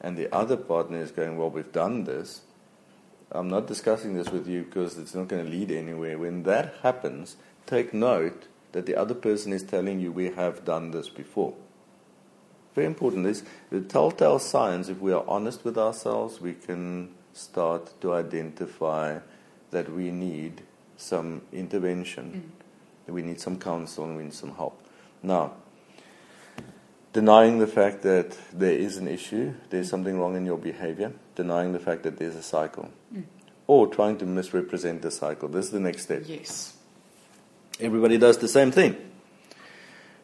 And 0.00 0.16
the 0.16 0.32
other 0.34 0.56
partner 0.56 0.98
is 0.98 1.10
going, 1.10 1.36
Well, 1.36 1.50
we've 1.50 1.72
done 1.72 2.04
this. 2.04 2.42
I'm 3.30 3.48
not 3.48 3.66
discussing 3.66 4.14
this 4.14 4.30
with 4.30 4.48
you 4.48 4.62
because 4.62 4.96
it's 4.96 5.14
not 5.14 5.28
going 5.28 5.44
to 5.44 5.50
lead 5.50 5.70
anywhere. 5.70 6.18
When 6.18 6.44
that 6.44 6.74
happens, 6.82 7.36
take 7.66 7.92
note 7.92 8.46
that 8.72 8.86
the 8.86 8.96
other 8.96 9.14
person 9.14 9.52
is 9.52 9.62
telling 9.62 10.00
you, 10.00 10.12
We 10.12 10.30
have 10.30 10.64
done 10.64 10.92
this 10.92 11.08
before. 11.08 11.54
Very 12.74 12.86
important. 12.86 13.26
is 13.26 13.42
the 13.70 13.80
telltale 13.80 14.38
signs, 14.38 14.88
if 14.88 15.00
we 15.00 15.12
are 15.12 15.24
honest 15.26 15.64
with 15.64 15.76
ourselves, 15.76 16.40
we 16.40 16.54
can 16.54 17.10
start 17.32 18.00
to 18.00 18.14
identify 18.14 19.18
that 19.70 19.92
we 19.92 20.10
need 20.10 20.62
some 20.96 21.42
intervention. 21.52 22.52
Mm 22.54 22.58
we 23.08 23.22
need 23.22 23.40
some 23.40 23.58
counsel 23.58 24.04
and 24.04 24.16
we 24.16 24.24
need 24.24 24.34
some 24.34 24.54
help. 24.54 24.80
Now, 25.22 25.54
denying 27.12 27.58
the 27.58 27.66
fact 27.66 28.02
that 28.02 28.36
there 28.52 28.72
is 28.72 28.96
an 28.96 29.08
issue, 29.08 29.54
there's 29.70 29.88
something 29.88 30.18
wrong 30.18 30.36
in 30.36 30.44
your 30.46 30.58
behavior, 30.58 31.12
denying 31.34 31.72
the 31.72 31.78
fact 31.78 32.02
that 32.02 32.18
there's 32.18 32.36
a 32.36 32.42
cycle, 32.42 32.90
Mm. 33.14 33.24
or 33.66 33.86
trying 33.86 34.18
to 34.18 34.26
misrepresent 34.26 35.02
the 35.02 35.10
cycle. 35.10 35.48
This 35.48 35.66
is 35.66 35.70
the 35.72 35.80
next 35.80 36.02
step. 36.02 36.22
Yes. 36.26 36.74
Everybody 37.80 38.18
does 38.18 38.38
the 38.38 38.48
same 38.48 38.70
thing. 38.72 38.96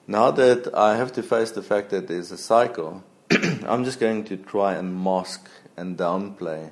Now 0.07 0.31
that 0.33 0.75
I 0.75 0.97
have 0.97 1.13
to 1.13 1.23
face 1.23 1.53
the 1.53 1.63
fact 1.63 1.91
that 1.91 2.09
there's 2.09 2.31
a 2.31 2.37
cycle, 2.37 3.03
I'm 3.67 3.85
just 3.85 4.01
going 4.01 4.25
to 4.25 4.37
try 4.37 4.75
and 4.75 5.03
mask 5.03 5.49
and 5.77 5.97
downplay 5.97 6.71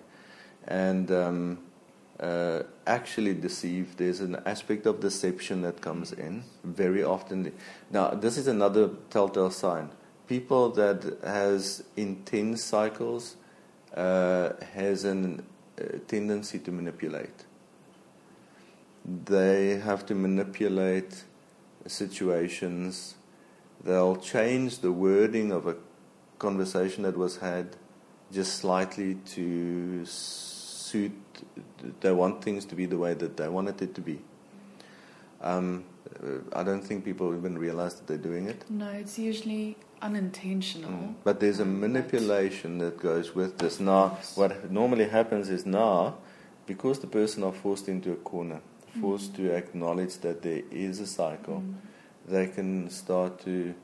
and 0.68 1.10
um, 1.10 1.58
uh, 2.20 2.62
actually 2.86 3.34
deceive. 3.34 3.96
There's 3.96 4.20
an 4.20 4.36
aspect 4.44 4.86
of 4.86 5.00
deception 5.00 5.62
that 5.62 5.80
comes 5.80 6.12
in 6.12 6.44
very 6.62 7.02
often. 7.02 7.52
Now, 7.90 8.10
this 8.10 8.36
is 8.36 8.46
another 8.48 8.90
telltale 9.08 9.50
sign. 9.50 9.90
People 10.32 10.70
that 10.70 11.18
has 11.22 11.84
intense 11.94 12.64
cycles 12.64 13.36
uh, 13.94 14.54
has 14.72 15.04
a 15.04 15.10
uh, 15.12 15.98
tendency 16.08 16.58
to 16.60 16.72
manipulate. 16.72 17.44
They 19.04 19.76
have 19.76 20.06
to 20.06 20.14
manipulate 20.14 21.24
situations. 21.86 23.16
They'll 23.84 24.16
change 24.16 24.78
the 24.78 24.90
wording 24.90 25.52
of 25.52 25.66
a 25.66 25.76
conversation 26.38 27.02
that 27.02 27.18
was 27.18 27.36
had 27.36 27.76
just 28.32 28.56
slightly 28.56 29.16
to 29.34 30.06
suit. 30.06 31.12
They 32.00 32.12
want 32.12 32.42
things 32.42 32.64
to 32.64 32.74
be 32.74 32.86
the 32.86 32.96
way 32.96 33.12
that 33.12 33.36
they 33.36 33.50
wanted 33.50 33.82
it 33.82 33.94
to 33.96 34.00
be. 34.00 34.18
Um, 35.42 35.84
uh, 36.24 36.58
I 36.58 36.62
don't 36.62 36.82
think 36.82 37.04
people 37.04 37.36
even 37.36 37.58
realize 37.58 37.96
that 37.96 38.06
they're 38.06 38.16
doing 38.30 38.46
it. 38.48 38.64
No, 38.70 38.88
it's 38.88 39.18
usually 39.18 39.76
unintentional. 40.02 40.90
Mm. 40.90 41.14
But 41.24 41.40
there's 41.40 41.60
a 41.60 41.64
manipulation 41.64 42.78
that 42.78 42.98
goes 42.98 43.34
with 43.34 43.58
this. 43.58 43.80
Now, 43.80 44.18
what 44.34 44.70
normally 44.70 45.08
happens 45.08 45.48
is 45.48 45.64
now, 45.64 46.16
because 46.66 46.98
the 46.98 47.06
person 47.06 47.42
are 47.44 47.52
forced 47.52 47.88
into 47.88 48.12
a 48.12 48.16
corner, 48.16 48.60
forced 49.00 49.34
to 49.36 49.50
acknowledge 49.54 50.18
that 50.18 50.42
there 50.42 50.62
is 50.70 51.00
a 51.00 51.06
cycle, 51.06 51.62
Mm. 51.62 51.74
they 52.28 52.46
can 52.46 52.90
start 52.90 53.38
to 53.44 53.74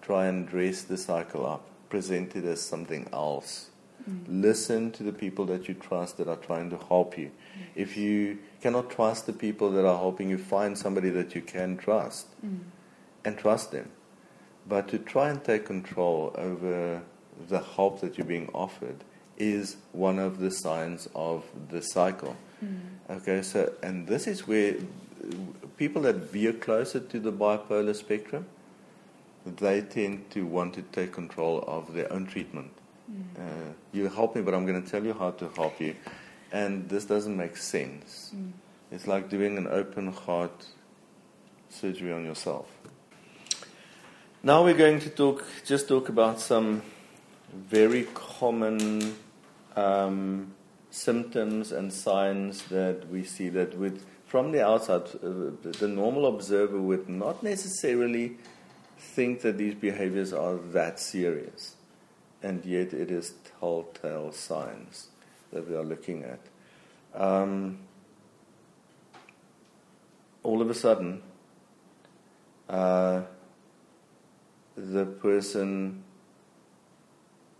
try 0.00 0.26
and 0.26 0.48
dress 0.48 0.82
the 0.82 0.96
cycle 0.96 1.44
up, 1.44 1.62
present 1.90 2.34
it 2.36 2.44
as 2.44 2.60
something 2.60 3.06
else. 3.12 3.70
Mm. 4.08 4.24
Listen 4.42 4.90
to 4.92 5.02
the 5.02 5.12
people 5.12 5.44
that 5.46 5.68
you 5.68 5.74
trust 5.74 6.16
that 6.16 6.26
are 6.26 6.36
trying 6.46 6.70
to 6.70 6.78
help 6.88 7.18
you. 7.18 7.30
If 7.74 7.96
you 7.98 8.38
cannot 8.62 8.88
trust 8.88 9.26
the 9.26 9.32
people 9.34 9.70
that 9.72 9.84
are 9.84 9.98
helping 9.98 10.30
you, 10.30 10.38
find 10.38 10.76
somebody 10.78 11.10
that 11.10 11.34
you 11.34 11.42
can 11.42 11.76
trust 11.76 12.26
Mm. 12.42 12.60
and 13.24 13.36
trust 13.36 13.72
them. 13.72 13.90
But 14.68 14.88
to 14.88 14.98
try 14.98 15.30
and 15.30 15.42
take 15.42 15.64
control 15.66 16.34
over 16.36 17.02
the 17.48 17.60
help 17.60 18.00
that 18.00 18.18
you're 18.18 18.26
being 18.26 18.48
offered 18.54 19.04
is 19.36 19.76
one 19.92 20.18
of 20.18 20.38
the 20.38 20.50
signs 20.50 21.08
of 21.14 21.44
the 21.70 21.80
cycle. 21.80 22.36
Mm. 22.64 22.80
Okay, 23.08 23.42
so, 23.42 23.72
and 23.82 24.06
this 24.06 24.26
is 24.26 24.46
where 24.46 24.74
people 25.76 26.02
that 26.02 26.16
veer 26.16 26.52
closer 26.52 27.00
to 27.00 27.18
the 27.18 27.32
bipolar 27.32 27.96
spectrum, 27.96 28.46
they 29.46 29.80
tend 29.80 30.30
to 30.30 30.44
want 30.44 30.74
to 30.74 30.82
take 30.82 31.12
control 31.12 31.64
of 31.66 31.94
their 31.94 32.12
own 32.12 32.26
treatment. 32.26 32.70
Mm. 33.10 33.22
Uh, 33.38 33.72
you 33.92 34.08
help 34.08 34.36
me, 34.36 34.42
but 34.42 34.54
I'm 34.54 34.66
going 34.66 34.82
to 34.82 34.88
tell 34.88 35.04
you 35.04 35.14
how 35.14 35.30
to 35.32 35.48
help 35.56 35.80
you. 35.80 35.96
And 36.52 36.88
this 36.88 37.04
doesn't 37.04 37.36
make 37.36 37.56
sense. 37.56 38.32
Mm. 38.34 38.52
It's 38.92 39.06
like 39.06 39.30
doing 39.30 39.56
an 39.56 39.66
open 39.68 40.12
heart 40.12 40.66
surgery 41.70 42.12
on 42.12 42.24
yourself. 42.24 42.66
Now 44.42 44.64
we're 44.64 44.72
going 44.72 45.00
to 45.00 45.10
talk, 45.10 45.44
just 45.66 45.86
talk 45.86 46.08
about 46.08 46.40
some 46.40 46.80
very 47.52 48.04
common 48.14 49.14
um, 49.76 50.54
symptoms 50.90 51.72
and 51.72 51.92
signs 51.92 52.62
that 52.68 53.06
we 53.10 53.22
see 53.22 53.50
that 53.50 53.76
would, 53.76 54.00
from 54.24 54.52
the 54.52 54.64
outside, 54.64 55.02
uh, 55.22 55.50
the 55.60 55.88
normal 55.88 56.24
observer 56.24 56.80
would 56.80 57.06
not 57.06 57.42
necessarily 57.42 58.38
think 58.96 59.42
that 59.42 59.58
these 59.58 59.74
behaviors 59.74 60.32
are 60.32 60.56
that 60.72 60.98
serious, 60.98 61.76
and 62.42 62.64
yet 62.64 62.94
it 62.94 63.10
is 63.10 63.34
telltale 63.60 64.32
signs 64.32 65.08
that 65.52 65.68
we 65.68 65.76
are 65.76 65.84
looking 65.84 66.24
at. 66.24 66.40
Um, 67.14 67.80
all 70.42 70.62
of 70.62 70.70
a 70.70 70.74
sudden, 70.74 71.20
uh, 72.70 73.20
the 74.80 75.04
person 75.04 76.02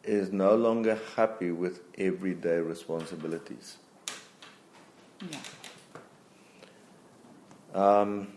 is 0.03 0.33
no 0.33 0.55
longer 0.57 0.99
happy 1.17 1.51
with 1.51 1.81
everyday 1.99 2.59
responsibilities. 2.59 3.77
Yeah. 5.31 5.39
Um, 7.75 8.29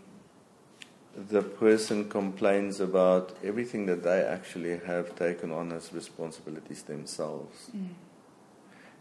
the 1.16 1.42
person 1.42 2.10
complains 2.10 2.80
about 2.80 3.36
everything 3.44 3.86
that 3.86 4.04
they 4.04 4.22
actually 4.22 4.80
have 4.86 5.16
taken 5.16 5.52
on 5.52 5.72
as 5.72 5.94
responsibilities 5.94 6.84
themselves. 6.84 7.70
Mm. 7.76 7.90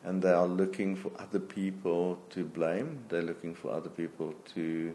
And 0.05 0.23
they 0.23 0.33
are 0.33 0.47
looking 0.47 0.97
for 0.97 1.11
other 1.19 1.41
people 1.41 2.19
to 2.31 2.45
blame. 2.45 3.05
They're 3.09 3.23
looking 3.23 3.55
for 3.55 3.73
other 3.73 3.89
people 3.89 4.35
to 4.55 4.95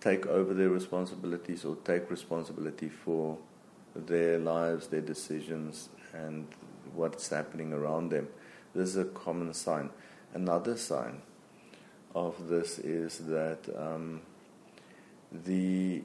take 0.00 0.26
over 0.26 0.54
their 0.54 0.70
responsibilities 0.70 1.64
or 1.64 1.76
take 1.84 2.10
responsibility 2.10 2.88
for 2.88 3.38
their 3.94 4.38
lives, 4.38 4.88
their 4.88 5.00
decisions, 5.00 5.88
and 6.12 6.46
what's 6.94 7.28
happening 7.28 7.72
around 7.72 8.10
them. 8.10 8.28
This 8.74 8.90
is 8.90 8.96
a 8.96 9.04
common 9.04 9.52
sign. 9.54 9.90
Another 10.34 10.76
sign 10.76 11.22
of 12.14 12.48
this 12.48 12.78
is 12.78 13.18
that 13.26 13.58
um, 13.76 14.22
the 15.32 16.02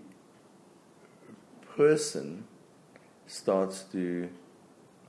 person 1.75 2.45
starts 3.27 3.83
to 3.91 4.29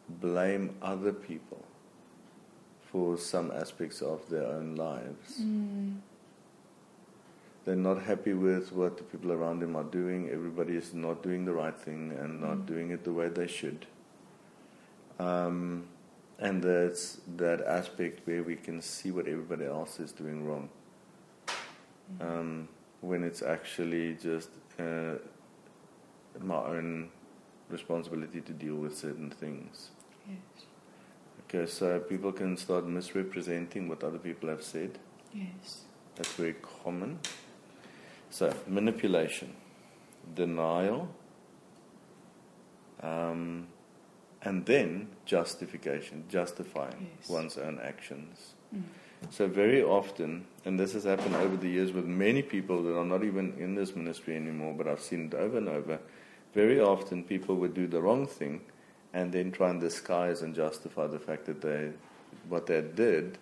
blame 0.08 0.74
other 0.82 1.12
people 1.12 1.64
for 2.80 3.18
some 3.18 3.50
aspects 3.50 4.00
of 4.00 4.28
their 4.30 4.46
own 4.46 4.74
lives. 4.74 5.40
Mm. 5.40 5.96
They're 7.66 7.74
not 7.74 8.00
happy 8.02 8.32
with 8.32 8.70
what 8.72 8.96
the 8.96 9.02
people 9.02 9.32
around 9.32 9.58
them 9.58 9.74
are 9.74 9.82
doing. 9.84 10.30
Everybody 10.30 10.76
is 10.76 10.94
not 10.94 11.22
doing 11.24 11.44
the 11.44 11.52
right 11.52 11.76
thing 11.76 12.12
and 12.12 12.40
not 12.40 12.58
Mm. 12.58 12.66
doing 12.66 12.90
it 12.92 13.02
the 13.02 13.12
way 13.12 13.28
they 13.28 13.48
should. 13.48 13.86
Um, 15.18 15.88
and 16.38 16.62
that's 16.62 17.18
that 17.36 17.60
aspect 17.62 18.24
where 18.26 18.44
we 18.44 18.54
can 18.54 18.80
see 18.80 19.10
what 19.10 19.26
everybody 19.26 19.64
else 19.64 19.98
is 19.98 20.12
doing 20.12 20.46
wrong. 20.46 20.68
Um, 22.20 22.68
when 23.00 23.24
it's 23.24 23.42
actually 23.42 24.14
just 24.14 24.50
uh, 24.78 25.16
my 26.38 26.54
own 26.76 27.10
responsibility 27.68 28.42
to 28.42 28.52
deal 28.52 28.76
with 28.76 28.96
certain 28.96 29.30
things. 29.30 29.90
Yes. 30.28 30.66
Okay, 31.48 31.66
so 31.66 31.98
people 31.98 32.30
can 32.30 32.56
start 32.56 32.86
misrepresenting 32.86 33.88
what 33.88 34.04
other 34.04 34.18
people 34.18 34.48
have 34.50 34.62
said. 34.62 35.00
Yes. 35.34 35.82
That's 36.14 36.32
very 36.34 36.54
common. 36.84 37.18
So, 38.36 38.52
manipulation, 38.66 39.54
denial, 40.34 41.08
um, 43.02 43.68
and 44.42 44.66
then 44.66 45.08
justification, 45.24 46.24
justifying 46.28 47.12
Yes. 47.18 47.30
one's 47.30 47.56
own 47.56 47.80
actions. 47.82 48.52
Mm. 48.74 48.82
So, 49.30 49.46
very 49.48 49.82
often, 49.82 50.44
and 50.66 50.78
this 50.78 50.92
has 50.92 51.04
happened 51.04 51.34
over 51.34 51.56
the 51.56 51.70
years 51.70 51.92
with 51.92 52.04
many 52.04 52.42
people 52.42 52.82
that 52.82 52.94
are 52.94 53.06
not 53.06 53.24
even 53.24 53.54
in 53.58 53.74
this 53.74 53.96
ministry 53.96 54.36
anymore, 54.36 54.74
but 54.76 54.86
I've 54.86 55.00
seen 55.00 55.28
it 55.28 55.34
over 55.34 55.56
and 55.56 55.70
over. 55.70 55.98
Very 56.52 56.78
often, 56.78 57.24
people 57.24 57.56
would 57.56 57.72
do 57.72 57.86
the 57.86 58.02
wrong 58.02 58.26
thing 58.26 58.60
and 59.14 59.32
then 59.32 59.50
try 59.50 59.70
and 59.70 59.80
disguise 59.80 60.42
and 60.42 60.54
justify 60.54 61.06
the 61.06 61.18
fact 61.18 61.46
that 61.46 61.62
they, 61.62 61.90
what 62.50 62.66
they 62.66 62.82
did 62.82 63.38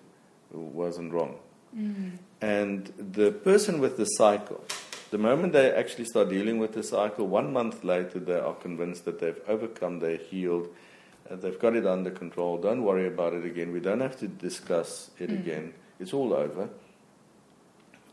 wasn't 0.53 1.13
wrong. 1.13 1.41
Mm. 1.77 2.19
And 2.41 2.93
the 2.97 3.33
person 3.33 3.81
with 3.81 3.97
the 3.97 4.05
cycle, 4.05 4.65
the 5.15 5.19
moment 5.19 5.53
they 5.53 5.71
actually 5.71 6.05
start 6.07 6.29
dealing 6.29 6.59
with 6.59 6.73
the 6.73 6.83
cycle, 6.83 7.29
one 7.29 7.53
month 7.53 7.85
later 7.85 8.19
they 8.19 8.37
are 8.37 8.55
convinced 8.55 9.05
that 9.05 9.21
they've 9.21 9.41
overcome, 9.47 10.01
they're 10.01 10.17
healed, 10.17 10.67
uh, 11.31 11.37
they've 11.37 11.61
got 11.61 11.77
it 11.77 11.87
under 11.87 12.11
control. 12.11 12.59
Don't 12.59 12.83
worry 12.83 13.07
about 13.07 13.33
it 13.33 13.45
again. 13.45 13.71
We 13.71 13.79
don't 13.79 14.01
have 14.01 14.17
to 14.19 14.27
discuss 14.27 15.13
it 15.21 15.31
Mm. 15.31 15.39
again. 15.39 15.75
It's 16.01 16.13
all 16.13 16.35
over. 16.35 16.69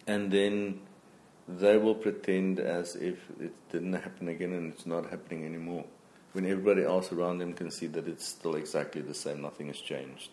And 0.05 0.29
then 0.31 0.81
they 1.47 1.75
will 1.77 1.95
pretend 1.95 2.59
as 2.59 2.95
if 2.95 3.17
it 3.39 3.53
didn't 3.71 3.93
happen 3.93 4.27
again 4.27 4.53
and 4.53 4.71
it's 4.71 4.85
not 4.85 5.09
happening 5.09 5.43
anymore. 5.43 5.85
When 6.33 6.45
everybody 6.45 6.83
else 6.83 7.11
around 7.11 7.39
them 7.39 7.53
can 7.53 7.71
see 7.71 7.87
that 7.87 8.07
it's 8.07 8.27
still 8.27 8.55
exactly 8.55 9.01
the 9.01 9.15
same, 9.15 9.41
nothing 9.41 9.69
has 9.69 9.81
changed. 9.81 10.29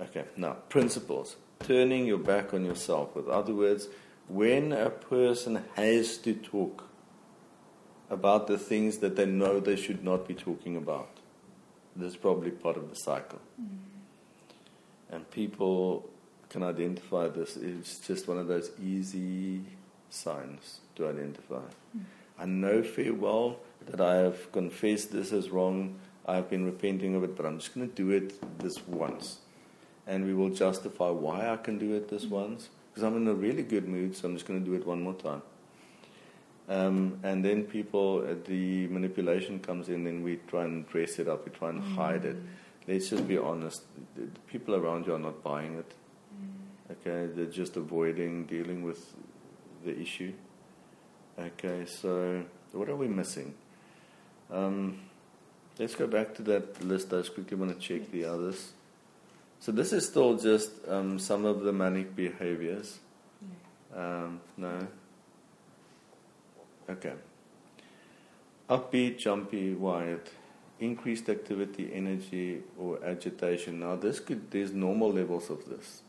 Okay, 0.00 0.24
now, 0.36 0.52
principles. 0.68 1.34
Turning 1.58 2.06
your 2.06 2.18
back 2.18 2.54
on 2.54 2.64
yourself. 2.64 3.16
With 3.16 3.26
other 3.26 3.52
words, 3.54 3.88
when 4.30 4.72
a 4.72 4.90
person 4.90 5.64
has 5.74 6.16
to 6.18 6.34
talk 6.34 6.84
about 8.08 8.46
the 8.46 8.58
things 8.58 8.98
that 8.98 9.16
they 9.16 9.26
know 9.26 9.60
they 9.60 9.76
should 9.76 10.04
not 10.04 10.26
be 10.26 10.34
talking 10.34 10.76
about. 10.76 11.18
This 11.96 12.12
is 12.12 12.16
probably 12.16 12.50
part 12.50 12.76
of 12.76 12.90
the 12.90 12.96
cycle. 12.96 13.40
Mm. 13.60 13.78
And 15.10 15.30
people 15.30 16.08
can 16.48 16.62
identify 16.62 17.28
this. 17.28 17.56
It's 17.56 17.98
just 17.98 18.28
one 18.28 18.38
of 18.38 18.46
those 18.46 18.70
easy 18.80 19.62
signs 20.10 20.80
to 20.96 21.08
identify. 21.08 21.62
Mm. 21.96 22.04
I 22.38 22.46
know 22.46 22.82
very 22.82 23.10
well 23.10 23.56
that 23.86 24.00
I 24.00 24.16
have 24.16 24.52
confessed 24.52 25.12
this 25.12 25.32
as 25.32 25.50
wrong. 25.50 25.98
I've 26.26 26.48
been 26.48 26.64
repenting 26.64 27.16
of 27.16 27.24
it, 27.24 27.36
but 27.36 27.46
I'm 27.46 27.58
just 27.58 27.74
going 27.74 27.88
to 27.88 27.94
do 27.94 28.10
it 28.10 28.58
this 28.60 28.86
once. 28.86 29.38
And 30.06 30.24
we 30.24 30.34
will 30.34 30.50
justify 30.50 31.10
why 31.10 31.50
I 31.50 31.56
can 31.56 31.78
do 31.78 31.94
it 31.94 32.08
this 32.08 32.26
mm. 32.26 32.30
once. 32.30 32.68
Because 33.00 33.14
I'm 33.14 33.22
in 33.22 33.28
a 33.28 33.34
really 33.34 33.62
good 33.62 33.88
mood, 33.88 34.14
so 34.14 34.28
I'm 34.28 34.34
just 34.34 34.46
going 34.46 34.62
to 34.62 34.70
do 34.70 34.76
it 34.76 34.86
one 34.86 35.00
more 35.00 35.14
time. 35.14 35.40
Um, 36.68 37.18
and 37.22 37.42
then 37.42 37.64
people, 37.64 38.22
uh, 38.28 38.34
the 38.46 38.88
manipulation 38.88 39.58
comes 39.58 39.88
in, 39.88 40.06
and 40.06 40.22
we 40.22 40.36
try 40.48 40.64
and 40.64 40.86
dress 40.86 41.18
it 41.18 41.26
up, 41.26 41.46
we 41.46 41.50
try 41.50 41.70
and 41.70 41.82
mm. 41.82 41.94
hide 41.94 42.26
it. 42.26 42.36
Let's 42.86 43.08
just 43.08 43.26
be 43.26 43.38
honest. 43.38 43.84
The, 44.16 44.24
the 44.26 44.40
people 44.48 44.74
around 44.74 45.06
you 45.06 45.14
are 45.14 45.18
not 45.18 45.42
buying 45.42 45.78
it. 45.78 45.94
Mm. 46.36 46.92
Okay, 46.92 47.32
they're 47.34 47.46
just 47.46 47.78
avoiding 47.78 48.44
dealing 48.44 48.82
with 48.82 49.14
the 49.82 49.98
issue. 49.98 50.34
Okay, 51.38 51.86
so 51.86 52.44
what 52.72 52.90
are 52.90 52.96
we 52.96 53.08
missing? 53.08 53.54
Um, 54.52 55.00
let's 55.78 55.94
go 55.94 56.06
back 56.06 56.34
to 56.34 56.42
that 56.42 56.84
list. 56.84 57.14
I 57.14 57.22
just 57.22 57.32
quickly 57.32 57.56
want 57.56 57.72
to 57.72 57.78
check 57.78 58.10
the 58.10 58.26
others. 58.26 58.72
So 59.60 59.72
this 59.72 59.92
is 59.92 60.06
still 60.06 60.36
just 60.36 60.72
um, 60.88 61.18
some 61.18 61.44
of 61.44 61.60
the 61.60 61.72
manic 61.72 62.16
behaviors. 62.16 62.98
Um, 63.94 64.40
no. 64.56 64.86
Okay. 66.88 67.12
Upbeat, 68.70 69.18
jumpy, 69.18 69.74
wired, 69.74 70.30
increased 70.78 71.28
activity, 71.28 71.90
energy, 71.92 72.62
or 72.78 73.04
agitation. 73.04 73.80
Now, 73.80 73.96
this 73.96 74.18
could 74.18 74.50
there's 74.50 74.72
normal 74.72 75.12
levels 75.12 75.50
of 75.50 75.68
this. 75.68 76.02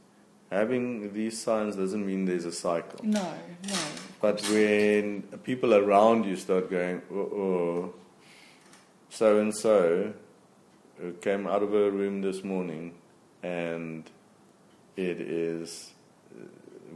Having 0.50 1.14
these 1.14 1.42
signs 1.42 1.76
doesn't 1.76 2.06
mean 2.06 2.26
there's 2.26 2.46
a 2.46 2.52
cycle. 2.52 3.00
No, 3.04 3.34
no. 3.68 3.76
But 4.22 4.42
when 4.50 5.24
people 5.44 5.74
around 5.74 6.26
you 6.26 6.36
start 6.36 6.70
going, 6.70 7.02
oh, 7.12 7.94
so 9.10 9.40
and 9.40 9.56
so 9.56 10.14
came 11.22 11.48
out 11.48 11.64
of 11.64 11.72
her 11.72 11.90
room 11.90 12.22
this 12.22 12.44
morning, 12.44 12.94
and 13.44 14.10
it 14.96 15.22
is, 15.22 15.92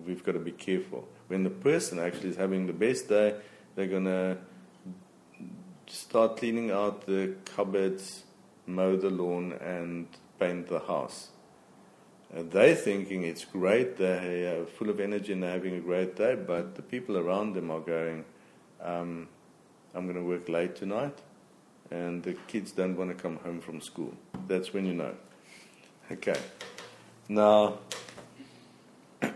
we've 0.06 0.24
got 0.24 0.34
to 0.34 0.40
be 0.40 0.52
careful. 0.52 1.08
When 1.28 1.44
the 1.44 1.50
person 1.50 2.00
actually 2.00 2.30
is 2.30 2.38
having 2.38 2.68
the 2.68 2.74
best 2.74 3.10
day, 3.10 3.36
they're 3.76 3.88
going 3.88 4.06
to 4.06 4.38
start 5.88 6.38
cleaning 6.38 6.72
out 6.72 7.06
the 7.06 7.36
cupboards, 7.46 8.24
mow 8.66 8.96
the 8.96 9.10
lawn, 9.10 9.54
and 9.54 10.08
paint 10.40 10.68
the 10.68 10.80
house. 10.80 11.30
Uh, 12.36 12.44
they're 12.50 12.76
thinking 12.76 13.24
it's 13.24 13.46
great, 13.46 13.98
they're 13.98 14.66
full 14.66 14.90
of 14.90 15.00
energy 15.00 15.32
and 15.32 15.44
they're 15.44 15.52
having 15.52 15.76
a 15.76 15.80
great 15.80 16.16
day, 16.16 16.36
but 16.36 16.76
the 16.76 16.82
people 16.82 17.18
around 17.18 17.54
them 17.54 17.72
are 17.72 17.80
going, 17.80 18.26
um, 18.82 19.28
I'm 19.94 20.06
going 20.06 20.18
to 20.18 20.24
work 20.24 20.50
late 20.50 20.76
tonight, 20.76 21.18
and 21.92 22.24
the 22.24 22.34
kids 22.48 22.72
don't 22.72 22.98
want 22.98 23.16
to 23.16 23.16
come 23.16 23.38
home 23.38 23.62
from 23.62 23.80
school. 23.80 24.14
That's 24.48 24.74
when 24.74 24.86
you 24.86 24.94
know. 24.94 25.16
Okay. 26.12 26.40
Now, 27.28 27.80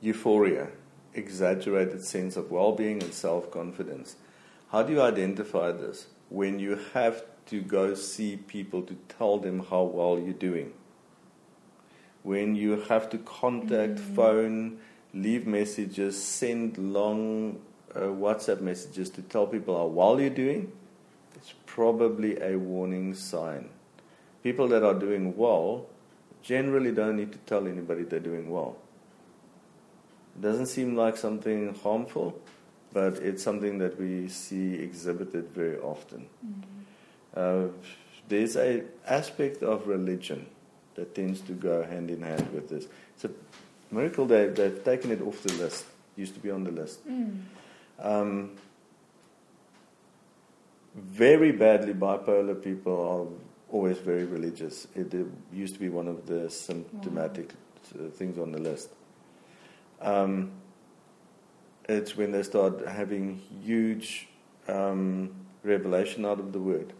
euphoria 0.00 0.68
exaggerated 1.14 2.04
sense 2.04 2.36
of 2.36 2.50
well 2.50 2.72
being 2.72 3.02
and 3.02 3.12
self 3.12 3.50
confidence. 3.50 4.16
How 4.70 4.82
do 4.82 4.92
you 4.92 5.02
identify 5.02 5.72
this? 5.72 6.06
When 6.28 6.58
you 6.58 6.78
have 6.94 7.24
to 7.46 7.60
go 7.60 7.94
see 7.94 8.36
people 8.36 8.82
to 8.82 8.94
tell 9.08 9.38
them 9.38 9.66
how 9.70 9.82
well 9.82 10.18
you're 10.18 10.32
doing. 10.32 10.72
When 12.22 12.54
you 12.54 12.82
have 12.82 13.10
to 13.10 13.18
contact, 13.18 13.96
mm. 13.96 14.14
phone, 14.14 14.78
leave 15.14 15.46
messages, 15.46 16.22
send 16.22 16.78
long 16.78 17.60
uh, 17.94 18.00
WhatsApp 18.00 18.60
messages 18.60 19.10
to 19.10 19.22
tell 19.22 19.46
people 19.46 19.76
how 19.76 19.86
well 19.86 20.20
you're 20.20 20.30
doing, 20.30 20.70
it's 21.34 21.54
probably 21.66 22.40
a 22.40 22.56
warning 22.56 23.14
sign. 23.14 23.70
People 24.42 24.68
that 24.68 24.82
are 24.82 24.94
doing 24.94 25.36
well 25.36 25.86
generally 26.42 26.92
don't 26.92 27.16
need 27.16 27.32
to 27.32 27.38
tell 27.38 27.66
anybody 27.66 28.04
they're 28.04 28.20
doing 28.20 28.50
well. 28.50 28.76
It 30.36 30.42
doesn't 30.42 30.66
seem 30.66 30.96
like 30.96 31.16
something 31.16 31.74
harmful, 31.82 32.40
but 32.92 33.16
it's 33.16 33.42
something 33.42 33.78
that 33.78 34.00
we 34.00 34.28
see 34.28 34.74
exhibited 34.74 35.50
very 35.50 35.78
often. 35.78 36.26
Mm-hmm. 36.44 36.70
Uh, 37.34 37.68
there's 38.28 38.56
an 38.56 38.88
aspect 39.06 39.62
of 39.62 39.86
religion 39.86 40.46
that 40.94 41.14
tends 41.14 41.40
to 41.42 41.52
go 41.52 41.82
hand 41.82 42.10
in 42.10 42.22
hand 42.22 42.52
with 42.52 42.68
this. 42.68 42.86
It's 43.14 43.24
a 43.24 43.30
miracle 43.90 44.26
that 44.26 44.56
they've 44.56 44.84
taken 44.84 45.10
it 45.10 45.20
off 45.20 45.42
the 45.42 45.52
list. 45.54 45.84
It 46.16 46.20
used 46.20 46.34
to 46.34 46.40
be 46.40 46.50
on 46.50 46.64
the 46.64 46.70
list. 46.70 47.06
Mm. 47.08 47.42
Um, 47.98 48.52
very 50.94 51.52
badly 51.52 51.94
bipolar 51.94 52.62
people 52.62 52.98
are 53.08 53.49
always 53.70 53.98
very 53.98 54.24
religious. 54.24 54.86
It, 54.94 55.12
it 55.14 55.26
used 55.52 55.74
to 55.74 55.80
be 55.80 55.88
one 55.88 56.08
of 56.08 56.26
the 56.26 56.50
symptomatic 56.50 57.48
wow. 57.48 58.06
Uh, 58.06 58.10
things 58.10 58.38
on 58.38 58.52
the 58.52 58.58
list. 58.58 58.90
Um, 60.00 60.52
it's 61.88 62.16
when 62.16 62.30
they 62.30 62.42
start 62.42 62.86
having 62.86 63.40
huge 63.64 64.28
um, 64.68 65.30
revelation 65.64 66.24
out 66.24 66.38
of 66.38 66.52
the 66.52 66.60
Word. 66.60 66.92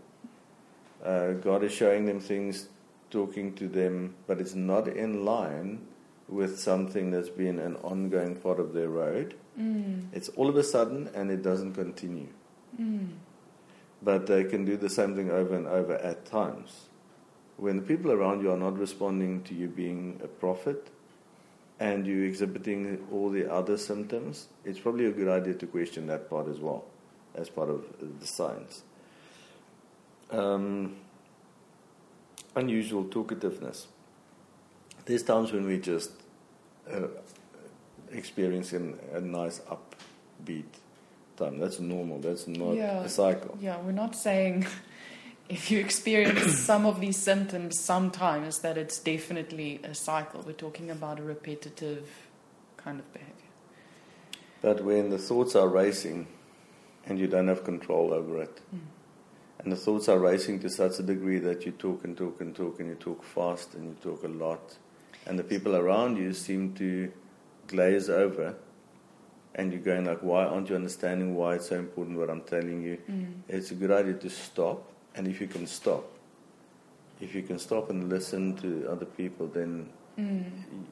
Uh, 1.05 1.33
God 1.33 1.63
is 1.63 1.73
showing 1.73 2.07
them 2.07 2.19
things, 2.19 2.69
talking 3.11 3.55
to 3.55 3.69
them, 3.69 4.15
but 4.27 4.41
it's 4.41 4.55
not 4.55 4.89
in 4.89 5.25
line 5.25 5.87
with 6.29 6.59
something 6.59 7.11
that's 7.11 7.29
been 7.29 7.59
an 7.59 7.77
ongoing 7.77 8.37
part 8.37 8.61
of 8.61 8.73
their 8.73 8.89
road. 8.89 9.35
Mm. 9.59 10.07
It's 10.13 10.29
all 10.31 10.49
of 10.49 10.57
a 10.57 10.63
sudden 10.63 11.11
and 11.15 11.31
it 11.31 11.43
doesn't 11.43 11.75
continue. 11.75 12.29
But 14.11 14.27
they 14.27 14.43
can 14.43 14.65
do 14.65 14.77
the 14.77 14.91
same 14.91 15.15
thing 15.15 15.31
over 15.31 15.55
and 15.55 15.69
over 15.69 15.95
at 15.95 16.25
times. 16.25 16.87
When 17.59 17.77
the 17.77 17.83
people 17.83 18.11
around 18.11 18.43
you 18.43 18.51
are 18.51 18.57
not 18.57 18.77
responding 18.77 19.45
to 19.45 19.55
you 19.55 19.69
being 19.69 20.21
a 20.25 20.27
prophet, 20.27 20.89
and 21.79 22.05
you're 22.05 22.25
exhibiting 22.25 23.07
all 23.13 23.31
the 23.31 23.49
other 23.49 23.79
symptoms, 23.79 24.49
it's 24.65 24.81
probably 24.81 25.07
a 25.07 25.13
good 25.13 25.29
idea 25.29 25.55
to 25.55 25.65
question 25.65 26.09
that 26.09 26.29
part 26.29 26.49
as 26.49 26.59
well, 26.59 26.87
as 27.37 27.49
part 27.49 27.71
of 27.71 27.85
the 28.19 28.27
signs. 28.27 28.83
Um, 30.33 30.97
unusual 32.57 33.05
talkativeness. 33.05 33.87
There's 35.05 35.23
times 35.23 35.53
when 35.53 35.67
we 35.69 35.79
just 35.79 36.11
uh, 36.93 37.07
experience 38.11 38.73
a 38.73 39.21
nice 39.21 39.61
upbeat 39.71 40.81
time. 41.41 41.59
That's 41.59 41.81
normal. 41.81 42.19
That's 42.21 42.47
not 42.47 42.75
yeah, 42.75 43.03
a 43.03 43.09
cycle. 43.09 43.59
Yeah, 43.61 43.79
we're 43.81 43.93
not 43.93 44.15
saying 44.15 44.67
if 45.49 45.71
you 45.71 45.81
experience 45.81 46.59
some 46.71 46.87
of 46.87 47.01
these 47.01 47.17
symptoms 47.17 47.81
sometimes, 47.81 48.61
that 48.61 48.79
it's 48.79 48.99
definitely 48.99 49.81
a 49.83 49.95
cycle. 49.95 50.43
We're 50.47 50.53
talking 50.53 50.91
about 50.91 51.19
a 51.19 51.23
repetitive 51.23 52.09
kind 52.77 53.01
of 53.01 53.13
behavior. 53.13 53.35
But 54.63 54.85
when 54.85 55.11
the 55.11 55.19
thoughts 55.19 55.57
are 55.57 55.69
racing 55.69 56.27
and 57.07 57.19
you 57.19 57.27
don't 57.27 57.49
have 57.49 57.65
control 57.65 58.13
over 58.13 58.43
it, 58.43 58.61
mm. 58.75 58.81
and 59.59 59.73
the 59.73 59.77
thoughts 59.77 60.09
are 60.09 60.19
racing 60.19 60.61
to 60.61 60.69
such 60.71 60.99
a 60.99 61.03
degree 61.03 61.39
that 61.39 61.65
you 61.65 61.73
talk 61.73 62.05
and 62.05 62.17
talk 62.17 62.41
and 62.41 62.55
talk 62.55 62.79
and 62.79 62.89
you 62.91 62.95
talk 62.95 63.25
fast 63.25 63.75
and 63.75 63.85
you 63.89 63.97
talk 64.03 64.23
a 64.23 64.29
lot, 64.29 64.77
and 65.27 65.39
the 65.39 65.45
people 65.45 65.77
around 65.77 66.19
you 66.19 66.33
seem 66.35 66.75
to 66.75 67.11
glaze 67.67 68.11
over 68.11 68.55
and 69.55 69.73
you're 69.73 69.83
going 69.83 70.05
like, 70.05 70.23
why 70.23 70.45
aren't 70.45 70.69
you 70.69 70.77
understanding 70.77 71.35
why 71.35 71.57
it's 71.57 71.69
so 71.69 71.77
important 71.77 72.19
what 72.19 72.31
I'm 72.31 72.43
telling 72.43 72.83
you? 72.83 72.99
Mm. 73.11 73.41
It's 73.49 73.71
a 73.71 73.75
good 73.75 73.91
idea 73.91 74.15
to 74.15 74.31
stop 74.31 74.91
and 75.15 75.27
if 75.27 75.41
you 75.41 75.47
can 75.47 75.67
stop, 75.67 76.05
if 77.21 77.35
you 77.35 77.43
can 77.43 77.59
stop 77.59 77.91
and 77.91 78.09
listen 78.09 78.57
to 78.59 78.89
other 78.91 79.05
people, 79.05 79.47
then 79.49 79.89
mm. 80.19 80.45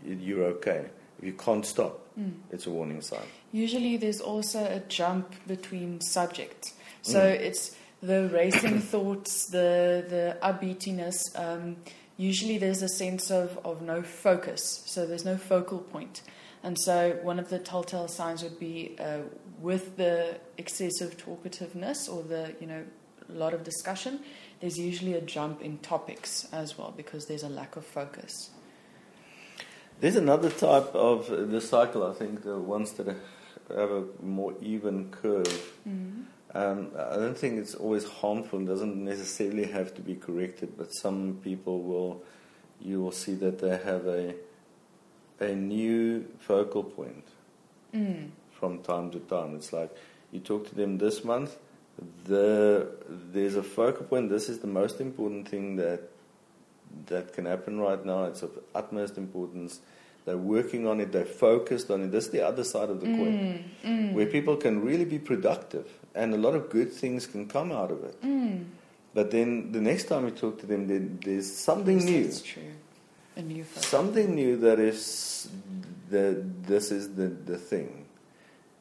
you're 0.05 0.44
okay. 0.44 0.87
If 1.18 1.24
you 1.24 1.32
can't 1.32 1.64
stop, 1.64 2.01
mm. 2.18 2.32
it's 2.51 2.66
a 2.66 2.70
warning 2.70 3.01
sign. 3.01 3.26
Usually, 3.53 3.97
there's 3.97 4.20
also 4.20 4.64
a 4.64 4.80
jump 4.89 5.35
between 5.47 6.01
subjects. 6.01 6.74
So 7.03 7.20
mm. 7.20 7.41
it's 7.41 7.76
the 8.03 8.28
racing 8.28 8.80
thoughts, 8.93 9.47
the 9.47 10.05
the 10.09 10.37
upbeatiness. 10.43 11.18
Um, 11.35 11.76
usually, 12.16 12.59
there's 12.59 12.82
a 12.82 12.89
sense 12.89 13.30
of, 13.30 13.59
of 13.64 13.82
no 13.82 14.03
focus. 14.03 14.82
So 14.87 15.07
there's 15.07 15.24
no 15.24 15.37
focal 15.37 15.78
point. 15.78 16.22
And 16.62 16.78
so, 16.78 17.18
one 17.22 17.38
of 17.38 17.50
the 17.50 17.59
telltale 17.59 18.09
signs 18.09 18.42
would 18.42 18.59
be 18.59 18.96
uh, 18.98 19.20
with 19.61 19.96
the 19.96 20.38
excessive 20.56 21.16
talkativeness 21.16 22.09
or 22.09 22.22
the 22.22 22.54
you 22.61 22.66
know 22.66 22.84
a 23.28 23.32
lot 23.32 23.54
of 23.54 23.62
discussion, 23.62 24.20
there's 24.61 24.78
usually 24.78 25.14
a 25.14 25.20
jump 25.20 25.62
in 25.62 25.78
topics 25.78 26.48
as 26.52 26.76
well 26.78 26.92
because 26.96 27.26
there's 27.26 27.42
a 27.42 27.48
lack 27.48 27.76
of 27.76 27.84
focus. 27.84 28.50
There's 30.00 30.16
another 30.16 30.50
type 30.50 30.94
of 30.94 31.28
the 31.28 31.61
cycle, 31.61 32.06
I 32.06 32.14
think, 32.14 32.42
the 32.42 32.59
ones 32.59 32.92
that 32.92 33.09
have 33.68 33.90
a 33.90 34.04
more 34.22 34.54
even 34.61 35.11
curve. 35.11 35.72
Mm-hmm. 35.88 36.22
Um, 36.54 36.90
I 36.96 37.16
don't 37.16 37.36
think 37.36 37.59
it's 37.59 37.74
always 37.74 38.04
harmful. 38.04 38.61
It 38.61 38.66
doesn't 38.66 39.04
necessarily 39.04 39.66
have 39.66 39.94
to 39.96 40.00
be 40.00 40.14
corrected, 40.14 40.78
but 40.78 40.94
some 40.94 41.40
people 41.42 41.82
will, 41.82 42.22
you 42.80 43.02
will 43.02 43.12
see 43.12 43.34
that 43.34 43.59
they 43.59 43.76
have 43.76 44.06
a, 44.06 44.34
a 45.41 45.55
new 45.55 46.24
focal 46.41 46.82
point 46.84 47.24
Mm. 47.95 48.28
from 48.53 48.78
time 48.82 49.11
to 49.12 49.18
time. 49.20 49.55
It's 49.57 49.72
like 49.72 49.91
you 50.32 50.41
talk 50.41 50.68
to 50.68 50.74
them 50.74 50.99
this 50.99 51.24
month, 51.24 51.57
the, 52.24 52.86
there's 53.32 53.57
a 53.57 53.62
focal 53.62 54.05
point. 54.05 54.28
This 54.30 54.49
is 54.49 54.59
the 54.59 54.66
most 54.66 55.01
important 55.01 55.49
thing 55.49 55.76
that 55.76 56.01
that 57.07 57.32
can 57.34 57.45
happen 57.45 57.78
right 57.80 58.03
now. 58.05 58.24
It's 58.24 58.43
of 58.43 58.51
utmost 58.74 59.18
importance. 59.18 59.80
They're 60.24 60.36
working 60.39 60.86
on 60.86 61.01
it. 61.01 61.12
They're 61.12 61.24
focused 61.24 61.91
on 61.91 62.03
it. 62.03 62.11
This 62.12 62.26
is 62.26 62.30
the 62.30 62.47
other 62.47 62.64
side 62.64 62.89
of 62.91 63.01
the 63.01 63.07
coin, 63.07 63.64
Mm. 63.84 63.89
Mm. 63.91 64.12
where 64.14 64.26
people 64.26 64.57
can 64.57 64.82
really 64.84 65.05
be 65.05 65.18
productive, 65.18 65.86
and 66.14 66.32
a 66.34 66.39
lot 66.39 66.55
of 66.55 66.68
good 66.70 66.93
things 66.93 67.26
can 67.26 67.47
come 67.47 67.72
out 67.72 67.91
of 67.91 68.05
it. 68.05 68.20
Mm. 68.22 68.64
But 69.14 69.30
then 69.30 69.72
the 69.72 69.80
next 69.80 70.05
time 70.09 70.24
you 70.24 70.30
talk 70.30 70.59
to 70.61 70.66
them, 70.66 70.86
there's 71.24 71.51
something 71.51 71.99
new. 72.05 72.24
That's 72.24 72.43
true. 72.43 72.62
A 73.39 73.43
new 73.43 73.64
focus. 73.64 73.89
Something 73.89 74.34
new 74.34 74.57
that 74.59 74.78
is 74.78 75.49
the 76.11 76.45
this 76.62 76.91
is 76.91 77.14
the, 77.14 77.28
the 77.28 77.57
thing. 77.57 78.05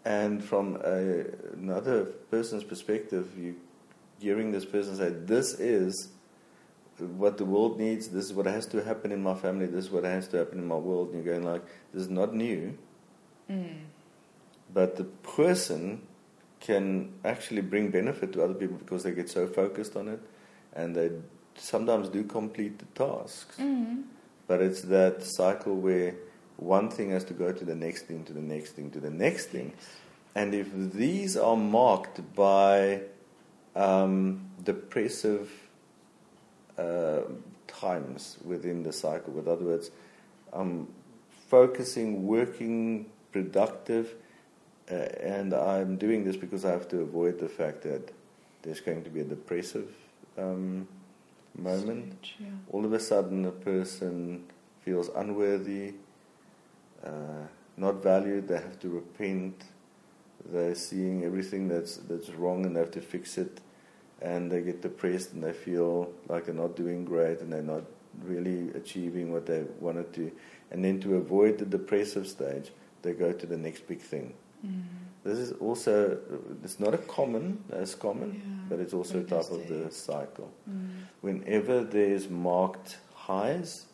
And 0.03 0.43
from 0.43 0.77
a, 0.83 1.25
another 1.53 2.05
person's 2.31 2.63
perspective, 2.63 3.27
you 3.37 3.55
hearing 4.19 4.51
this 4.51 4.65
person 4.65 4.95
say, 4.95 5.09
This 5.09 5.53
is 5.59 6.09
what 6.97 7.37
the 7.37 7.45
world 7.45 7.79
needs, 7.79 8.09
this 8.09 8.25
is 8.25 8.33
what 8.33 8.45
has 8.45 8.65
to 8.67 8.83
happen 8.83 9.11
in 9.11 9.21
my 9.21 9.35
family, 9.35 9.67
this 9.67 9.85
is 9.85 9.91
what 9.91 10.03
has 10.03 10.27
to 10.29 10.37
happen 10.37 10.57
in 10.59 10.67
my 10.67 10.75
world, 10.75 11.13
and 11.13 11.23
you're 11.23 11.33
going 11.35 11.45
like, 11.45 11.63
This 11.93 12.03
is 12.03 12.09
not 12.09 12.33
new. 12.33 12.77
Mm. 13.49 13.81
But 14.73 14.95
the 14.95 15.03
person 15.03 16.01
can 16.59 17.13
actually 17.23 17.61
bring 17.61 17.91
benefit 17.91 18.33
to 18.33 18.43
other 18.43 18.53
people 18.53 18.77
because 18.77 19.03
they 19.03 19.11
get 19.11 19.29
so 19.29 19.47
focused 19.47 19.95
on 19.95 20.07
it 20.07 20.19
and 20.73 20.95
they 20.95 21.11
sometimes 21.55 22.09
do 22.09 22.23
complete 22.23 22.79
the 22.79 22.85
tasks. 22.85 23.57
Mm. 23.57 24.03
But 24.47 24.61
it's 24.61 24.81
that 24.83 25.23
cycle 25.23 25.75
where 25.75 26.15
one 26.57 26.89
thing 26.89 27.11
has 27.11 27.23
to 27.25 27.33
go 27.33 27.51
to 27.51 27.65
the 27.65 27.75
next 27.75 28.03
thing, 28.03 28.23
to 28.25 28.33
the 28.33 28.41
next 28.41 28.71
thing, 28.71 28.91
to 28.91 28.99
the 28.99 29.09
next 29.09 29.47
thing. 29.47 29.73
And 30.35 30.53
if 30.53 30.71
these 30.73 31.35
are 31.37 31.55
marked 31.55 32.35
by 32.35 33.01
um, 33.75 34.49
depressive 34.63 35.51
uh, 36.77 37.21
times 37.67 38.37
within 38.43 38.83
the 38.83 38.93
cycle, 38.93 39.33
with 39.33 39.47
other 39.47 39.65
words, 39.65 39.91
I'm 40.53 40.87
focusing, 41.49 42.25
working, 42.25 43.07
productive, 43.31 44.15
uh, 44.89 44.95
and 44.95 45.53
I'm 45.53 45.97
doing 45.97 46.23
this 46.23 46.35
because 46.35 46.65
I 46.65 46.71
have 46.71 46.87
to 46.89 47.01
avoid 47.01 47.39
the 47.39 47.49
fact 47.49 47.81
that 47.83 48.11
there's 48.61 48.79
going 48.79 49.03
to 49.03 49.09
be 49.09 49.21
a 49.21 49.25
depressive 49.25 49.89
um, 50.37 50.87
moment 51.57 52.13
Stage, 52.23 52.35
yeah. 52.39 52.47
all 52.71 52.85
of 52.85 52.93
a 52.93 52.99
sudden 52.99 53.45
a 53.45 53.51
person 53.51 54.45
feels 54.83 55.09
unworthy, 55.15 55.93
uh, 57.03 57.45
not 57.75 58.01
valued, 58.01 58.47
they 58.47 58.55
have 58.55 58.79
to 58.79 58.89
repent, 58.89 59.63
they're 60.51 60.75
seeing 60.75 61.23
everything 61.23 61.67
that's, 61.67 61.97
that's 61.97 62.29
wrong 62.29 62.65
and 62.65 62.75
they 62.75 62.79
have 62.79 62.91
to 62.91 63.01
fix 63.01 63.37
it, 63.37 63.59
and 64.21 64.51
they 64.51 64.61
get 64.61 64.81
depressed 64.81 65.33
and 65.33 65.43
they 65.43 65.53
feel 65.53 66.11
like 66.27 66.45
they're 66.45 66.55
not 66.55 66.75
doing 66.75 67.05
great 67.05 67.39
and 67.41 67.51
they're 67.51 67.61
not 67.61 67.83
really 68.23 68.69
achieving 68.71 69.31
what 69.31 69.45
they 69.45 69.63
wanted 69.79 70.11
to. 70.13 70.31
And 70.71 70.83
then 70.83 70.99
to 71.01 71.15
avoid 71.15 71.57
the 71.57 71.65
depressive 71.65 72.27
stage, 72.27 72.71
they 73.01 73.13
go 73.13 73.31
to 73.31 73.45
the 73.45 73.57
next 73.57 73.87
big 73.87 74.01
thing. 74.01 74.33
Mm. 74.65 74.81
This 75.23 75.39
is 75.39 75.51
also, 75.53 76.17
it's 76.63 76.79
not 76.79 76.93
a 76.93 76.97
common, 76.99 77.63
as 77.71 77.95
common, 77.95 78.33
Yeah, 78.33 78.65
but 78.69 78.79
it's 78.79 78.93
also 78.93 79.19
a 79.19 79.21
but 79.23 79.35
it 79.37 79.39
is 79.39 79.47
type 79.47 79.57
of 79.59 79.67
the 79.67 79.91
cycle 79.91 80.51
Mm. 80.69 80.89
whenever 81.21 81.83
there's 81.83 82.29
marked 82.29 82.97
highs 83.13 83.87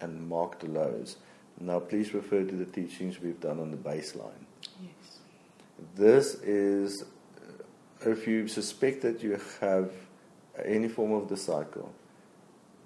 and 0.00 0.28
marked 0.28 0.64
lows. 0.64 1.16
Now, 1.60 1.80
please 1.80 2.14
refer 2.14 2.44
to 2.44 2.54
the 2.56 2.64
teachings 2.64 3.20
we've 3.20 3.40
done 3.40 3.58
on 3.60 3.70
the 3.70 3.76
baseline. 3.76 4.44
Yes. 4.80 5.18
This 5.96 6.34
is, 6.42 7.02
uh, 7.02 8.10
if 8.10 8.26
you 8.26 8.46
suspect 8.48 9.02
that 9.02 9.22
you 9.22 9.38
have 9.60 9.90
any 10.64 10.88
form 10.88 11.12
of 11.12 11.28
the 11.28 11.36
cycle, 11.36 11.92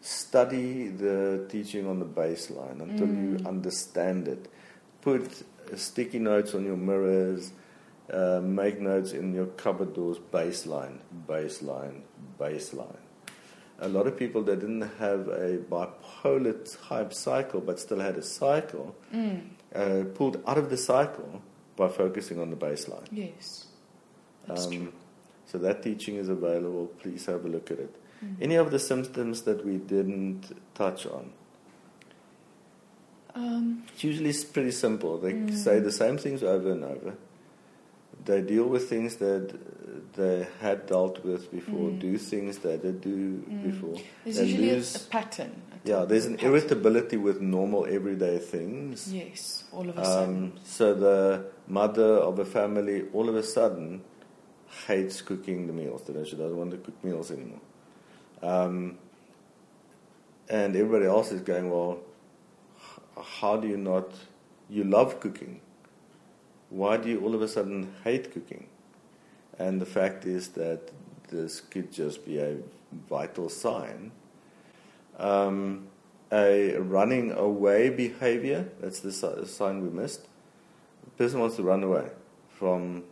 study 0.01 0.89
the 0.89 1.47
teaching 1.49 1.87
on 1.87 1.99
the 2.01 2.05
baseline 2.07 2.80
until 2.80 3.07
you 3.07 3.37
Mm. 3.39 3.47
understand 3.47 4.26
it. 4.26 4.49
Put 5.03 5.45
sticky 5.77 6.18
notes 6.18 6.55
on 6.55 6.64
your 6.64 6.77
mirrors, 6.77 7.53
uh, 8.12 8.41
make 8.43 8.81
notes 8.81 9.12
in 9.12 9.33
your 9.35 9.47
cupboard 9.47 9.95
doors 9.95 10.18
baseline, 10.33 10.99
baseline, 11.29 12.03
baseline. 12.39 12.97
A 13.79 13.89
lot 13.89 14.07
of 14.07 14.16
people 14.16 14.43
that 14.45 14.61
didn't 14.61 14.83
have 14.99 15.29
a 15.29 15.59
bipolar 15.59 16.55
type 16.89 17.12
cycle 17.12 17.61
but 17.61 17.81
still 17.81 17.99
had 18.01 18.16
a 18.16 18.23
cycle 18.23 18.95
Mm. 19.12 19.41
uh, 19.75 20.05
pulled 20.14 20.41
out 20.47 20.59
of 20.59 20.70
the 20.70 20.77
cycle 20.77 21.43
by 21.77 21.89
focusing 21.89 22.39
on 22.41 22.51
the 22.51 22.57
baseline. 22.57 23.07
Yes. 23.11 23.66
That's 24.47 24.66
true. 24.66 24.77
Um, 24.79 24.93
so 25.47 25.59
that 25.59 25.83
teaching 25.83 26.16
is 26.16 26.29
available. 26.29 26.87
Please 27.01 27.27
have 27.27 27.45
a 27.45 27.49
look 27.49 27.70
at 27.70 27.79
it. 27.79 27.95
Mm. 28.25 28.37
Any 28.41 28.55
of 28.57 28.70
the 28.70 28.79
symptoms 28.79 29.43
that 29.43 29.64
we 29.64 29.79
didn't 29.79 30.53
touch 30.75 31.07
on? 31.07 31.33
Um, 33.35 33.85
It's 33.95 34.05
usually 34.05 34.33
pretty 34.53 34.72
simple. 34.72 35.18
They 35.18 35.33
Mm. 35.33 35.55
say 35.57 35.80
the 35.80 35.93
same 35.93 36.18
things 36.18 36.43
over 36.43 36.70
and 36.72 36.85
over. 36.85 37.14
They 38.24 38.43
deal 38.43 38.68
with 38.68 38.89
things 38.89 39.16
that 39.16 39.53
uh, 39.55 39.57
they 40.16 40.47
had 40.61 40.87
dealt 40.87 41.24
with 41.24 41.51
before, 41.51 41.91
Mm. 41.91 41.99
do 41.99 42.18
things 42.18 42.59
that 42.59 42.83
they 42.83 42.91
did 42.93 43.01
do 43.01 43.43
Mm. 43.49 43.62
before. 43.64 43.97
there's 44.24 44.37
They 44.37 44.45
usually 44.45 44.70
a, 44.70 44.74
lose- 44.74 44.97
a 44.97 45.09
pattern. 45.09 45.53
a 45.72 45.89
Yeah, 45.89 46.05
there's 46.05 46.26
an 46.26 46.37
pattern. 46.37 46.51
irritability 46.51 47.16
with 47.16 47.41
normal 47.41 47.87
everyday 47.87 48.39
things. 48.39 49.12
Yes, 49.12 49.64
all 49.72 49.89
of 49.89 49.97
a 49.99 50.05
sudden. 50.05 50.35
Um, 50.35 50.53
so 50.64 50.95
the 50.95 51.45
mother 51.66 52.18
of 52.28 52.39
a 52.39 52.45
family 52.45 53.07
all 53.14 53.28
of 53.28 53.35
a 53.35 53.43
sudden 53.43 54.03
hates 54.87 55.22
cooking 55.22 55.66
the 55.66 55.72
meals. 55.72 56.03
That 56.03 56.26
she 56.28 56.37
doesn't 56.37 56.57
want 56.57 56.70
to 56.72 56.76
cook 56.76 57.03
meals 57.03 57.30
anymore. 57.30 57.61
Um, 58.43 58.99
and 60.49 60.76
everybody 60.76 61.07
else 61.07 61.33
is 61.33 61.41
going, 61.41 61.70
well, 61.70 61.99
how 63.21 63.57
do 63.57 63.69
you 63.69 63.77
not? 63.77 64.13
You 64.69 64.85
love 64.85 65.21
cooking. 65.21 65.61
Why 66.71 66.97
do 66.97 67.09
you 67.09 67.21
all 67.21 67.35
of 67.35 67.43
a 67.43 67.49
sudden 67.49 67.93
hate 68.05 68.33
cooking? 68.33 68.67
And 69.59 69.81
the 69.81 69.87
fact 69.87 70.25
is 70.25 70.49
that 70.49 70.91
this 71.29 71.61
could 71.61 71.93
just 71.93 72.25
be 72.25 72.39
a 72.39 72.57
vital 73.09 73.49
sign. 73.49 74.13
Um, 75.19 75.89
a 76.33 76.77
running 76.79 77.33
away 77.33 77.91
behavior, 77.91 78.69
that's 78.81 79.01
the 79.01 79.13
sign 79.13 79.83
we 79.83 79.91
missed. 79.91 80.29
The 81.05 81.11
person 81.11 81.41
wants 81.41 81.57
to 81.57 81.63
run 81.63 81.83
away 81.83 82.09
from 82.49 83.05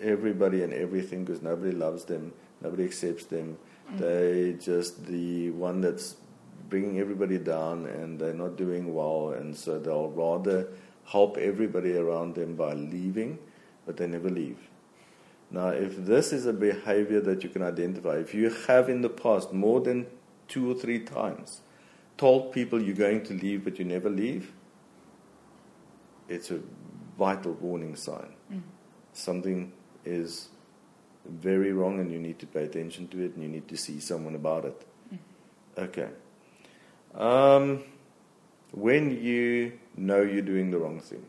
everybody 0.00 0.62
and 0.62 0.72
everything 0.72 1.24
because 1.24 1.42
nobody 1.42 1.72
loves 1.72 2.06
them, 2.06 2.32
nobody 2.62 2.84
accepts 2.84 3.26
them. 3.26 3.58
Mm. 3.92 3.98
They 3.98 4.52
just 4.64 5.04
the 5.06 5.50
one 5.50 5.82
that's 5.82 6.16
bringing 6.72 6.98
everybody 6.98 7.36
down 7.36 7.84
and 7.84 8.18
they're 8.18 8.32
not 8.32 8.56
doing 8.56 8.94
well, 8.94 9.34
and 9.38 9.54
so 9.54 9.78
they'll 9.78 10.08
rather 10.08 10.68
help 11.04 11.36
everybody 11.36 11.94
around 11.96 12.34
them 12.34 12.56
by 12.56 12.72
leaving, 12.72 13.38
but 13.84 13.98
they 13.98 14.06
never 14.06 14.30
leave. 14.30 14.56
Now, 15.50 15.68
if 15.68 15.98
this 16.06 16.32
is 16.32 16.46
a 16.46 16.52
behavior 16.54 17.20
that 17.20 17.44
you 17.44 17.50
can 17.50 17.62
identify, 17.62 18.14
if 18.16 18.32
you 18.32 18.48
have 18.68 18.88
in 18.88 19.02
the 19.02 19.10
past 19.10 19.52
more 19.52 19.82
than 19.82 20.06
two 20.48 20.70
or 20.70 20.74
three 20.74 21.00
times 21.00 21.60
told 22.16 22.52
people 22.52 22.80
you're 22.80 22.94
going 22.94 23.22
to 23.24 23.34
leave 23.34 23.64
but 23.64 23.78
you 23.78 23.84
never 23.84 24.08
leave, 24.08 24.52
it's 26.28 26.50
a 26.50 26.60
vital 27.18 27.52
warning 27.52 27.96
sign. 27.96 28.32
Mm. 28.50 28.62
Something 29.12 29.72
is 30.06 30.48
very 31.26 31.72
wrong 31.74 32.00
and 32.00 32.10
you 32.10 32.18
need 32.18 32.38
to 32.38 32.46
pay 32.46 32.64
attention 32.64 33.08
to 33.08 33.22
it 33.22 33.34
and 33.34 33.42
you 33.42 33.48
need 33.50 33.68
to 33.68 33.76
see 33.76 34.00
someone 34.00 34.34
about 34.34 34.64
it. 34.64 34.86
Mm. 35.12 35.18
Okay. 35.84 36.08
Um, 37.14 37.84
when 38.72 39.22
you 39.22 39.72
know 39.96 40.22
you're 40.22 40.42
doing 40.42 40.70
the 40.70 40.78
wrong 40.78 41.00
thing 41.00 41.24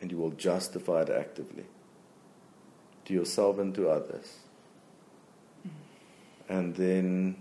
and 0.00 0.10
you 0.10 0.18
will 0.18 0.32
justify 0.32 1.02
it 1.02 1.10
actively 1.10 1.64
to 3.04 3.14
yourself 3.14 3.58
and 3.58 3.74
to 3.74 3.88
others, 3.88 4.38
and 6.48 6.74
then 6.74 7.36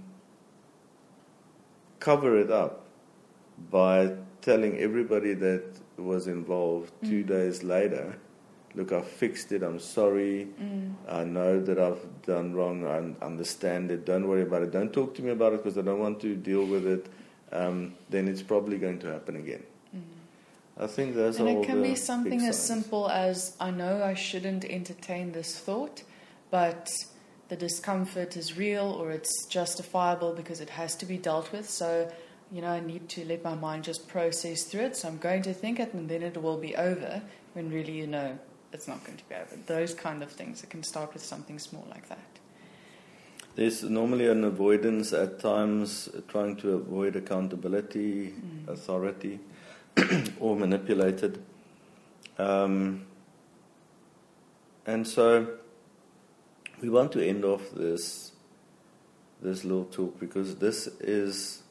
cover 2.00 2.38
it 2.38 2.52
up 2.52 2.86
by 3.72 4.14
telling 4.42 4.78
everybody 4.78 5.34
that 5.34 5.64
was 5.98 6.28
involved 6.28 6.92
two 7.04 7.24
Mm. 7.24 7.28
days 7.28 7.64
later, 7.64 8.16
look, 8.76 8.92
I 8.92 9.02
fixed 9.02 9.52
it, 9.52 9.64
I'm 9.64 9.80
sorry, 9.80 10.48
Mm. 10.62 10.94
I 11.08 11.24
know 11.24 11.62
that 11.62 11.80
I've 11.80 12.06
done 12.26 12.54
wrong, 12.54 12.86
I 12.86 13.26
understand 13.26 13.90
it, 13.92 14.06
don't 14.06 14.28
worry 14.28 14.42
about 14.42 14.64
it, 14.64 14.72
don't 14.72 14.92
talk 14.92 15.16
to 15.16 15.22
me 15.24 15.32
about 15.32 15.54
it 15.54 15.64
because 15.64 15.78
I 15.78 15.82
don't 15.82 16.00
want 16.00 16.20
to 16.22 16.36
deal 16.36 16.66
with 16.66 16.86
it, 16.86 17.08
um, 17.54 17.94
then 18.10 18.28
it's 18.28 18.42
probably 18.42 18.78
going 18.78 19.00
to 19.00 19.08
happen 19.08 19.36
again. 19.36 19.64
Mm. 19.96 20.02
I 20.78 20.88
think 20.88 21.16
those 21.16 21.40
And 21.40 21.48
are 21.48 21.52
all 21.52 21.64
it 21.64 21.66
can 21.66 21.82
the 21.82 21.90
be 21.90 21.96
something 21.96 22.42
as 22.42 22.58
simple 22.58 23.10
as 23.10 23.56
I 23.60 23.72
know 23.72 24.04
I 24.04 24.16
shouldn't 24.16 24.66
entertain 24.66 25.32
this 25.32 25.58
thought, 25.58 26.04
but 26.50 26.92
the 27.50 27.56
discomfort 27.56 28.36
is 28.36 28.58
real 28.58 28.86
or 28.86 29.12
it's 29.12 29.46
justifiable 29.46 30.34
because 30.34 30.60
it 30.60 30.72
has 30.72 30.96
to 30.96 31.06
be 31.06 31.18
dealt 31.18 31.52
with. 31.52 31.70
So, 31.70 32.12
you 32.52 32.62
know, 32.62 32.70
I 32.70 32.80
need 32.80 33.10
to 33.10 33.26
let 33.26 33.44
my 33.44 33.54
mind 33.54 33.84
just 33.84 34.08
process 34.08 34.64
through 34.64 34.86
it. 34.86 34.98
So 34.98 35.08
I'm 35.08 35.20
going 35.20 35.44
to 35.44 35.54
think 35.54 35.80
it 35.80 35.94
and 35.94 36.10
then 36.10 36.24
it 36.24 36.42
will 36.42 36.58
be 36.58 36.76
over 36.76 37.22
when 37.54 37.70
really, 37.70 37.92
you 37.94 38.08
know, 38.08 38.40
it's 38.72 38.88
not 38.88 39.04
going 39.06 39.18
to 39.18 39.30
be 39.30 39.36
over. 39.36 39.56
Those 39.68 39.94
kind 39.94 40.24
of 40.24 40.32
things. 40.32 40.64
It 40.64 40.72
can 40.72 40.82
start 40.82 41.14
with 41.14 41.24
something 41.24 41.60
small 41.60 41.86
like 41.92 42.10
that. 42.10 42.33
There's 43.56 43.84
normally 43.84 44.28
an 44.28 44.44
avoidance 44.44 45.14
at 45.14 45.40
times, 45.40 46.10
trying 46.28 46.56
to 46.58 46.74
avoid 46.74 47.16
accountability, 47.16 48.34
mm. 48.34 48.68
authority, 48.68 49.40
or 50.40 50.56
manipulated. 50.56 51.44
Um, 52.40 53.06
and 54.88 55.08
so 55.08 55.48
we 56.82 56.90
want 56.90 57.12
to 57.12 57.26
end 57.26 57.46
off 57.46 57.62
this 57.72 58.32
this 59.42 59.64
little 59.64 59.86
talk 59.86 60.20
because 60.20 60.56
this 60.56 60.88
is 61.00 61.64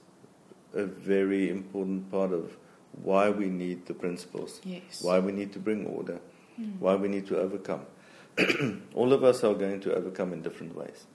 a 0.75 0.85
very 0.85 1.51
important 1.51 2.11
part 2.11 2.33
of 2.33 2.57
why 3.03 3.31
we 3.31 3.47
need 3.47 3.87
the 3.87 3.95
principles, 3.95 4.61
yes. 4.63 5.03
why 5.03 5.19
we 5.19 5.33
need 5.33 5.53
to 5.53 5.59
bring 5.59 5.87
order, 5.87 6.21
mm. 6.61 6.79
why 6.79 6.95
we 6.95 7.09
need 7.09 7.27
to 7.27 7.39
overcome. 7.39 7.87
All 8.95 9.13
of 9.13 9.25
us 9.25 9.43
are 9.43 9.55
going 9.55 9.81
to 9.81 9.95
overcome 9.95 10.33
in 10.33 10.43
different 10.43 10.77
ways. 10.77 11.07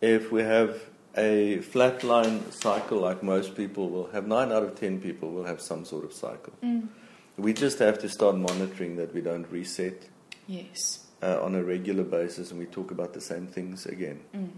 If 0.00 0.30
we 0.30 0.42
have 0.42 0.80
a 1.16 1.58
flatline 1.58 2.52
cycle, 2.52 3.00
like 3.00 3.22
most 3.22 3.56
people 3.56 3.88
will 3.88 4.08
have, 4.10 4.26
nine 4.26 4.52
out 4.52 4.62
of 4.62 4.74
ten 4.74 5.00
people 5.00 5.30
will 5.30 5.44
have 5.44 5.60
some 5.60 5.84
sort 5.84 6.04
of 6.04 6.12
cycle. 6.12 6.52
Mm. 6.62 6.88
We 7.38 7.52
just 7.52 7.78
have 7.78 7.98
to 8.00 8.08
start 8.08 8.36
monitoring 8.36 8.96
that 8.96 9.14
we 9.14 9.20
don't 9.20 9.50
reset. 9.50 10.08
Yes. 10.46 11.06
Uh, 11.22 11.42
on 11.42 11.54
a 11.54 11.64
regular 11.64 12.04
basis, 12.04 12.50
and 12.50 12.60
we 12.60 12.66
talk 12.66 12.90
about 12.90 13.14
the 13.14 13.20
same 13.22 13.46
things 13.46 13.86
again. 13.86 14.20
Mm. 14.34 14.50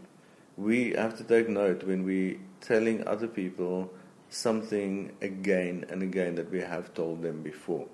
We 0.56 0.90
have 0.90 1.16
to 1.18 1.24
take 1.24 1.48
note 1.48 1.84
when 1.84 2.02
we're 2.02 2.36
telling 2.60 3.06
other 3.06 3.28
people 3.28 3.92
something 4.28 5.12
again 5.22 5.86
and 5.88 6.02
again 6.02 6.34
that 6.34 6.50
we 6.50 6.60
have 6.60 6.92
told 6.94 7.22
them 7.22 7.42
before. 7.42 7.86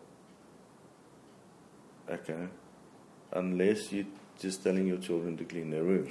Okay. 2.11 2.49
Unless 3.33 3.93
you're 3.93 4.07
just 4.39 4.63
telling 4.63 4.87
your 4.87 4.99
children 4.99 5.37
to 5.37 5.45
clean 5.45 5.71
their 5.71 5.83
room. 5.83 6.09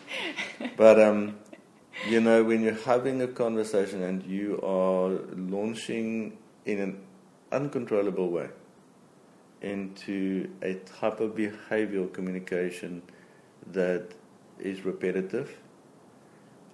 but, 0.76 1.00
um, 1.00 1.36
you 2.08 2.20
know, 2.20 2.42
when 2.44 2.62
you're 2.62 2.82
having 2.84 3.20
a 3.22 3.28
conversation 3.28 4.02
and 4.02 4.22
you 4.24 4.60
are 4.62 5.10
launching 5.36 6.38
in 6.64 6.80
an 6.80 7.00
uncontrollable 7.52 8.30
way 8.30 8.48
into 9.60 10.50
a 10.62 10.74
type 10.74 11.20
of 11.20 11.32
behavioral 11.32 12.10
communication 12.12 13.02
that 13.72 14.08
is 14.58 14.84
repetitive, 14.84 15.58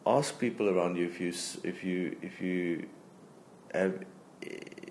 ask 0.06 0.38
people 0.38 0.68
around 0.68 0.96
you 0.96 1.06
if 1.06 1.20
you 1.20 1.32
if 1.64 1.82
you 1.82 2.16
if 2.22 2.40
you 2.40 2.86
have 3.74 4.04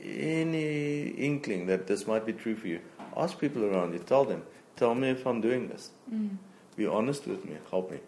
any 0.02 1.08
inkling 1.10 1.66
that 1.68 1.88
this 1.88 2.06
might 2.06 2.26
be 2.26 2.34
true 2.34 2.56
for 2.56 2.68
you. 2.68 2.82
Ask 3.18 3.40
people 3.40 3.64
around 3.64 3.94
you. 3.94 4.00
Tell 4.00 4.26
them. 4.26 4.44
Tell 4.76 4.94
me 4.96 5.10
if 5.10 5.26
I'm 5.26 5.42
doing 5.42 5.68
this. 5.68 5.90
Mm. 6.12 6.38
Be 6.76 6.86
honest 6.86 7.26
with 7.28 7.46
me. 7.46 7.58
Help 7.70 7.92
me. 7.92 8.00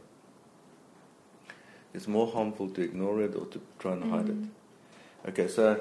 It's 1.94 2.08
more 2.08 2.28
harmful 2.28 2.70
to 2.70 2.82
ignore 2.82 3.22
it 3.22 3.36
or 3.36 3.46
to 3.48 3.62
try 3.80 3.94
and 3.94 4.04
hide 4.12 4.26
Mm. 4.28 4.44
it. 4.44 5.30
Okay, 5.30 5.48
so 5.48 5.80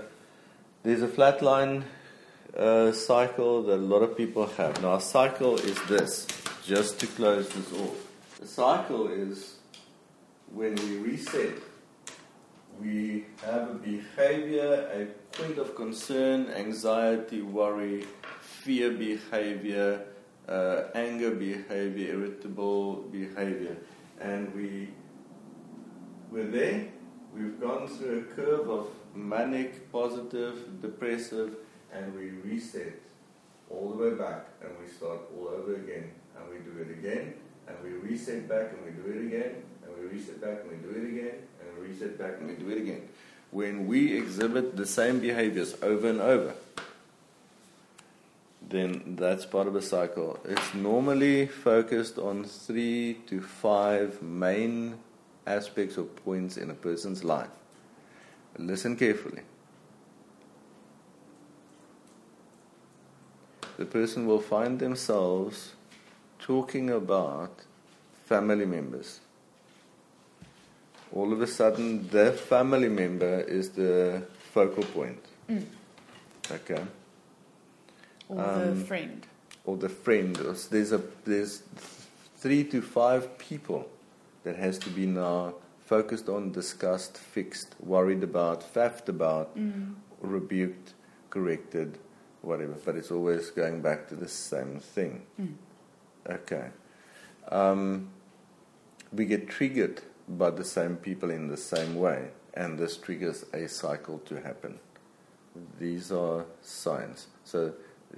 there's 0.82 1.02
a 1.02 1.08
flat 1.08 1.42
line 1.42 1.84
uh, 2.56 2.92
cycle 2.92 3.62
that 3.64 3.74
a 3.74 3.86
lot 3.94 4.02
of 4.02 4.16
people 4.16 4.46
have. 4.56 4.80
Now, 4.80 4.94
a 4.94 5.00
cycle 5.00 5.56
is 5.56 5.78
this, 5.88 6.26
just 6.64 6.98
to 7.00 7.06
close 7.06 7.48
this 7.50 7.72
off. 7.74 7.96
The 8.40 8.46
cycle 8.46 9.08
is 9.08 9.56
when 10.54 10.74
we 10.76 10.96
reset, 10.98 11.52
we 12.80 13.24
have 13.44 13.70
a 13.70 13.74
behavior, 13.74 14.88
a 14.92 15.06
point 15.36 15.58
of 15.58 15.74
concern, 15.74 16.48
anxiety, 16.50 17.42
worry, 17.42 18.04
fear 18.40 18.90
behavior, 18.90 20.00
uh, 20.48 20.84
anger 20.94 21.30
behavior, 21.30 22.14
irritable 22.14 23.02
behavior. 23.10 23.76
And 24.20 24.54
we, 24.54 24.88
we're 26.30 26.50
there, 26.50 26.88
we've 27.34 27.60
gone 27.60 27.88
through 27.88 28.20
a 28.20 28.34
curve 28.34 28.70
of 28.70 28.88
manic, 29.14 29.90
positive, 29.92 30.80
depressive, 30.80 31.56
and 31.92 32.14
we 32.14 32.30
reset 32.50 33.00
all 33.70 33.90
the 33.90 33.96
way 33.96 34.14
back 34.14 34.46
and 34.62 34.70
we 34.80 34.90
start 34.90 35.18
all 35.36 35.48
over 35.48 35.74
again 35.74 36.10
and 36.36 36.48
we 36.48 36.58
do 36.58 36.78
it 36.80 36.90
again 36.90 37.34
and 37.66 37.76
we 37.82 37.90
reset 38.08 38.48
back 38.48 38.72
and 38.72 38.84
we 38.84 38.90
do 39.02 39.10
it 39.10 39.26
again 39.26 39.62
and 39.82 39.96
we 39.98 40.16
reset 40.16 40.40
back 40.40 40.60
and 40.62 40.70
we 40.70 40.76
do 40.76 40.90
it 40.90 41.08
again 41.08 41.34
and 41.60 41.78
we 41.78 41.88
reset 41.88 42.18
back 42.18 42.34
and 42.38 42.48
we 42.48 42.54
do 42.54 42.70
it 42.70 42.78
again. 42.78 43.08
When 43.50 43.86
we 43.86 44.16
exhibit 44.16 44.76
the 44.76 44.86
same 44.86 45.20
behaviors 45.20 45.74
over 45.82 46.08
and 46.08 46.20
over, 46.20 46.54
then 48.68 49.16
that's 49.16 49.46
part 49.46 49.68
of 49.68 49.76
a 49.76 49.82
cycle. 49.82 50.38
It's 50.44 50.74
normally 50.74 51.46
focused 51.46 52.18
on 52.18 52.44
three 52.44 53.18
to 53.26 53.40
five 53.40 54.20
main 54.22 54.98
aspects 55.46 55.96
or 55.96 56.04
points 56.04 56.56
in 56.56 56.70
a 56.70 56.74
person's 56.74 57.22
life. 57.22 57.50
Listen 58.58 58.96
carefully. 58.96 59.42
the 63.76 63.84
person 63.84 64.26
will 64.26 64.40
find 64.40 64.78
themselves 64.78 65.72
talking 66.38 66.90
about 66.90 67.50
family 68.24 68.66
members. 68.66 69.20
All 71.12 71.32
of 71.32 71.40
a 71.40 71.46
sudden, 71.46 72.08
their 72.08 72.32
family 72.32 72.88
member 72.88 73.40
is 73.40 73.70
the 73.70 74.22
focal 74.52 74.82
point. 74.82 75.24
Mm. 75.48 75.66
Okay. 76.50 76.82
Or 78.28 78.40
Um, 78.40 78.78
the 78.80 78.84
friend. 78.84 79.26
Or 79.64 79.76
the 79.76 79.88
friend. 79.88 80.36
There's 80.36 80.92
a 80.92 81.02
there's 81.24 81.62
three 82.36 82.64
to 82.64 82.80
five 82.82 83.38
people 83.38 83.88
that 84.44 84.56
has 84.56 84.78
to 84.78 84.90
be 84.90 85.06
now 85.06 85.54
focused 85.84 86.28
on, 86.28 86.52
discussed, 86.52 87.16
fixed, 87.16 87.74
worried 87.80 88.22
about, 88.22 88.62
faffed 88.62 89.08
about, 89.08 89.56
Mm. 89.56 89.94
rebuked, 90.20 90.94
corrected, 91.30 91.98
whatever. 92.42 92.74
But 92.84 92.96
it's 92.96 93.10
always 93.10 93.50
going 93.50 93.82
back 93.82 94.08
to 94.08 94.16
the 94.16 94.28
same 94.28 94.80
thing. 94.80 95.26
Mm. 95.40 95.54
Okay. 96.28 96.70
Um, 97.48 98.08
we 99.12 99.24
get 99.24 99.48
triggered 99.48 100.02
by 100.28 100.50
the 100.50 100.64
same 100.64 100.96
people 100.96 101.30
in 101.30 101.46
the 101.48 101.56
same 101.56 101.94
way, 101.94 102.30
and 102.54 102.78
this 102.78 102.96
triggers 102.96 103.44
a 103.52 103.68
cycle 103.68 104.18
to 104.20 104.40
happen. 104.40 104.80
These 105.78 106.10
are 106.10 106.44
signs. 106.62 107.28
So 107.44 107.74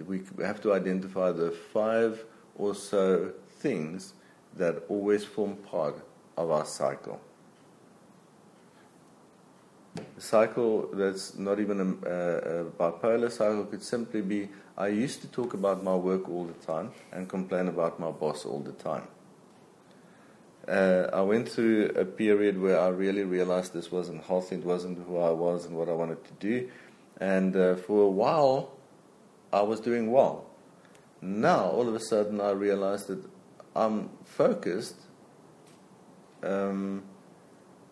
we 0.06 0.22
have 0.40 0.60
to 0.62 0.72
identify 0.72 1.32
the 1.32 1.50
five 1.50 2.24
or 2.56 2.74
so 2.74 3.32
things 3.58 4.14
that 4.56 4.82
always 4.88 5.24
form 5.24 5.56
part 5.56 5.96
of 6.36 6.50
our 6.50 6.64
cycle. 6.64 7.20
A 9.96 10.20
cycle 10.20 10.88
that's 10.92 11.36
not 11.36 11.58
even 11.58 11.80
a, 11.80 12.10
a, 12.10 12.64
bipolar 12.64 13.30
cycle 13.30 13.64
could 13.64 13.82
simply 13.82 14.20
be 14.20 14.48
I 14.76 14.88
used 14.88 15.22
to 15.22 15.28
talk 15.28 15.54
about 15.54 15.82
my 15.82 15.94
work 15.94 16.28
all 16.28 16.44
the 16.44 16.66
time 16.66 16.92
and 17.10 17.28
complain 17.28 17.66
about 17.66 17.98
my 17.98 18.12
boss 18.12 18.44
all 18.44 18.60
the 18.60 18.72
time. 18.72 19.08
Uh, 20.68 21.08
I 21.12 21.22
went 21.22 21.48
through 21.48 21.86
a 21.96 22.04
period 22.04 22.60
where 22.60 22.78
I 22.78 22.88
really 22.88 23.24
realized 23.24 23.72
this 23.72 23.90
wasn't 23.90 24.22
healthy, 24.24 24.56
it 24.56 24.64
wasn't 24.64 25.04
who 25.06 25.18
I 25.18 25.30
was 25.30 25.64
and 25.64 25.74
what 25.76 25.88
I 25.88 25.92
wanted 25.92 26.24
to 26.24 26.32
do. 26.38 26.68
And 27.20 27.56
uh, 27.56 27.76
for 27.76 28.02
a 28.02 28.10
while, 28.10 28.77
I 29.52 29.62
was 29.62 29.80
doing 29.80 30.10
well. 30.10 30.46
Now, 31.20 31.64
all 31.66 31.88
of 31.88 31.94
a 31.94 32.00
sudden, 32.00 32.40
I 32.40 32.50
realized 32.50 33.08
that 33.08 33.22
I'm 33.74 34.10
focused 34.24 34.96
um, 36.42 37.02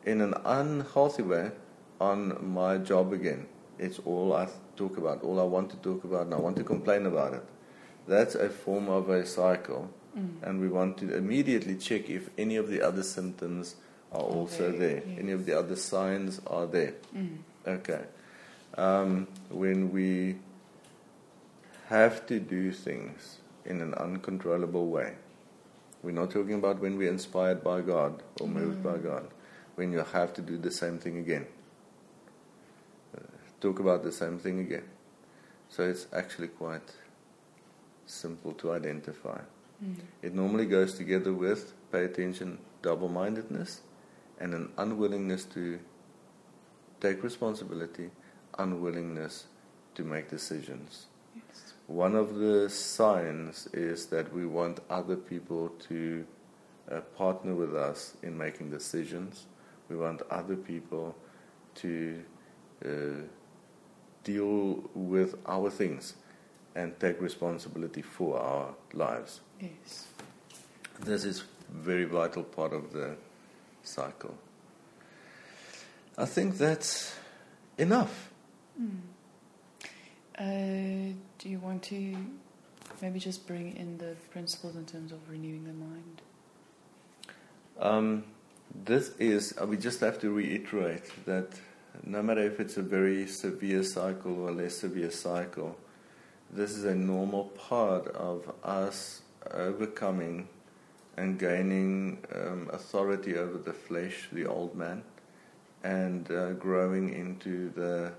in 0.05 0.21
an 0.21 0.35
unhealthy 0.45 1.23
way 1.23 1.51
on 2.01 2.53
my 2.53 2.79
job 2.79 3.13
again. 3.13 3.47
It's 3.79 3.99
all 4.01 4.33
I 4.35 4.49
talk 4.77 4.97
about, 4.97 5.23
all 5.23 5.41
I 5.41 5.45
want 5.45 5.71
to 5.71 5.77
talk 5.77 6.05
about, 6.05 6.27
and 6.27 6.35
I 6.35 6.39
want 6.39 6.57
to 6.57 6.65
complain 6.65 7.07
about 7.07 7.35
it. 7.35 7.43
That's 8.07 8.35
a 8.35 8.49
form 8.49 8.89
of 8.89 9.11
a 9.11 9.27
cycle, 9.27 9.91
Mm. 10.17 10.43
and 10.43 10.61
we 10.61 10.69
want 10.69 10.97
to 10.99 11.15
immediately 11.15 11.77
check 11.77 12.09
if 12.09 12.31
any 12.39 12.57
of 12.57 12.69
the 12.69 12.81
other 12.81 13.03
symptoms 13.03 13.75
are 14.13 14.23
also 14.23 14.71
there, 14.71 14.79
there, 14.79 15.03
yes. 15.07 15.19
any 15.19 15.33
of 15.33 15.45
the 15.45 15.53
other 15.59 15.77
signs 15.77 16.41
are 16.47 16.67
there. 16.67 16.95
Mm. 17.15 17.37
Okay. 17.67 18.01
Um, 18.79 19.29
when 19.51 19.93
we 19.93 20.37
have 21.89 22.27
to 22.27 22.41
do 22.41 22.73
things 22.73 23.39
in 23.65 23.81
an 23.81 23.95
uncontrollable 23.95 24.89
way, 24.89 25.15
we're 26.03 26.13
not 26.13 26.31
talking 26.31 26.55
about 26.55 26.81
when 26.81 26.97
we're 26.99 27.11
inspired 27.11 27.63
by 27.65 27.81
God 27.81 28.23
or 28.41 28.47
moved 28.49 28.83
by 28.83 28.97
Mm. 28.99 29.03
God. 29.03 29.29
When 29.77 29.93
you 29.93 29.99
have 29.99 30.33
to 30.35 30.43
do 30.43 30.57
the 30.57 30.71
same 30.71 30.99
thing 30.99 31.19
again, 31.19 31.47
Uh, 33.17 33.21
talk 33.61 33.79
about 33.81 34.03
the 34.03 34.13
same 34.13 34.39
thing 34.39 34.59
again. 34.61 34.85
So 35.69 35.83
it's 35.89 36.07
actually 36.13 36.49
quite 36.49 36.93
simple 38.07 38.53
to 38.55 38.73
identify. 38.73 39.41
Mm. 39.83 39.97
It 40.23 40.35
normally 40.35 40.67
goes 40.67 40.95
together 40.95 41.33
with 41.33 41.73
pay 41.91 42.05
attention, 42.05 42.59
double 42.83 43.09
mindedness, 43.09 43.81
and 44.39 44.55
an 44.55 44.73
unwillingness 44.77 45.45
to 45.47 45.79
take 47.01 47.23
responsibility, 47.23 48.11
unwillingness 48.59 49.47
to 49.95 50.05
make 50.05 50.29
decisions. 50.29 51.07
Yes. 51.35 51.66
One 51.87 52.17
of 52.17 52.35
the 52.35 52.69
signs 52.69 53.69
is 53.73 54.07
that 54.07 54.33
we 54.33 54.45
want 54.45 54.81
other 54.91 55.17
people 55.17 55.69
to 55.89 56.27
uh, 56.91 57.01
partner 57.17 57.55
with 57.55 57.77
us 57.77 58.15
in 58.23 58.37
making 58.37 58.71
decisions. 58.71 59.47
We 59.89 59.97
want 59.97 60.23
other 60.31 60.57
people 60.57 61.15
to 61.77 62.23
uh, 62.85 62.89
deal 64.25 64.83
with 64.95 65.37
our 65.47 65.71
things 65.71 66.15
and 66.75 66.99
take 66.99 67.21
responsibility 67.21 68.03
for 68.03 68.39
our 68.39 68.75
lives. 68.93 69.41
Yes. 69.61 70.07
This 71.01 71.25
is 71.25 71.45
very 71.71 72.05
vital 72.05 72.43
part 72.43 72.73
of 72.73 72.93
the 72.93 73.17
cycle. 73.83 74.37
I 76.19 76.25
think 76.25 76.59
that's 76.59 77.15
enough. 77.79 78.31
Mm. 78.81 78.99
Uh, 80.39 81.15
do 81.39 81.49
you 81.49 81.59
want 81.59 81.83
to 81.83 82.15
maybe 83.01 83.19
just 83.19 83.47
bring 83.47 83.75
in 83.77 83.97
the 83.97 84.15
principles 84.31 84.77
in 84.77 84.85
terms 84.85 85.11
of 85.13 85.19
renewing 85.31 85.65
the 85.65 85.73
mind? 85.73 86.23
Um, 87.79 88.25
this 88.85 89.17
is, 89.19 89.55
uh, 89.61 89.67
we 89.67 89.79
just 89.79 90.01
have 90.01 90.19
to 90.21 90.31
reiterate 90.31 91.05
that 91.25 91.49
no 92.05 92.23
matter 92.23 92.43
if 92.43 92.61
it's 92.61 92.77
a 92.77 92.83
very 92.83 93.27
severe 93.27 93.83
cycle 93.83 94.43
or 94.43 94.49
a 94.51 94.53
less 94.53 94.77
severe 94.77 95.11
cycle, 95.11 95.77
this 96.51 96.73
is 96.73 96.85
a 96.85 96.95
normal 96.95 97.45
part 97.69 98.07
of 98.09 98.53
us 98.63 99.23
overcoming 99.53 100.49
and 101.17 101.39
gaining 101.39 102.19
um, 102.35 102.69
authority 102.73 103.37
over 103.37 103.57
the 103.57 103.73
flesh, 103.73 104.29
the 104.33 104.47
old 104.47 104.75
man, 104.75 105.03
and 105.83 106.31
uh, 106.31 106.53
growing 106.53 107.13
into 107.13 107.71
the 107.71 108.13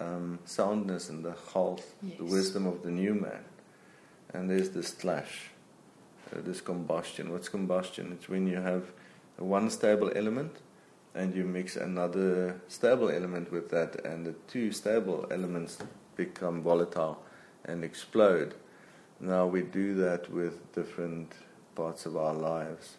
um, 0.00 0.38
soundness 0.44 1.08
and 1.10 1.24
the 1.24 1.34
health, 1.52 1.94
Yes. 2.02 2.18
the 2.18 2.24
wisdom 2.24 2.66
of 2.66 2.82
the 2.82 2.90
new 2.90 3.14
man. 3.14 3.44
And 4.32 4.48
there's 4.48 4.70
this 4.70 4.92
clash, 4.92 5.50
uh, 6.32 6.40
this 6.42 6.60
combustion. 6.60 7.30
What's 7.32 7.48
combustion? 7.48 8.12
It's 8.12 8.28
when 8.28 8.46
you 8.46 8.56
have 8.56 8.84
one 9.36 9.70
stable 9.70 10.10
element 10.14 10.56
and 11.14 11.34
you 11.34 11.44
mix 11.44 11.76
another 11.76 12.60
stable 12.68 13.10
element 13.10 13.50
with 13.50 13.68
that, 13.70 14.04
and 14.04 14.24
the 14.24 14.34
two 14.46 14.70
stable 14.72 15.26
elements 15.30 15.78
become 16.16 16.62
volatile 16.62 17.18
and 17.64 17.82
explode. 17.84 18.54
Now 19.18 19.46
we 19.46 19.62
do 19.62 19.94
that 19.94 20.30
with 20.32 20.72
different 20.72 21.32
parts 21.74 22.06
of 22.06 22.16
our 22.16 22.32
lives. 22.34 22.96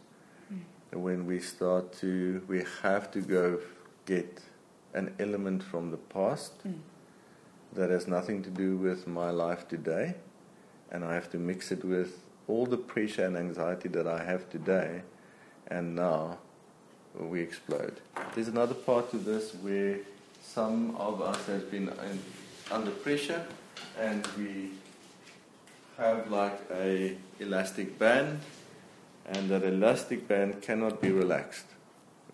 Mm. 0.53 0.99
When 0.99 1.25
we 1.25 1.39
start 1.39 1.93
to, 2.01 2.43
we 2.49 2.63
have 2.81 3.09
to 3.11 3.21
go 3.21 3.59
get 4.05 4.41
an 4.93 5.15
element 5.19 5.63
from 5.63 5.91
the 5.91 5.97
past 5.97 6.51
Mm. 6.67 6.73
That 7.73 7.89
has 7.89 8.07
nothing 8.07 8.43
to 8.43 8.49
do 8.49 8.77
with 8.77 9.07
my 9.07 9.29
life 9.29 9.67
today, 9.67 10.15
and 10.91 11.03
I 11.05 11.13
have 11.13 11.29
to 11.31 11.37
mix 11.37 11.71
it 11.71 11.85
with 11.85 12.21
all 12.47 12.65
the 12.65 12.77
pressure 12.77 13.25
and 13.25 13.37
anxiety 13.37 13.89
that 13.89 14.07
I 14.07 14.23
have 14.23 14.49
today, 14.49 15.01
and 15.67 15.95
now 15.95 16.37
we 17.17 17.39
explode. 17.41 18.01
There's 18.35 18.47
another 18.47 18.73
part 18.73 19.11
to 19.11 19.17
this 19.17 19.53
where 19.55 19.99
some 20.41 20.95
of 20.97 21.21
us 21.21 21.45
has 21.47 21.63
been 21.63 21.89
in, 21.89 22.19
under 22.71 22.91
pressure, 22.91 23.45
and 23.99 24.27
we 24.37 24.71
have 25.97 26.29
like 26.31 26.59
a 26.71 27.15
elastic 27.39 27.97
band, 27.97 28.39
and 29.27 29.49
that 29.49 29.63
elastic 29.63 30.27
band 30.27 30.61
cannot 30.61 31.01
be 31.01 31.11
relaxed. 31.11 31.67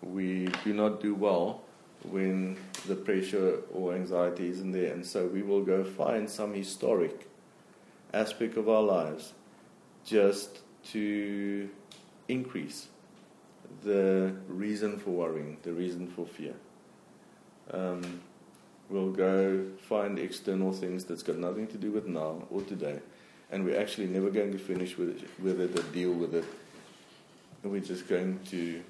We 0.02 0.48
do 0.64 0.72
not 0.72 1.00
do 1.00 1.14
well 1.14 1.62
when 2.04 2.56
the 2.86 2.94
pressure 2.94 3.60
or 3.72 3.94
anxiety 3.94 4.48
isn't 4.48 4.72
there, 4.72 4.92
and 4.92 5.04
so 5.04 5.26
we 5.26 5.42
will 5.42 5.62
go 5.62 5.84
find 5.84 6.28
some 6.28 6.54
historic 6.54 7.28
aspect 8.14 8.56
of 8.56 8.68
our 8.68 8.82
lives 8.82 9.32
just 10.04 10.60
to 10.92 11.68
increase 12.28 12.88
the 13.84 14.34
reason 14.48 14.98
for 14.98 15.10
worrying, 15.10 15.58
the 15.62 15.72
reason 15.72 16.06
for 16.06 16.26
fear. 16.26 16.54
Um, 17.70 18.20
we'll 18.88 19.10
go 19.10 19.66
find 19.88 20.18
external 20.18 20.72
things 20.72 21.04
that's 21.04 21.22
got 21.22 21.36
nothing 21.36 21.66
to 21.68 21.76
do 21.76 21.90
with 21.90 22.06
now 22.06 22.46
or 22.50 22.62
today, 22.62 23.00
and 23.50 23.64
we're 23.64 23.78
actually 23.78 24.06
never 24.06 24.30
going 24.30 24.52
to 24.52 24.58
finish 24.58 24.96
with 24.96 25.10
it, 25.10 25.28
with 25.40 25.60
it 25.60 25.78
or 25.78 25.82
deal 25.92 26.12
with 26.12 26.34
it. 26.34 26.44
We're 27.62 27.80
just 27.80 28.08
going 28.08 28.38
to 28.50 28.82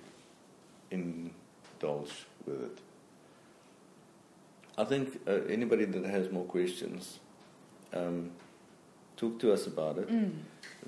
indulge 0.90 2.12
with 2.46 2.62
it. 2.62 2.78
I 4.78 4.84
think 4.84 5.20
uh, 5.26 5.32
anybody 5.48 5.84
that 5.86 6.04
has 6.04 6.30
more 6.30 6.44
questions, 6.44 7.18
um, 7.92 8.30
talk 9.16 9.38
to 9.40 9.52
us 9.52 9.66
about 9.66 9.98
it. 9.98 10.08
Mm. 10.08 10.30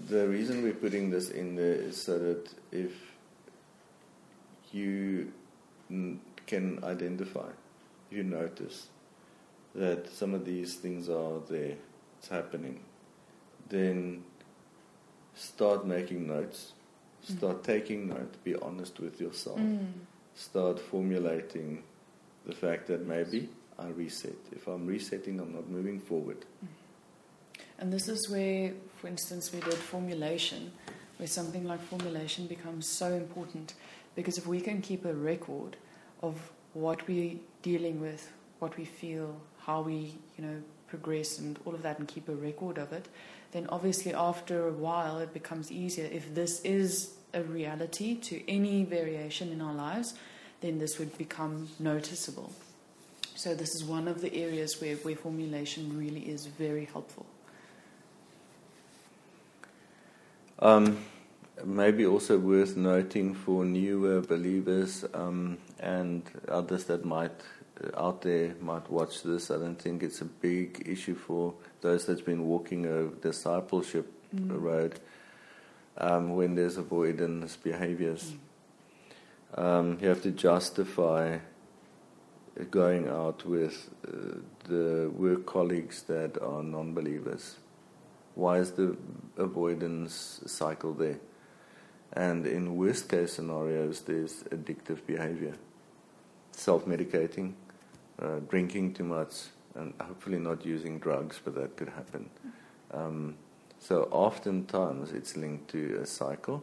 The 0.08 0.28
reason 0.28 0.62
we're 0.62 0.74
putting 0.74 1.10
this 1.10 1.30
in 1.30 1.56
there 1.56 1.74
is 1.74 2.00
so 2.00 2.16
that 2.18 2.48
if 2.70 2.92
you 4.72 5.32
n- 5.90 6.20
can 6.46 6.82
identify, 6.84 7.48
you 8.10 8.22
notice 8.22 8.86
that 9.74 10.08
some 10.12 10.34
of 10.34 10.44
these 10.44 10.76
things 10.76 11.08
are 11.08 11.40
there, 11.48 11.74
it's 12.18 12.28
happening, 12.28 12.80
then 13.68 14.22
start 15.34 15.84
making 15.84 16.28
notes, 16.28 16.72
start 17.24 17.64
taking 17.64 18.08
note, 18.08 18.34
be 18.44 18.54
honest 18.56 19.00
with 19.00 19.20
yourself, 19.20 19.58
Mm. 19.58 19.92
start 20.34 20.78
formulating 20.78 21.82
the 22.46 22.52
fact 22.54 22.86
that 22.86 23.04
maybe 23.06 23.48
I 23.80 23.88
reset. 23.88 24.36
If 24.52 24.66
I'm 24.66 24.86
resetting, 24.86 25.40
I'm 25.40 25.54
not 25.54 25.68
moving 25.68 26.00
forward. 26.00 26.44
And 27.78 27.92
this 27.92 28.08
is 28.08 28.28
where, 28.28 28.72
for 28.96 29.08
instance, 29.08 29.52
we 29.52 29.60
did 29.60 29.74
formulation, 29.74 30.72
where 31.16 31.26
something 31.26 31.64
like 31.64 31.80
formulation 31.80 32.46
becomes 32.46 32.86
so 32.86 33.12
important 33.14 33.74
because 34.14 34.36
if 34.36 34.46
we 34.46 34.60
can 34.60 34.82
keep 34.82 35.04
a 35.04 35.14
record 35.14 35.76
of 36.22 36.50
what 36.74 37.06
we're 37.08 37.36
dealing 37.62 38.00
with, 38.00 38.30
what 38.58 38.76
we 38.76 38.84
feel, 38.84 39.40
how 39.60 39.80
we, 39.82 40.14
you 40.36 40.44
know, 40.44 40.62
progress 40.88 41.38
and 41.38 41.58
all 41.64 41.74
of 41.74 41.82
that 41.82 41.98
and 41.98 42.08
keep 42.08 42.28
a 42.28 42.34
record 42.34 42.76
of 42.76 42.92
it, 42.92 43.08
then 43.52 43.66
obviously 43.68 44.12
after 44.12 44.68
a 44.68 44.72
while 44.72 45.18
it 45.18 45.32
becomes 45.32 45.70
easier. 45.70 46.08
If 46.12 46.34
this 46.34 46.60
is 46.62 47.14
a 47.32 47.42
reality 47.42 48.16
to 48.16 48.50
any 48.50 48.84
variation 48.84 49.52
in 49.52 49.60
our 49.60 49.72
lives, 49.72 50.14
then 50.60 50.78
this 50.78 50.98
would 50.98 51.16
become 51.16 51.68
noticeable. 51.78 52.52
So 53.42 53.54
this 53.54 53.74
is 53.74 53.84
one 53.84 54.06
of 54.06 54.20
the 54.20 54.34
areas 54.34 54.78
where, 54.82 54.96
where 54.96 55.16
formulation 55.16 55.98
really 55.98 56.20
is 56.20 56.44
very 56.44 56.84
helpful. 56.84 57.24
Um, 60.58 60.98
maybe 61.64 62.04
also 62.04 62.38
worth 62.38 62.76
noting 62.76 63.32
for 63.34 63.64
newer 63.64 64.20
believers 64.20 65.06
um, 65.14 65.56
and 65.78 66.22
others 66.48 66.84
that 66.84 67.06
might 67.06 67.32
uh, 67.82 67.98
out 68.06 68.20
there 68.20 68.54
might 68.60 68.90
watch 68.90 69.22
this. 69.22 69.50
I 69.50 69.56
don't 69.56 69.80
think 69.80 70.02
it's 70.02 70.20
a 70.20 70.26
big 70.26 70.82
issue 70.84 71.14
for 71.14 71.54
those 71.80 72.04
that's 72.04 72.20
been 72.20 72.44
walking 72.46 72.84
a 72.84 73.06
discipleship 73.22 74.12
Mm. 74.34 74.62
road 74.62 75.00
um, 75.98 76.36
when 76.36 76.54
there's 76.54 76.76
avoidance 76.76 77.56
behaviors. 77.56 78.34
Um, 79.56 79.98
you 80.00 80.08
have 80.08 80.22
to 80.22 80.30
justify 80.30 81.38
going 82.70 83.08
out 83.08 83.44
with 83.44 83.90
uh, 84.06 84.38
the 84.68 85.10
work 85.16 85.46
colleagues 85.46 86.02
that 86.02 86.40
are 86.42 86.62
non-believers. 86.62 87.56
Why 88.34 88.58
is 88.58 88.72
the 88.72 88.96
avoidance 89.36 90.42
cycle 90.46 90.92
there? 90.92 91.18
And 92.12 92.46
in 92.46 92.76
worst 92.76 93.08
case 93.08 93.34
scenarios, 93.34 94.00
there's 94.02 94.42
addictive 94.50 95.06
behavior, 95.06 95.54
self-medicating, 96.52 97.52
uh, 98.20 98.40
drinking 98.48 98.94
too 98.94 99.04
much, 99.04 99.32
and 99.74 99.94
hopefully 100.00 100.38
not 100.38 100.66
using 100.66 100.98
drugs, 100.98 101.40
but 101.42 101.54
that 101.54 101.76
could 101.76 101.88
happen. 101.88 102.28
Um, 102.92 103.36
so 103.78 104.08
oftentimes 104.10 105.12
it's 105.12 105.36
linked 105.36 105.68
to 105.68 106.00
a 106.02 106.06
cycle. 106.06 106.62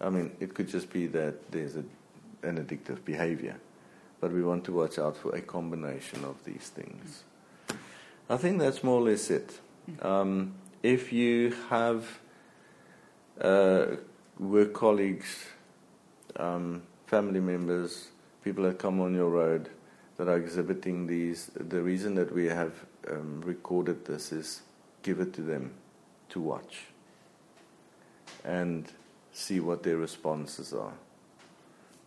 I 0.00 0.10
mean, 0.10 0.32
it 0.40 0.54
could 0.54 0.68
just 0.68 0.90
be 0.90 1.06
that 1.08 1.50
there's 1.50 1.76
a, 1.76 1.84
an 2.42 2.64
addictive 2.64 3.04
behavior, 3.04 3.56
but 4.20 4.32
we 4.32 4.42
want 4.42 4.64
to 4.64 4.72
watch 4.72 4.98
out 4.98 5.16
for 5.16 5.34
a 5.34 5.40
combination 5.40 6.24
of 6.24 6.44
these 6.44 6.68
things. 6.68 7.24
I 8.28 8.36
think 8.36 8.58
that's 8.58 8.82
more 8.82 9.00
or 9.00 9.04
less 9.04 9.30
it. 9.30 9.58
Um, 10.02 10.54
if 10.82 11.12
you 11.12 11.54
have 11.70 12.06
uh, 13.40 13.86
work 14.38 14.74
colleagues, 14.74 15.46
um, 16.36 16.82
family 17.06 17.40
members, 17.40 18.08
people 18.44 18.64
that 18.64 18.78
come 18.78 19.00
on 19.00 19.14
your 19.14 19.30
road 19.30 19.70
that 20.16 20.28
are 20.28 20.36
exhibiting 20.36 21.06
these, 21.06 21.50
the 21.54 21.80
reason 21.80 22.14
that 22.16 22.34
we 22.34 22.46
have 22.46 22.74
um, 23.10 23.40
recorded 23.44 24.04
this 24.04 24.32
is 24.32 24.62
give 25.02 25.20
it 25.20 25.32
to 25.34 25.42
them 25.42 25.72
to 26.28 26.40
watch. 26.40 26.84
and 28.44 28.88
see 29.32 29.60
what 29.60 29.82
their 29.82 29.96
responses 29.96 30.72
are. 30.72 30.94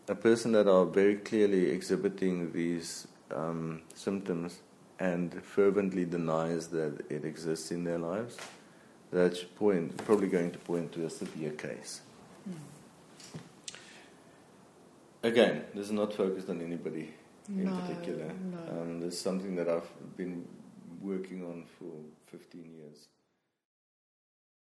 A 0.07 0.15
person 0.15 0.51
that 0.53 0.67
are 0.67 0.85
very 0.85 1.15
clearly 1.15 1.69
exhibiting 1.69 2.51
these 2.51 3.07
um, 3.33 3.81
symptoms 3.95 4.59
and 4.99 5.43
fervently 5.43 6.05
denies 6.05 6.67
that 6.67 7.05
it 7.09 7.25
exists 7.25 7.71
in 7.71 7.83
their 7.83 7.97
lives, 7.97 8.37
that's 9.11 9.43
point, 9.43 9.97
probably 10.05 10.27
going 10.27 10.51
to 10.51 10.59
point 10.59 10.91
to 10.93 11.05
a 11.05 11.09
severe 11.09 11.51
case. 11.51 12.01
Mm. 12.49 13.39
Again, 15.23 15.63
this 15.73 15.87
is 15.87 15.91
not 15.91 16.13
focused 16.13 16.49
on 16.49 16.61
anybody 16.61 17.13
in 17.47 17.65
no, 17.65 17.75
particular. 17.75 18.31
No. 18.51 18.81
Um, 18.81 18.99
this 19.01 19.15
is 19.15 19.21
something 19.21 19.55
that 19.55 19.67
I've 19.67 20.17
been 20.17 20.47
working 21.01 21.43
on 21.43 21.65
for 21.77 22.37
15 22.37 22.71
years. 22.77 23.07